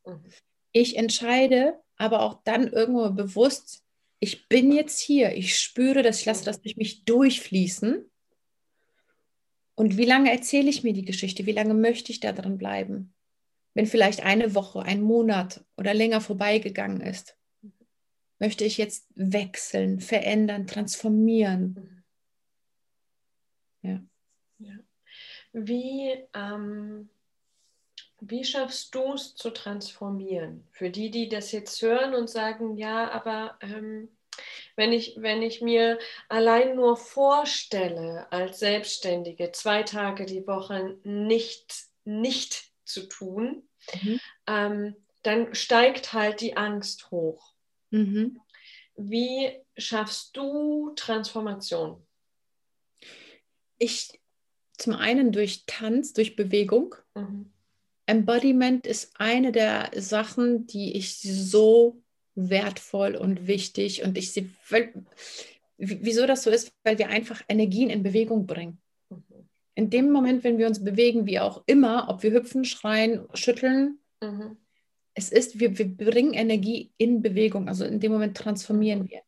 Mhm. 0.74 0.80
Ich 0.80 0.96
entscheide 0.96 1.80
aber 1.96 2.22
auch 2.22 2.42
dann 2.44 2.68
irgendwo 2.68 3.10
bewusst, 3.10 3.84
ich 4.20 4.48
bin 4.48 4.72
jetzt 4.72 5.00
hier, 5.00 5.34
ich 5.34 5.58
spüre 5.58 6.02
das, 6.02 6.20
ich 6.20 6.26
lasse 6.26 6.44
das 6.44 6.60
durch 6.60 6.76
mich 6.76 7.04
durchfließen. 7.04 8.10
Und 9.74 9.96
wie 9.96 10.04
lange 10.04 10.30
erzähle 10.30 10.68
ich 10.68 10.82
mir 10.82 10.92
die 10.92 11.04
Geschichte? 11.04 11.46
Wie 11.46 11.52
lange 11.52 11.74
möchte 11.74 12.12
ich 12.12 12.20
da 12.20 12.32
drin 12.32 12.58
bleiben? 12.58 13.14
Wenn 13.72 13.86
vielleicht 13.86 14.22
eine 14.22 14.54
Woche, 14.54 14.82
ein 14.82 15.00
Monat 15.00 15.64
oder 15.76 15.94
länger 15.94 16.20
vorbeigegangen 16.20 17.00
ist 17.00 17.36
möchte 18.40 18.64
ich 18.64 18.78
jetzt 18.78 19.06
wechseln, 19.14 20.00
verändern, 20.00 20.66
transformieren. 20.66 22.04
Ja. 23.82 24.02
ja. 24.58 24.74
Wie, 25.52 26.24
ähm, 26.34 27.10
wie 28.20 28.44
schaffst 28.44 28.94
du 28.94 29.14
es 29.14 29.34
zu 29.34 29.50
transformieren? 29.50 30.66
Für 30.72 30.90
die, 30.90 31.10
die 31.10 31.28
das 31.28 31.52
jetzt 31.52 31.80
hören 31.82 32.14
und 32.14 32.28
sagen, 32.28 32.76
ja, 32.76 33.10
aber 33.10 33.58
ähm, 33.60 34.08
wenn, 34.76 34.92
ich, 34.92 35.16
wenn 35.18 35.42
ich 35.42 35.60
mir 35.60 35.98
allein 36.28 36.76
nur 36.76 36.96
vorstelle, 36.96 38.30
als 38.30 38.58
Selbstständige 38.58 39.52
zwei 39.52 39.82
Tage 39.82 40.26
die 40.26 40.46
Woche 40.46 40.98
nicht, 41.04 41.74
nicht 42.04 42.70
zu 42.84 43.06
tun, 43.08 43.62
mhm. 44.02 44.20
ähm, 44.46 44.96
dann 45.22 45.54
steigt 45.54 46.12
halt 46.12 46.40
die 46.40 46.56
Angst 46.56 47.10
hoch. 47.10 47.54
Mhm. 47.90 48.40
Wie 48.96 49.50
schaffst 49.76 50.36
du 50.36 50.92
Transformation? 50.94 52.06
Ich 53.78 54.20
zum 54.76 54.94
einen 54.94 55.32
durch 55.32 55.64
Tanz, 55.66 56.12
durch 56.12 56.36
Bewegung. 56.36 56.94
Mhm. 57.14 57.49
Embodiment 58.10 58.86
ist 58.86 59.12
eine 59.18 59.52
der 59.52 59.90
Sachen, 59.96 60.66
die 60.66 60.96
ich 60.96 61.20
so 61.20 62.02
wertvoll 62.34 63.16
und 63.16 63.46
wichtig 63.46 64.02
und 64.02 64.16
ich 64.16 64.32
sehe, 64.32 64.48
wieso 65.76 66.26
das 66.26 66.42
so 66.42 66.50
ist, 66.50 66.72
weil 66.84 66.98
wir 66.98 67.08
einfach 67.08 67.42
Energien 67.48 67.90
in 67.90 68.02
Bewegung 68.02 68.46
bringen. 68.46 68.80
Mhm. 69.10 69.24
In 69.74 69.90
dem 69.90 70.10
Moment, 70.10 70.44
wenn 70.44 70.58
wir 70.58 70.66
uns 70.66 70.82
bewegen, 70.82 71.26
wie 71.26 71.40
auch 71.40 71.62
immer, 71.66 72.08
ob 72.08 72.22
wir 72.22 72.32
hüpfen, 72.32 72.64
schreien, 72.64 73.26
schütteln, 73.34 73.98
mhm 74.20 74.56
es 75.14 75.30
ist, 75.30 75.60
wir, 75.60 75.76
wir 75.78 75.88
bringen 75.88 76.34
Energie 76.34 76.92
in 76.96 77.22
Bewegung, 77.22 77.68
also 77.68 77.84
in 77.84 78.00
dem 78.00 78.12
Moment 78.12 78.36
transformieren 78.36 79.08
wir. 79.08 79.20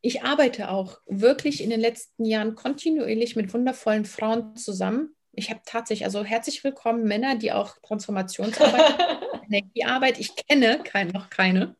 Ich 0.00 0.22
arbeite 0.22 0.70
auch 0.70 1.00
wirklich 1.06 1.62
in 1.62 1.70
den 1.70 1.80
letzten 1.80 2.24
Jahren 2.24 2.54
kontinuierlich 2.54 3.36
mit 3.36 3.52
wundervollen 3.54 4.04
Frauen 4.04 4.56
zusammen. 4.56 5.14
Ich 5.38 5.50
habe 5.50 5.60
tatsächlich, 5.64 6.04
also 6.04 6.24
herzlich 6.24 6.64
willkommen 6.64 7.04
Männer, 7.04 7.36
die 7.36 7.52
auch 7.52 7.76
Transformationsarbeit, 7.82 8.98
Energiearbeit, 9.48 10.18
ich 10.18 10.34
kenne 10.34 10.82
kein, 10.82 11.08
noch 11.08 11.30
keine. 11.30 11.76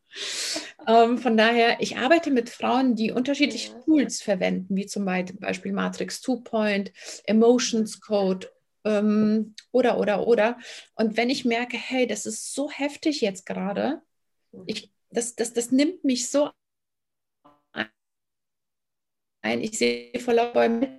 Ähm, 0.87 1.17
von 1.17 1.35
daher, 1.35 1.81
ich 1.81 1.97
arbeite 1.97 2.31
mit 2.31 2.49
Frauen, 2.49 2.95
die 2.95 3.11
unterschiedliche 3.11 3.77
Tools 3.83 4.21
verwenden, 4.21 4.77
wie 4.77 4.85
zum 4.85 5.03
Beispiel 5.03 5.73
Matrix 5.73 6.23
2-Point, 6.23 6.93
Emotions 7.25 7.99
Code 7.99 8.47
ähm, 8.85 9.55
oder, 9.71 9.99
oder, 9.99 10.25
oder. 10.25 10.57
Und 10.95 11.17
wenn 11.17 11.29
ich 11.29 11.43
merke, 11.43 11.75
hey, 11.75 12.07
das 12.07 12.25
ist 12.25 12.53
so 12.53 12.71
heftig 12.71 13.19
jetzt 13.19 13.45
gerade, 13.45 14.01
ich, 14.67 14.89
das, 15.09 15.35
das, 15.35 15.51
das 15.51 15.71
nimmt 15.71 16.05
mich 16.05 16.29
so 16.29 16.49
ein. 19.41 19.61
Ich 19.61 19.77
sehe 19.77 20.17
vor 20.17 20.33
lauter 20.33 20.97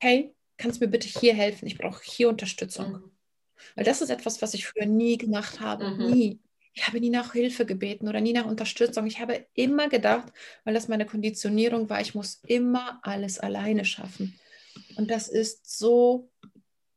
hey, 0.00 0.34
kannst 0.58 0.80
du 0.80 0.84
mir 0.84 0.90
bitte 0.90 1.08
hier 1.08 1.34
helfen? 1.34 1.66
Ich 1.66 1.78
brauche 1.78 2.02
hier 2.04 2.28
Unterstützung. 2.28 2.92
Mhm. 2.92 3.10
Weil 3.74 3.84
das 3.84 4.02
ist 4.02 4.10
etwas, 4.10 4.42
was 4.42 4.54
ich 4.54 4.66
früher 4.66 4.86
nie 4.86 5.18
gemacht 5.18 5.60
habe. 5.60 5.90
Mhm. 5.90 6.10
Nie. 6.10 6.40
Ich 6.74 6.86
habe 6.86 7.00
nie 7.00 7.10
nach 7.10 7.32
Hilfe 7.32 7.66
gebeten 7.66 8.08
oder 8.08 8.20
nie 8.20 8.32
nach 8.32 8.44
Unterstützung. 8.44 9.06
Ich 9.06 9.20
habe 9.20 9.46
immer 9.54 9.88
gedacht, 9.88 10.32
weil 10.64 10.74
das 10.74 10.86
meine 10.86 11.06
Konditionierung 11.06 11.88
war, 11.90 12.00
ich 12.00 12.14
muss 12.14 12.40
immer 12.46 13.00
alles 13.02 13.40
alleine 13.40 13.84
schaffen. 13.84 14.38
Und 14.96 15.10
das 15.10 15.28
ist 15.28 15.78
so 15.78 16.30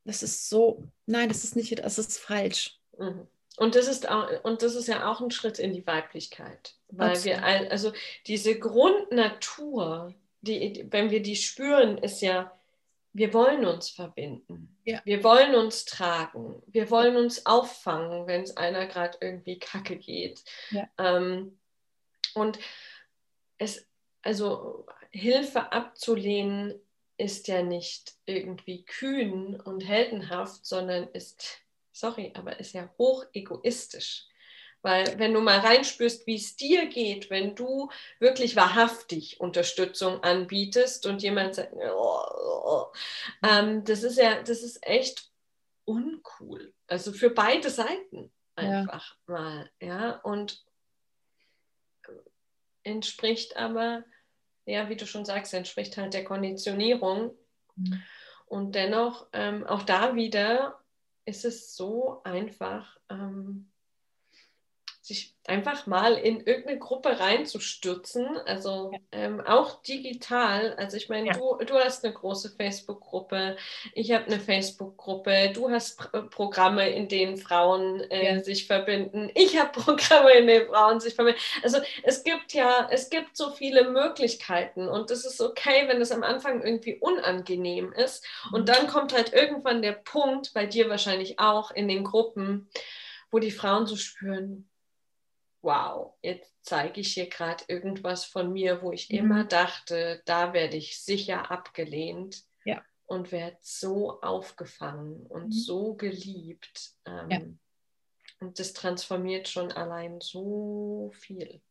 das 0.03 0.23
ist 0.23 0.49
so, 0.49 0.83
nein, 1.05 1.29
das 1.29 1.43
ist 1.43 1.55
nicht, 1.55 1.77
das 1.79 1.99
ist 1.99 2.19
falsch. 2.19 2.79
Mhm. 2.97 3.27
Und 3.57 3.75
das 3.75 3.87
ist 3.87 4.09
auch, 4.09 4.27
und 4.43 4.63
das 4.63 4.75
ist 4.75 4.87
ja 4.87 5.11
auch 5.11 5.21
ein 5.21 5.29
Schritt 5.29 5.59
in 5.59 5.73
die 5.73 5.85
Weiblichkeit, 5.85 6.75
weil 6.87 7.11
Absolut. 7.11 7.37
wir 7.37 7.71
also 7.71 7.91
diese 8.25 8.57
Grundnatur, 8.57 10.13
die, 10.41 10.87
wenn 10.89 11.11
wir 11.11 11.21
die 11.21 11.35
spüren, 11.35 11.97
ist 11.97 12.21
ja, 12.21 12.57
wir 13.13 13.33
wollen 13.33 13.65
uns 13.65 13.89
verbinden, 13.89 14.77
ja. 14.85 15.01
wir 15.03 15.23
wollen 15.23 15.55
uns 15.55 15.85
tragen, 15.85 16.61
wir 16.67 16.89
wollen 16.89 17.17
uns 17.17 17.45
auffangen, 17.45 18.27
wenn 18.27 18.41
es 18.41 18.55
einer 18.55 18.87
gerade 18.87 19.17
irgendwie 19.21 19.59
Kacke 19.59 19.97
geht. 19.97 20.43
Ja. 20.69 20.89
Ähm, 20.97 21.59
und 22.33 22.59
es, 23.57 23.85
also 24.21 24.85
Hilfe 25.11 25.71
abzulehnen 25.73 26.79
ist 27.17 27.47
ja 27.47 27.61
nicht 27.61 28.15
irgendwie 28.25 28.83
kühn 28.85 29.59
und 29.59 29.81
heldenhaft, 29.81 30.65
sondern 30.65 31.07
ist, 31.09 31.59
sorry, 31.91 32.31
aber 32.35 32.59
ist 32.59 32.73
ja 32.73 32.89
hoch 32.97 33.25
egoistisch. 33.33 34.25
Weil 34.81 35.19
wenn 35.19 35.33
du 35.33 35.41
mal 35.41 35.59
reinspürst, 35.59 36.25
wie 36.25 36.35
es 36.35 36.55
dir 36.55 36.87
geht, 36.87 37.29
wenn 37.29 37.55
du 37.55 37.89
wirklich 38.19 38.55
wahrhaftig 38.55 39.39
Unterstützung 39.39 40.23
anbietest 40.23 41.05
und 41.05 41.21
jemand 41.21 41.55
sagt, 41.55 41.73
oh, 41.73 42.19
oh, 42.65 42.85
ähm, 43.43 43.83
das 43.83 44.03
ist 44.03 44.17
ja, 44.17 44.41
das 44.41 44.63
ist 44.63 44.85
echt 44.87 45.29
uncool. 45.85 46.73
Also 46.87 47.13
für 47.13 47.29
beide 47.29 47.69
Seiten 47.69 48.31
einfach 48.55 49.17
ja. 49.27 49.33
mal, 49.33 49.71
ja. 49.79 50.11
Und 50.23 50.63
entspricht 52.83 53.55
aber 53.55 54.03
ja, 54.65 54.89
wie 54.89 54.95
du 54.95 55.05
schon 55.05 55.25
sagst, 55.25 55.53
entspricht 55.53 55.97
halt 55.97 56.13
der 56.13 56.23
Konditionierung. 56.23 57.35
Mhm. 57.75 58.01
Und 58.45 58.75
dennoch, 58.75 59.27
ähm, 59.33 59.65
auch 59.65 59.83
da 59.83 60.15
wieder 60.15 60.79
ist 61.25 61.45
es 61.45 61.75
so 61.75 62.21
einfach, 62.23 62.97
ähm, 63.09 63.70
sich 65.01 65.35
einfach 65.47 65.87
mal 65.87 66.13
in 66.13 66.41
irgendeine 66.41 66.77
Gruppe 66.77 67.19
reinzustürzen, 67.19 68.37
also 68.45 68.91
ähm, 69.11 69.41
auch 69.41 69.81
digital. 69.81 70.75
Also 70.75 70.97
ich 70.97 71.09
meine, 71.09 71.29
ja. 71.29 71.33
du, 71.33 71.57
du 71.65 71.73
hast 71.73 72.05
eine 72.05 72.13
große 72.13 72.53
Facebook-Gruppe, 72.55 73.57
ich 73.95 74.11
habe 74.11 74.25
eine 74.25 74.39
Facebook-Gruppe, 74.39 75.51
du 75.53 75.71
hast 75.71 75.97
Pr 75.97 76.29
Programme, 76.29 76.87
in 76.89 77.07
denen 77.07 77.37
Frauen 77.37 78.01
äh, 78.11 78.35
ja. 78.35 78.43
sich 78.43 78.67
verbinden, 78.67 79.31
ich 79.33 79.59
habe 79.59 79.71
Programme, 79.81 80.31
in 80.33 80.45
denen 80.45 80.67
Frauen 80.67 80.99
sich 80.99 81.15
verbinden. 81.15 81.39
Also 81.63 81.79
es 82.03 82.23
gibt 82.23 82.53
ja, 82.53 82.87
es 82.91 83.09
gibt 83.09 83.35
so 83.35 83.49
viele 83.49 83.89
Möglichkeiten 83.89 84.87
und 84.87 85.09
es 85.09 85.25
ist 85.25 85.41
okay, 85.41 85.87
wenn 85.87 85.99
es 85.99 86.11
am 86.11 86.21
Anfang 86.21 86.61
irgendwie 86.61 86.99
unangenehm 86.99 87.91
ist. 87.93 88.23
Und 88.51 88.61
mhm. 88.61 88.65
dann 88.65 88.87
kommt 88.87 89.13
halt 89.13 89.33
irgendwann 89.33 89.81
der 89.81 89.93
Punkt, 89.93 90.53
bei 90.53 90.67
dir 90.67 90.89
wahrscheinlich 90.89 91.39
auch 91.39 91.71
in 91.71 91.87
den 91.87 92.03
Gruppen, 92.03 92.69
wo 93.31 93.39
die 93.39 93.51
Frauen 93.51 93.87
so 93.87 93.95
spüren, 93.95 94.67
wow, 95.61 96.13
jetzt 96.21 96.53
zeige 96.61 97.01
ich 97.01 97.13
hier 97.13 97.27
gerade 97.29 97.63
irgendwas 97.67 98.25
von 98.25 98.51
mir, 98.51 98.81
wo 98.81 98.91
ich 98.91 99.09
mhm. 99.09 99.17
immer 99.17 99.43
dachte, 99.43 100.21
da 100.25 100.53
werde 100.53 100.77
ich 100.77 100.99
sicher 100.99 101.51
abgelehnt 101.51 102.43
ja. 102.65 102.81
und 103.05 103.31
werde 103.31 103.57
so 103.61 104.21
aufgefangen 104.21 105.25
und 105.27 105.47
mhm. 105.47 105.51
so 105.51 105.93
geliebt. 105.93 106.91
Ähm, 107.05 107.29
ja. 107.29 107.41
Und 108.39 108.59
das 108.59 108.73
transformiert 108.73 109.47
schon 109.47 109.71
allein 109.71 110.19
so 110.19 111.11
viel. 111.13 111.61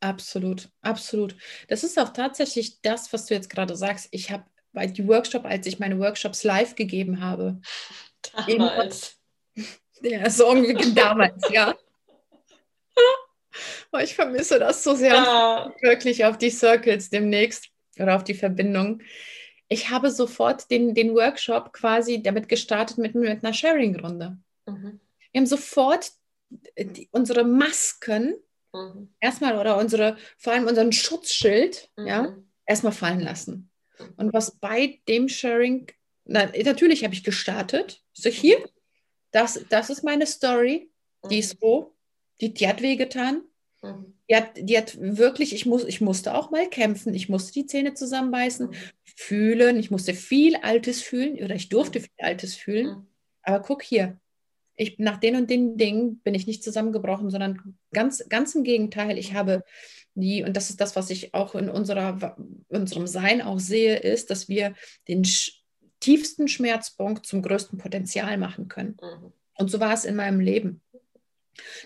Absolut, 0.00 0.70
absolut. 0.80 1.36
Das 1.68 1.84
ist 1.84 1.98
auch 1.98 2.10
tatsächlich 2.10 2.80
das, 2.80 3.12
was 3.12 3.26
du 3.26 3.34
jetzt 3.34 3.50
gerade 3.50 3.76
sagst. 3.76 4.08
Ich 4.12 4.30
habe 4.30 4.44
bei 4.72 4.86
die 4.86 5.06
Workshop, 5.06 5.44
als 5.44 5.66
ich 5.66 5.78
meine 5.78 5.98
Workshops 5.98 6.44
live 6.44 6.74
gegeben 6.74 7.20
habe, 7.20 7.60
damals. 8.46 9.20
ja, 10.00 10.30
so 10.30 10.48
ungefähr 10.48 10.90
damals, 10.94 11.50
ja. 11.50 11.74
Oh, 13.92 13.98
ich 13.98 14.14
vermisse 14.14 14.60
das 14.60 14.84
so 14.84 14.94
sehr. 14.94 15.14
Ja. 15.14 15.74
Wirklich 15.80 16.24
auf 16.24 16.38
die 16.38 16.50
Circles 16.50 17.10
demnächst 17.10 17.70
oder 17.98 18.14
auf 18.14 18.22
die 18.22 18.34
Verbindung. 18.34 19.02
Ich 19.68 19.90
habe 19.90 20.12
sofort 20.12 20.70
den, 20.70 20.94
den 20.94 21.14
Workshop 21.14 21.72
quasi 21.72 22.22
damit 22.22 22.48
gestartet 22.48 22.98
mit, 22.98 23.16
mit 23.16 23.44
einer 23.44 23.52
Sharing-Runde. 23.52 24.38
Mhm. 24.66 25.00
Wir 25.32 25.40
haben 25.40 25.46
sofort 25.46 26.10
die, 26.78 27.08
unsere 27.12 27.44
Masken 27.44 28.36
mhm. 28.72 29.12
erstmal 29.20 29.58
oder 29.58 29.76
unsere, 29.76 30.16
vor 30.38 30.52
allem 30.52 30.66
unseren 30.66 30.92
Schutzschild, 30.92 31.90
mhm. 31.96 32.06
ja, 32.06 32.36
erstmal 32.66 32.92
fallen 32.92 33.20
lassen. 33.20 33.70
Und 34.16 34.32
was 34.32 34.52
bei 34.52 35.00
dem 35.08 35.28
Sharing, 35.28 35.86
na, 36.24 36.46
natürlich 36.46 37.04
habe 37.04 37.14
ich 37.14 37.24
gestartet. 37.24 38.02
So, 38.12 38.30
hier, 38.30 38.58
das, 39.30 39.64
das 39.68 39.90
ist 39.90 40.04
meine 40.04 40.26
Story. 40.26 40.90
Die 41.30 41.38
ist 41.38 41.54
mhm. 41.54 41.58
so, 41.60 41.96
die, 42.40 42.54
die 42.54 42.66
hat 42.66 42.82
wehgetan. 42.82 43.42
Mhm. 43.82 44.14
Die 44.28 44.36
hat, 44.36 44.50
die 44.56 44.76
hat 44.76 44.98
wirklich, 45.00 45.54
ich, 45.54 45.66
muss, 45.66 45.84
ich 45.84 46.00
musste 46.00 46.34
auch 46.34 46.50
mal 46.50 46.68
kämpfen, 46.68 47.14
ich 47.14 47.28
musste 47.28 47.52
die 47.52 47.66
Zähne 47.66 47.94
zusammenbeißen, 47.94 48.68
mhm. 48.68 48.74
fühlen, 49.04 49.78
ich 49.78 49.90
musste 49.90 50.14
viel 50.14 50.56
Altes 50.56 51.02
fühlen 51.02 51.42
oder 51.42 51.54
ich 51.54 51.68
durfte 51.68 51.98
mhm. 51.98 52.02
viel 52.04 52.24
Altes 52.24 52.54
fühlen. 52.54 52.86
Mhm. 52.86 53.06
Aber 53.42 53.60
guck 53.60 53.82
hier, 53.82 54.18
ich, 54.76 54.98
nach 54.98 55.18
den 55.18 55.36
und 55.36 55.50
den 55.50 55.76
Dingen 55.76 56.20
bin 56.20 56.34
ich 56.34 56.46
nicht 56.46 56.64
zusammengebrochen, 56.64 57.30
sondern 57.30 57.76
ganz, 57.92 58.26
ganz 58.28 58.54
im 58.54 58.64
Gegenteil, 58.64 59.18
ich 59.18 59.34
habe 59.34 59.64
die, 60.14 60.42
und 60.42 60.56
das 60.56 60.70
ist 60.70 60.80
das, 60.80 60.96
was 60.96 61.10
ich 61.10 61.34
auch 61.34 61.54
in 61.54 61.68
unserer, 61.68 62.36
unserem 62.68 63.06
Sein 63.06 63.42
auch 63.42 63.58
sehe, 63.58 63.96
ist, 63.96 64.30
dass 64.30 64.48
wir 64.48 64.74
den 65.06 65.24
tiefsten 66.00 66.48
Schmerzpunkt 66.48 67.26
zum 67.26 67.42
größten 67.42 67.78
Potenzial 67.78 68.38
machen 68.38 68.68
können. 68.68 68.96
Mhm. 69.00 69.32
Und 69.58 69.70
so 69.70 69.80
war 69.80 69.92
es 69.92 70.04
in 70.04 70.16
meinem 70.16 70.40
Leben. 70.40 70.80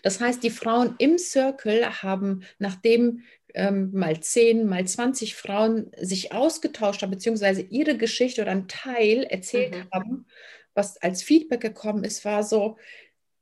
Das 0.03 0.21
heißt, 0.21 0.43
die 0.43 0.51
Frauen 0.51 0.95
im 0.99 1.19
Circle 1.19 2.03
haben, 2.03 2.45
nachdem 2.59 3.23
ähm, 3.55 3.91
mal 3.93 4.21
10, 4.21 4.67
mal 4.67 4.87
20 4.87 5.35
Frauen 5.35 5.91
sich 5.97 6.33
ausgetauscht 6.33 7.03
haben, 7.03 7.11
beziehungsweise 7.11 7.63
ihre 7.63 7.97
Geschichte 7.97 8.43
oder 8.43 8.51
einen 8.51 8.69
Teil 8.69 9.25
erzählt 9.25 9.75
mhm. 9.75 9.91
haben, 9.93 10.27
was 10.75 10.97
als 10.99 11.23
Feedback 11.23 11.61
gekommen 11.61 12.05
ist, 12.05 12.25
war 12.25 12.43
so, 12.43 12.77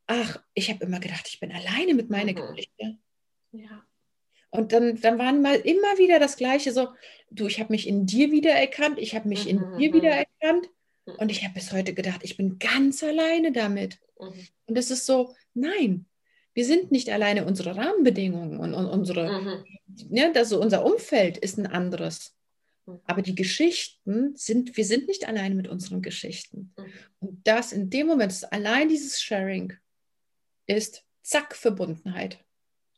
ach, 0.07 0.43
ich 0.55 0.71
habe 0.71 0.85
immer 0.85 1.01
gedacht, 1.01 1.27
ich 1.29 1.41
bin 1.41 1.51
alleine 1.51 1.95
mit 1.95 2.11
meiner 2.11 2.33
mhm. 2.33 2.55
Geschichte. 2.55 2.99
Ja. 3.53 3.85
Und 4.51 4.73
dann, 4.73 5.01
dann 5.01 5.19
waren 5.19 5.41
mal 5.41 5.57
immer 5.57 5.97
wieder 5.97 6.19
das 6.19 6.37
Gleiche, 6.37 6.73
so, 6.73 6.89
du, 7.31 7.47
ich 7.47 7.59
habe 7.59 7.73
mich 7.73 7.89
in 7.89 8.05
dir 8.05 8.31
wiedererkannt, 8.31 8.99
ich 8.99 9.15
habe 9.15 9.29
mich 9.29 9.45
mhm. 9.47 9.51
in 9.51 9.79
dir 9.79 9.95
wiedererkannt. 9.95 10.69
Mhm. 11.07 11.15
Und 11.15 11.31
ich 11.31 11.43
habe 11.43 11.55
bis 11.55 11.73
heute 11.73 11.95
gedacht, 11.95 12.21
ich 12.23 12.37
bin 12.37 12.59
ganz 12.59 13.03
alleine 13.03 13.53
damit. 13.53 13.99
Mhm. 14.21 14.47
Und 14.67 14.77
es 14.77 14.91
ist 14.91 15.07
so, 15.07 15.35
nein, 15.55 16.05
wir 16.55 16.65
sind 16.65 16.93
nicht 16.93 17.11
alleine, 17.11 17.45
unsere 17.45 17.77
Rahmenbedingungen 17.77 18.59
und, 18.59 18.75
und 18.75 18.87
unsere, 18.87 19.41
mhm. 19.41 19.65
ja, 20.11 20.31
das, 20.31 20.53
unser 20.53 20.85
Umfeld 20.85 21.39
ist 21.39 21.59
ein 21.59 21.67
anderes. 21.67 22.35
Mhm. 22.87 23.01
Aber 23.07 23.23
die 23.23 23.35
Geschichten 23.35 24.37
sind, 24.37 24.77
wir 24.77 24.85
sind 24.85 25.09
nicht 25.09 25.27
alleine 25.27 25.55
mit 25.55 25.69
unseren 25.69 26.03
Geschichten. 26.03 26.75
Mhm. 26.77 26.93
Und 27.21 27.47
das 27.47 27.73
in 27.73 27.91
dem 27.91 28.07
Moment, 28.07 28.33
ist 28.33 28.53
allein 28.53 28.89
dieses 28.89 29.21
Sharing 29.21 29.73
ist 30.67 31.05
zack 31.23 31.55
Verbundenheit. 31.55 32.39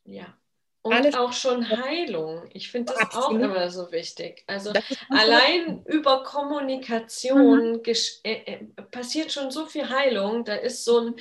Ja. 0.03 0.37
Und 0.81 0.93
Alles 0.93 1.15
auch 1.15 1.33
schon 1.33 1.67
Heilung. 1.67 2.47
Ich 2.53 2.69
finde 2.69 2.93
das 2.93 3.01
Absolut. 3.01 3.25
auch 3.25 3.31
immer 3.31 3.71
so 3.71 3.91
wichtig. 3.91 4.43
Also 4.45 4.71
allein 5.09 5.83
über 5.85 6.23
Kommunikation 6.23 7.77
mhm. 7.77 7.81
äh, 8.23 8.33
äh, 8.33 8.57
passiert 8.91 9.31
schon 9.31 9.49
so 9.49 9.65
viel 9.65 9.89
Heilung. 9.89 10.45
Da 10.45 10.53
ist 10.53 10.85
so 10.85 10.99
ein 10.99 11.15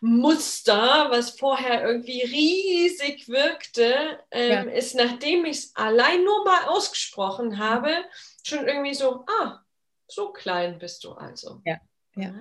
Muster, 0.00 1.08
was 1.10 1.38
vorher 1.38 1.86
irgendwie 1.86 2.22
riesig 2.22 3.28
wirkte, 3.28 4.18
ähm, 4.30 4.68
ja. 4.68 4.74
ist, 4.74 4.94
nachdem 4.94 5.44
ich 5.44 5.58
es 5.58 5.76
allein 5.76 6.24
nur 6.24 6.44
mal 6.44 6.68
ausgesprochen 6.68 7.58
habe, 7.58 7.90
schon 8.42 8.66
irgendwie 8.66 8.94
so, 8.94 9.26
ah, 9.26 9.60
so 10.08 10.32
klein 10.32 10.78
bist 10.78 11.04
du 11.04 11.12
also. 11.12 11.60
Ja, 11.66 11.78
ja. 12.16 12.34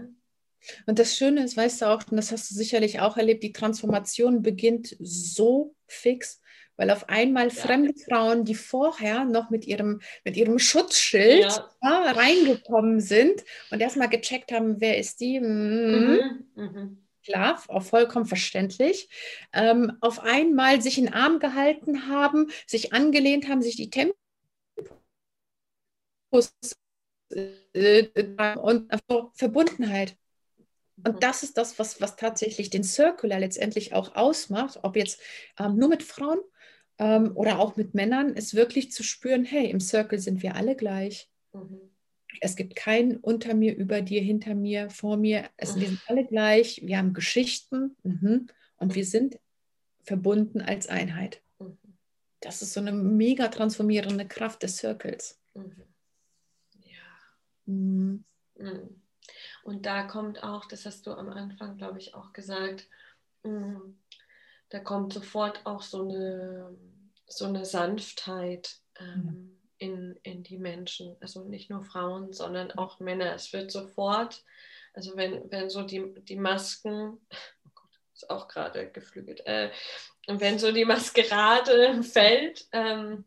Und 0.85 0.99
das 0.99 1.17
Schöne 1.17 1.43
ist, 1.43 1.57
weißt 1.57 1.81
du 1.81 1.85
auch, 1.87 2.01
und 2.09 2.17
das 2.17 2.31
hast 2.31 2.49
du 2.49 2.55
sicherlich 2.55 3.01
auch 3.01 3.17
erlebt, 3.17 3.43
die 3.43 3.53
Transformation 3.53 4.41
beginnt 4.41 4.95
so 4.99 5.75
fix, 5.87 6.41
weil 6.77 6.91
auf 6.91 7.09
einmal 7.09 7.49
ja. 7.49 7.53
fremde 7.53 7.93
Frauen, 7.93 8.45
die 8.45 8.55
vorher 8.55 9.25
noch 9.25 9.49
mit 9.49 9.65
ihrem, 9.67 9.99
mit 10.23 10.37
ihrem 10.37 10.59
Schutzschild 10.59 11.43
ja. 11.43 11.69
Ja, 11.81 12.11
reingekommen 12.11 13.01
sind 13.01 13.43
und 13.69 13.81
erstmal 13.81 14.09
gecheckt 14.09 14.53
haben, 14.53 14.79
wer 14.79 14.97
ist 14.97 15.19
die? 15.19 15.41
Mhm. 15.41 16.47
Mhm. 16.55 16.63
Mhm 16.63 17.08
klar, 17.29 17.61
auch 17.67 17.83
vollkommen 17.83 18.25
verständlich, 18.25 19.07
ähm, 19.53 19.97
auf 20.01 20.19
einmal 20.19 20.81
sich 20.81 20.97
in 20.97 21.05
den 21.05 21.13
Arm 21.13 21.39
gehalten 21.39 22.07
haben, 22.07 22.49
sich 22.65 22.93
angelehnt 22.93 23.47
haben, 23.47 23.61
sich 23.61 23.75
die 23.75 23.89
Tempos 23.89 24.15
äh, 27.73 28.07
und 28.57 28.91
also 28.91 29.31
Verbundenheit. 29.35 30.17
Und 31.05 31.15
mhm. 31.15 31.19
das 31.19 31.43
ist 31.43 31.57
das, 31.57 31.77
was, 31.79 32.01
was 32.01 32.15
tatsächlich 32.15 32.69
den 32.69 32.83
Circular 32.83 33.39
letztendlich 33.39 33.93
auch 33.93 34.15
ausmacht, 34.15 34.79
ob 34.81 34.95
jetzt 34.95 35.21
ähm, 35.59 35.77
nur 35.77 35.89
mit 35.89 36.03
Frauen 36.03 36.39
ähm, 36.97 37.31
oder 37.35 37.59
auch 37.59 37.75
mit 37.75 37.93
Männern, 37.93 38.33
ist 38.33 38.55
wirklich 38.55 38.91
zu 38.91 39.03
spüren, 39.03 39.45
hey, 39.45 39.69
im 39.69 39.79
Circle 39.79 40.19
sind 40.19 40.41
wir 40.41 40.55
alle 40.55 40.75
gleich. 40.75 41.29
Mhm 41.53 41.88
es 42.41 42.55
gibt 42.55 42.75
kein 42.75 43.17
unter 43.17 43.53
mir, 43.53 43.75
über 43.75 44.01
dir, 44.01 44.21
hinter 44.21 44.55
mir, 44.55 44.89
vor 44.89 45.17
mir. 45.17 45.49
Es, 45.57 45.75
wir 45.79 45.87
sind 45.87 46.01
alle 46.07 46.25
gleich. 46.25 46.81
Wir 46.83 46.97
haben 46.97 47.13
Geschichten 47.13 47.95
mhm, 48.03 48.47
und 48.77 48.95
wir 48.95 49.05
sind 49.05 49.39
verbunden 50.03 50.61
als 50.61 50.87
Einheit. 50.87 51.41
Das 52.41 52.61
ist 52.61 52.73
so 52.73 52.79
eine 52.79 52.93
mega 52.93 53.49
transformierende 53.49 54.27
Kraft 54.27 54.63
des 54.63 54.77
Circles. 54.77 55.39
Mhm. 55.53 55.83
Ja. 56.85 57.65
Mhm. 57.65 58.23
Mhm. 58.57 59.01
Und 59.63 59.85
da 59.85 60.03
kommt 60.03 60.43
auch, 60.43 60.65
das 60.65 60.85
hast 60.85 61.05
du 61.05 61.11
am 61.11 61.29
Anfang, 61.29 61.77
glaube 61.77 61.99
ich, 61.99 62.15
auch 62.15 62.33
gesagt, 62.33 62.87
mhm, 63.43 63.99
da 64.69 64.79
kommt 64.79 65.13
sofort 65.13 65.65
auch 65.65 65.81
so 65.81 66.07
eine, 66.07 66.77
so 67.27 67.45
eine 67.45 67.65
Sanftheit. 67.65 68.79
Ähm, 68.99 69.58
in, 69.79 70.19
in 70.23 70.43
die 70.43 70.57
Menschen. 70.57 71.15
Also 71.21 71.43
nicht 71.43 71.69
nur 71.69 71.83
Frauen, 71.83 72.33
sondern 72.33 72.71
auch 72.73 72.99
Männer. 72.99 73.33
Es 73.33 73.51
wird 73.53 73.71
sofort, 73.71 74.43
also 74.93 75.15
wenn, 75.15 75.49
wenn 75.51 75.69
so 75.69 75.83
die, 75.83 76.13
die 76.23 76.35
Masken, 76.35 77.17
oh 77.65 77.69
Gott, 77.73 77.99
ist 78.13 78.29
auch 78.29 78.47
gerade 78.47 78.91
geflügelt, 78.91 79.45
äh, 79.47 79.71
wenn 80.27 80.59
so 80.59 80.71
die 80.71 80.85
Maskerade 80.85 82.03
fällt, 82.03 82.67
ähm, 82.71 83.25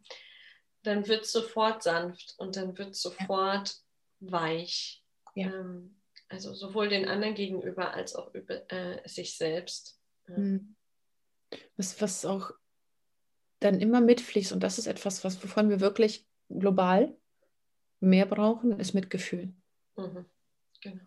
dann 0.82 1.06
wird 1.08 1.24
es 1.24 1.32
sofort 1.32 1.82
sanft 1.82 2.34
und 2.38 2.56
dann 2.56 2.76
wird 2.76 2.90
es 2.90 3.02
sofort 3.02 3.76
weich. 4.20 5.02
Ja. 5.34 5.48
Ähm, 5.48 5.96
also 6.28 6.54
sowohl 6.54 6.88
den 6.88 7.08
anderen 7.08 7.34
gegenüber 7.34 7.92
als 7.92 8.14
auch 8.14 8.34
über 8.34 8.70
äh, 8.72 9.06
sich 9.06 9.36
selbst. 9.36 9.98
Hm. 10.24 10.76
Was, 11.76 12.00
was 12.00 12.24
auch 12.24 12.52
dann 13.60 13.80
immer 13.80 14.00
mitfließt, 14.00 14.52
und 14.52 14.60
das 14.60 14.78
ist 14.78 14.86
etwas, 14.86 15.24
was, 15.24 15.42
wovon 15.42 15.68
wir 15.68 15.80
wirklich 15.80 16.26
global 16.58 17.14
mehr 18.00 18.26
brauchen, 18.26 18.78
ist 18.78 18.94
Mitgefühl. 18.94 19.52
Mhm. 19.96 20.24
Genau. 20.80 21.02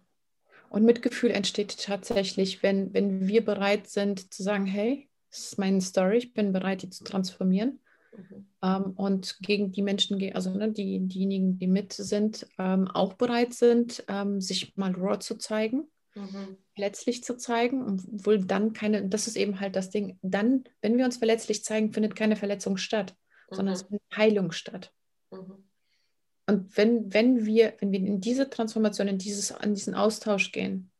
Und 0.69 0.83
Mitgefühl 0.83 1.31
entsteht 1.31 1.77
tatsächlich, 1.83 2.63
wenn, 2.63 2.93
wenn 2.93 3.27
wir 3.27 3.43
bereit 3.45 3.87
sind 3.87 4.33
zu 4.33 4.43
sagen, 4.43 4.65
hey, 4.65 5.09
das 5.29 5.39
ist 5.39 5.57
meine 5.57 5.81
Story, 5.81 6.17
ich 6.17 6.33
bin 6.33 6.53
bereit, 6.53 6.81
die 6.81 6.89
zu 6.89 7.03
transformieren. 7.03 7.79
Mhm. 8.17 8.47
Ähm, 8.63 8.93
und 8.95 9.37
gegen 9.41 9.71
die 9.71 9.81
Menschen, 9.81 10.21
also 10.33 10.49
ne, 10.51 10.71
die, 10.71 10.99
diejenigen, 11.07 11.57
die 11.57 11.67
mit 11.67 11.93
sind, 11.93 12.47
ähm, 12.57 12.87
auch 12.87 13.13
bereit 13.13 13.53
sind, 13.53 14.03
ähm, 14.07 14.41
sich 14.41 14.75
mal 14.77 14.93
raw 14.93 15.19
zu 15.19 15.35
zeigen, 15.35 15.87
mhm. 16.15 16.57
verletzlich 16.73 17.23
zu 17.23 17.37
zeigen, 17.37 17.83
obwohl 17.85 18.43
dann 18.45 18.73
keine, 18.73 19.07
das 19.07 19.27
ist 19.27 19.35
eben 19.35 19.59
halt 19.59 19.75
das 19.75 19.89
Ding, 19.89 20.17
dann, 20.21 20.63
wenn 20.81 20.97
wir 20.97 21.05
uns 21.05 21.17
verletzlich 21.17 21.63
zeigen, 21.63 21.93
findet 21.93 22.15
keine 22.15 22.35
Verletzung 22.35 22.77
statt, 22.77 23.15
mhm. 23.49 23.55
sondern 23.55 23.75
es 23.75 23.83
findet 23.83 24.03
Heilung 24.15 24.51
statt. 24.51 24.93
Mhm. 25.31 25.65
Und 26.47 26.77
wenn, 26.77 27.13
wenn, 27.13 27.45
wir, 27.45 27.73
wenn 27.79 27.91
wir 27.91 27.99
in 27.99 28.21
diese 28.21 28.49
Transformation, 28.49 29.07
in, 29.07 29.17
dieses, 29.17 29.51
in 29.51 29.73
diesen 29.73 29.95
Austausch 29.95 30.51
gehen 30.51 30.91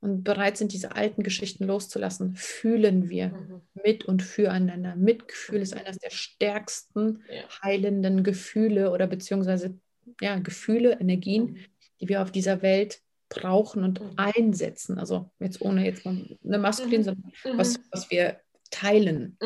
und 0.00 0.24
bereit 0.24 0.56
sind, 0.56 0.72
diese 0.72 0.96
alten 0.96 1.22
Geschichten 1.22 1.64
loszulassen, 1.64 2.34
fühlen 2.34 3.08
wir 3.08 3.28
mhm. 3.28 3.62
mit 3.74 4.04
und 4.04 4.22
füreinander. 4.22 4.96
Mitgefühl 4.96 5.60
ist 5.60 5.74
eines 5.74 5.98
der 5.98 6.10
stärksten 6.10 7.22
ja. 7.30 7.44
heilenden 7.62 8.24
Gefühle 8.24 8.90
oder 8.90 9.06
beziehungsweise 9.06 9.78
ja, 10.20 10.36
Gefühle, 10.38 10.98
Energien, 11.00 11.44
mhm. 11.44 11.58
die 12.00 12.08
wir 12.08 12.22
auf 12.22 12.32
dieser 12.32 12.62
Welt 12.62 13.00
brauchen 13.28 13.84
und 13.84 14.00
mhm. 14.00 14.12
einsetzen. 14.16 14.98
Also 14.98 15.30
jetzt 15.38 15.60
ohne 15.60 15.84
jetzt 15.84 16.04
mal 16.04 16.36
eine 16.44 16.58
Maskulin, 16.58 17.02
mhm. 17.02 17.04
sondern 17.04 17.32
was, 17.56 17.78
mhm. 17.78 17.82
was 17.92 18.10
wir 18.10 18.40
teilen 18.70 19.36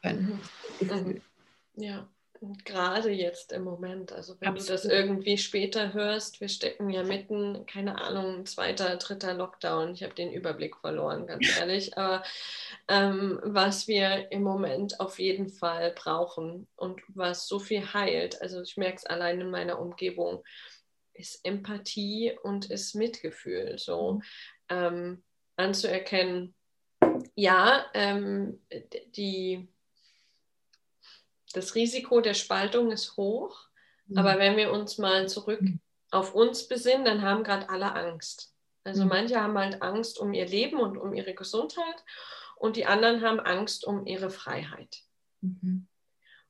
können. 0.00 0.40
Ja 1.76 2.08
gerade 2.64 3.10
jetzt 3.10 3.52
im 3.52 3.62
Moment, 3.62 4.12
also 4.12 4.36
wenn 4.40 4.48
Absolut. 4.48 4.68
du 4.68 4.72
das 4.72 4.84
irgendwie 4.84 5.38
später 5.38 5.92
hörst, 5.92 6.40
wir 6.40 6.48
stecken 6.48 6.90
ja 6.90 7.02
mitten, 7.02 7.66
keine 7.66 8.00
Ahnung, 8.00 8.46
zweiter, 8.46 8.96
dritter 8.96 9.34
Lockdown. 9.34 9.94
Ich 9.94 10.02
habe 10.02 10.14
den 10.14 10.32
Überblick 10.32 10.76
verloren, 10.76 11.26
ganz 11.26 11.58
ehrlich. 11.58 11.96
Aber 11.98 12.22
ähm, 12.88 13.40
was 13.42 13.88
wir 13.88 14.30
im 14.30 14.42
Moment 14.42 15.00
auf 15.00 15.18
jeden 15.18 15.48
Fall 15.48 15.92
brauchen 15.92 16.66
und 16.76 17.00
was 17.08 17.48
so 17.48 17.58
viel 17.58 17.92
heilt, 17.92 18.40
also 18.42 18.62
ich 18.62 18.76
merke 18.76 18.96
es 18.96 19.06
allein 19.06 19.40
in 19.40 19.50
meiner 19.50 19.80
Umgebung, 19.80 20.42
ist 21.14 21.44
Empathie 21.44 22.36
und 22.42 22.70
ist 22.70 22.94
Mitgefühl. 22.94 23.78
So 23.78 24.14
mhm. 24.14 24.22
ähm, 24.68 25.22
anzuerkennen, 25.56 26.54
ja, 27.34 27.86
ähm, 27.94 28.60
die, 29.16 29.68
das 31.56 31.74
Risiko 31.74 32.20
der 32.20 32.34
Spaltung 32.34 32.92
ist 32.92 33.16
hoch. 33.16 33.66
Mhm. 34.06 34.18
Aber 34.18 34.38
wenn 34.38 34.56
wir 34.56 34.70
uns 34.72 34.98
mal 34.98 35.28
zurück 35.28 35.62
mhm. 35.62 35.80
auf 36.10 36.34
uns 36.34 36.68
besinnen, 36.68 37.04
dann 37.04 37.22
haben 37.22 37.44
gerade 37.44 37.68
alle 37.70 37.94
Angst. 37.94 38.54
Also 38.84 39.02
mhm. 39.02 39.08
manche 39.08 39.40
haben 39.40 39.58
halt 39.58 39.82
Angst 39.82 40.18
um 40.20 40.32
ihr 40.34 40.46
Leben 40.46 40.78
und 40.78 40.96
um 40.96 41.14
ihre 41.14 41.34
Gesundheit 41.34 42.04
und 42.56 42.76
die 42.76 42.86
anderen 42.86 43.22
haben 43.22 43.40
Angst 43.40 43.84
um 43.86 44.06
ihre 44.06 44.30
Freiheit. 44.30 45.02
Mhm. 45.40 45.88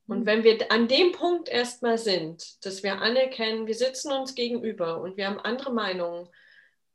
Und 0.07 0.25
wenn 0.25 0.43
wir 0.45 0.71
an 0.71 0.87
dem 0.87 1.11
Punkt 1.11 1.49
erstmal 1.49 1.97
sind, 1.97 2.65
dass 2.65 2.81
wir 2.81 3.01
anerkennen, 3.01 3.67
wir 3.67 3.75
sitzen 3.75 4.11
uns 4.13 4.35
gegenüber 4.35 5.01
und 5.01 5.17
wir 5.17 5.27
haben 5.27 5.39
andere 5.39 5.73
Meinungen, 5.73 6.29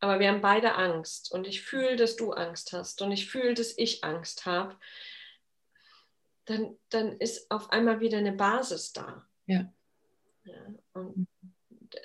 aber 0.01 0.19
wir 0.19 0.29
haben 0.29 0.41
beide 0.41 0.75
Angst 0.75 1.31
und 1.31 1.47
ich 1.47 1.61
fühle, 1.63 1.97
dass 1.97 2.17
du 2.17 2.33
Angst 2.33 2.73
hast 2.73 3.03
und 3.03 3.13
ich 3.13 3.29
fühle, 3.29 3.53
dass 3.53 3.77
ich 3.77 4.03
Angst 4.03 4.47
habe, 4.47 4.77
dann, 6.45 6.77
dann 6.89 7.19
ist 7.19 7.51
auf 7.51 7.71
einmal 7.71 8.01
wieder 8.01 8.19
eine 8.19 8.33
Basis 8.33 8.93
da. 8.93 9.27
Ja. 9.47 9.73
ja 10.45 10.75
und 10.93 11.29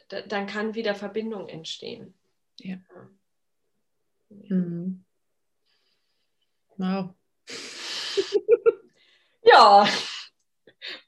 dann 0.09 0.47
kann 0.47 0.75
wieder 0.75 0.95
Verbindung 0.95 1.47
entstehen. 1.47 2.13
Ja. 2.59 2.77
ja. 4.29 4.55
Mhm. 4.55 5.03
Wow. 6.77 7.15
ja, 9.43 9.87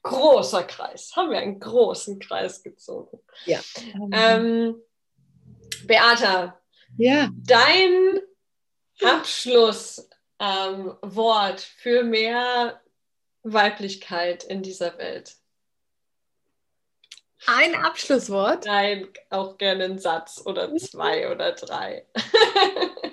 großer 0.02 0.64
Kreis. 0.64 1.14
Haben 1.14 1.30
wir 1.30 1.38
einen 1.38 1.60
großen 1.60 2.18
Kreis 2.18 2.62
gezogen. 2.62 3.20
Ja. 3.46 3.60
Ähm, 4.12 4.76
Beata, 5.86 6.60
ja. 6.96 7.30
dein 7.34 8.20
Abschlusswort 9.00 10.08
ähm, 10.40 10.96
für 11.78 12.02
mehr 12.02 12.82
Weiblichkeit 13.42 14.44
in 14.44 14.62
dieser 14.62 14.98
Welt. 14.98 15.36
Ein 17.46 17.74
Abschlusswort? 17.74 18.66
Nein, 18.66 19.08
auch 19.30 19.56
gerne 19.56 19.84
ein 19.84 19.98
Satz 19.98 20.42
oder 20.44 20.76
zwei 20.76 21.30
oder 21.30 21.52
drei. 21.52 22.06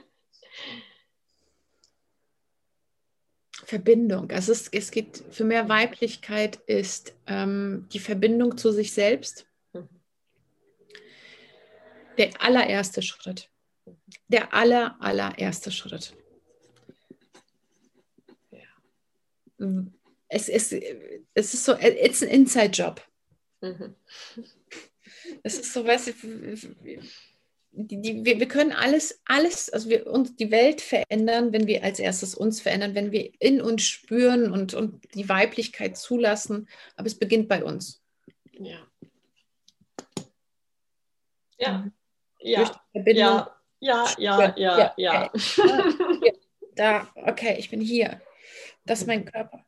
Verbindung. 3.68 4.32
Also 4.32 4.54
es, 4.54 4.70
es 4.70 4.92
geht 4.92 5.24
für 5.30 5.44
mehr 5.44 5.68
Weiblichkeit 5.68 6.56
ist 6.68 7.14
ähm, 7.26 7.88
die 7.92 8.00
Verbindung 8.00 8.58
zu 8.58 8.72
sich 8.72 8.94
selbst. 8.94 9.46
Mhm. 9.74 9.90
Der 12.18 12.42
allererste 12.42 13.02
Schritt. 13.02 13.50
Der 14.30 14.54
aller, 14.54 14.96
allererste 15.02 15.72
Schritt. 15.72 16.14
Ja. 18.52 18.60
Es, 20.30 20.50
es, 20.50 20.74
es 21.34 21.54
ist 21.54 21.64
so, 21.64 21.74
it's 21.80 22.22
an 22.22 22.30
Inside-Job. 22.30 23.02
Mhm. 23.62 23.96
Es 25.44 25.58
ist 25.58 25.74
so, 25.74 25.86
weißt 25.86 26.08
du, 26.08 26.14
die, 27.72 28.02
die, 28.02 28.26
wir, 28.26 28.40
wir 28.40 28.48
können 28.48 28.72
alles, 28.72 29.22
alles, 29.26 29.70
also 29.70 29.90
wir 29.90 30.08
uns 30.08 30.36
die 30.36 30.52
Welt 30.52 30.82
verändern, 30.82 31.54
wenn 31.54 31.68
wir 31.68 31.84
als 31.84 32.00
erstes 32.00 32.34
uns 32.34 32.60
verändern, 32.60 32.96
wenn 32.96 33.12
wir 33.12 33.32
in 33.40 33.62
uns 33.62 33.84
spüren 33.84 34.52
und, 34.52 34.74
und 34.74 35.14
die 35.14 35.30
Weiblichkeit 35.30 35.98
zulassen. 35.98 36.68
Aber 36.96 37.08
es 37.08 37.16
beginnt 37.16 37.48
bei 37.48 37.64
uns. 37.64 38.02
Ja. 38.54 38.80
Ja. 41.60 41.78
Mhm. 41.80 41.92
Ja. 42.40 42.80
Ja. 42.96 43.54
Ja, 43.80 44.08
ja, 44.18 44.54
ja, 44.58 44.94
ja. 44.98 45.32
Okay. 45.34 46.34
Da, 46.78 47.12
okay, 47.16 47.56
ich 47.58 47.72
bin 47.72 47.82
hier. 47.82 48.22
Das 48.86 49.02
ist 49.02 49.08
mein 49.08 49.26
Körper. 49.26 49.66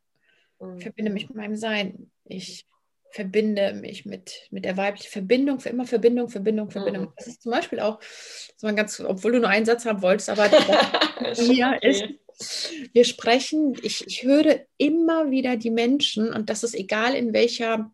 Ich 0.59 0.65
mhm. 0.65 0.81
verbinde 0.81 1.11
mich 1.11 1.27
mit 1.27 1.37
meinem 1.37 1.55
Sein. 1.55 2.11
Ich 2.25 2.65
verbinde 3.11 3.73
mich 3.73 4.05
mit, 4.05 4.47
mit 4.51 4.65
der 4.65 4.77
weiblichen 4.77 5.09
Verbindung, 5.09 5.59
für 5.59 5.69
immer 5.69 5.85
Verbindung, 5.85 6.29
Verbindung, 6.29 6.69
Verbindung. 6.69 7.05
Mhm. 7.05 7.13
Das 7.17 7.27
ist 7.27 7.41
zum 7.41 7.51
Beispiel 7.51 7.79
auch, 7.79 7.99
das 7.99 8.61
war 8.61 8.73
ganz, 8.73 8.99
obwohl 8.99 9.31
du 9.31 9.39
nur 9.39 9.49
einen 9.49 9.65
Satz 9.65 9.85
haben 9.85 10.01
wolltest, 10.01 10.29
aber 10.29 10.47
hier 11.35 11.73
okay. 11.75 12.17
ist, 12.37 12.71
wir 12.93 13.05
sprechen, 13.05 13.75
ich, 13.81 14.05
ich 14.05 14.23
höre 14.23 14.65
immer 14.77 15.31
wieder 15.31 15.57
die 15.57 15.71
Menschen 15.71 16.31
und 16.31 16.49
das 16.49 16.63
ist 16.63 16.75
egal 16.75 17.15
in 17.15 17.33
welcher, 17.33 17.91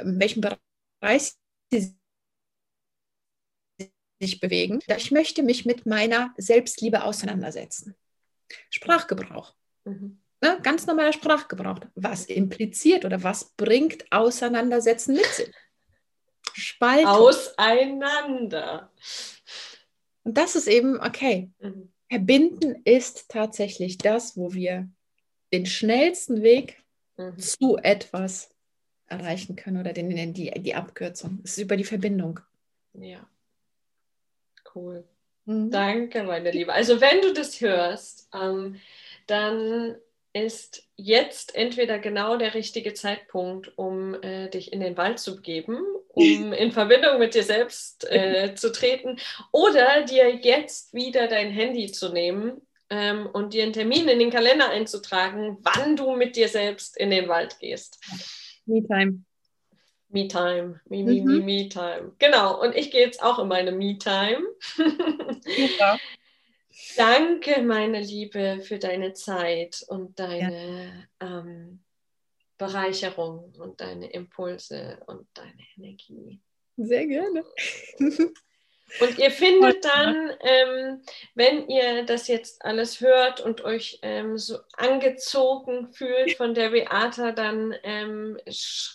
in 0.00 0.18
welchem 0.18 0.40
Bereich 0.40 1.32
sie 1.70 1.94
sich 4.18 4.40
bewegen. 4.40 4.80
Ich 4.96 5.10
möchte 5.10 5.42
mich 5.42 5.66
mit 5.66 5.84
meiner 5.84 6.32
Selbstliebe 6.38 7.04
auseinandersetzen. 7.04 7.94
Sprachgebrauch. 8.70 9.54
Mhm 9.84 10.20
ne, 10.40 10.58
ganz 10.62 10.86
normaler 10.86 11.12
Sprachgebrauch. 11.12 11.80
Was 11.94 12.26
impliziert 12.26 13.04
oder 13.04 13.22
was 13.22 13.52
bringt 13.56 14.10
Auseinandersetzen 14.10 15.14
mit 15.14 15.26
sich? 15.26 15.50
Spaltung. 16.52 17.06
Auseinander. 17.06 18.90
Und 20.24 20.36
das 20.38 20.56
ist 20.56 20.66
eben, 20.68 21.00
okay, 21.00 21.50
mhm. 21.60 21.92
verbinden 22.08 22.82
ist 22.84 23.28
tatsächlich 23.28 23.98
das, 23.98 24.36
wo 24.36 24.52
wir 24.54 24.88
den 25.52 25.66
schnellsten 25.66 26.42
Weg 26.42 26.82
mhm. 27.16 27.38
zu 27.38 27.76
etwas 27.76 28.50
erreichen 29.06 29.54
können 29.54 29.78
oder 29.78 29.92
den, 29.92 30.34
die, 30.34 30.50
die 30.50 30.74
Abkürzung. 30.74 31.40
Es 31.44 31.52
ist 31.52 31.64
über 31.64 31.76
die 31.76 31.84
Verbindung. 31.84 32.40
Ja. 32.94 33.28
Cool. 34.74 35.04
Mhm. 35.44 35.70
Danke, 35.70 36.24
meine 36.24 36.50
Liebe. 36.50 36.72
Also 36.72 37.00
wenn 37.00 37.20
du 37.20 37.32
das 37.32 37.60
hörst, 37.60 38.28
ähm, 38.34 38.80
dann 39.26 39.96
ist 40.36 40.86
jetzt 40.96 41.54
entweder 41.54 41.98
genau 41.98 42.36
der 42.36 42.52
richtige 42.52 42.92
Zeitpunkt, 42.92 43.72
um 43.78 44.14
äh, 44.22 44.50
dich 44.50 44.70
in 44.70 44.80
den 44.80 44.96
Wald 44.98 45.18
zu 45.18 45.36
begeben, 45.36 45.78
um 46.08 46.52
in 46.52 46.72
Verbindung 46.72 47.18
mit 47.18 47.34
dir 47.34 47.42
selbst 47.42 48.06
äh, 48.10 48.54
zu 48.54 48.70
treten 48.70 49.18
oder 49.50 50.02
dir 50.02 50.34
jetzt 50.34 50.92
wieder 50.92 51.26
dein 51.26 51.50
Handy 51.50 51.90
zu 51.90 52.10
nehmen 52.10 52.60
ähm, 52.90 53.26
und 53.32 53.54
dir 53.54 53.62
einen 53.62 53.72
Termin 53.72 54.08
in 54.08 54.18
den 54.18 54.30
Kalender 54.30 54.68
einzutragen, 54.68 55.56
wann 55.62 55.96
du 55.96 56.14
mit 56.14 56.36
dir 56.36 56.48
selbst 56.48 56.98
in 56.98 57.10
den 57.10 57.28
Wald 57.28 57.58
gehst. 57.58 57.98
Me-Time. 58.66 59.24
Me-Time. 60.10 60.80
Me, 60.90 61.02
me, 61.02 61.22
mhm. 61.22 61.24
me, 61.24 61.40
me-Time. 61.40 62.12
Genau. 62.18 62.60
Und 62.60 62.76
ich 62.76 62.90
gehe 62.90 63.00
jetzt 63.00 63.22
auch 63.22 63.38
in 63.38 63.48
meine 63.48 63.72
Me-Time. 63.72 64.44
Super. 64.76 65.98
Danke, 66.96 67.62
meine 67.62 68.00
Liebe, 68.00 68.60
für 68.62 68.78
deine 68.78 69.14
Zeit 69.14 69.84
und 69.88 70.18
deine 70.18 71.08
ja. 71.20 71.40
ähm, 71.40 71.82
Bereicherung 72.58 73.54
und 73.58 73.80
deine 73.80 74.10
Impulse 74.10 74.98
und 75.06 75.26
deine 75.34 75.62
Energie. 75.76 76.40
Sehr 76.76 77.06
gerne. 77.06 77.44
Und 79.00 79.18
ihr 79.18 79.32
findet 79.32 79.84
dann, 79.84 80.32
ähm, 80.40 81.02
wenn 81.34 81.68
ihr 81.68 82.04
das 82.04 82.28
jetzt 82.28 82.64
alles 82.64 83.00
hört 83.00 83.40
und 83.40 83.62
euch 83.62 83.98
ähm, 84.02 84.38
so 84.38 84.58
angezogen 84.76 85.92
fühlt 85.92 86.36
von 86.36 86.54
der 86.54 86.70
Beata, 86.70 87.32
dann 87.32 87.74
ähm, 87.82 88.38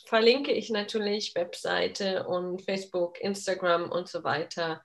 verlinke 0.05 0.53
ich 0.53 0.69
natürlich 0.69 1.35
Webseite 1.35 2.25
und 2.25 2.61
Facebook, 2.61 3.19
Instagram 3.19 3.91
und 3.91 4.07
so 4.07 4.23
weiter 4.23 4.81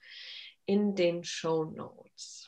in 0.66 0.97
den 0.97 1.22
Show 1.22 1.64
Notes. 1.64 2.45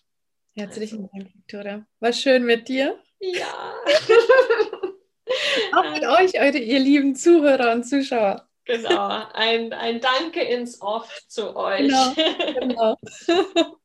Herzlichen 0.59 1.03
also. 1.03 1.11
Dank, 1.15 1.35
Viktoria. 1.35 1.87
War 2.01 2.13
schön 2.13 2.45
mit 2.45 2.69
dir. 2.69 2.99
Ja. 3.21 3.75
Auch 5.77 5.91
mit 5.93 6.05
euch, 6.05 6.41
eure, 6.41 6.59
ihr 6.59 6.81
lieben 6.81 7.15
Zuhörer 7.15 7.73
und 7.73 7.85
Zuschauer. 7.85 8.49
Genau, 8.65 9.25
ein, 9.33 9.73
ein 9.73 10.01
Danke 10.01 10.43
ins 10.43 10.81
Off 10.83 11.23
zu 11.29 11.55
euch. 11.57 11.89
Genau. 11.89 12.15
genau. 12.61 12.97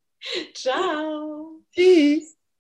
Ciao. 0.54 1.62
Tschüss. 1.74 2.38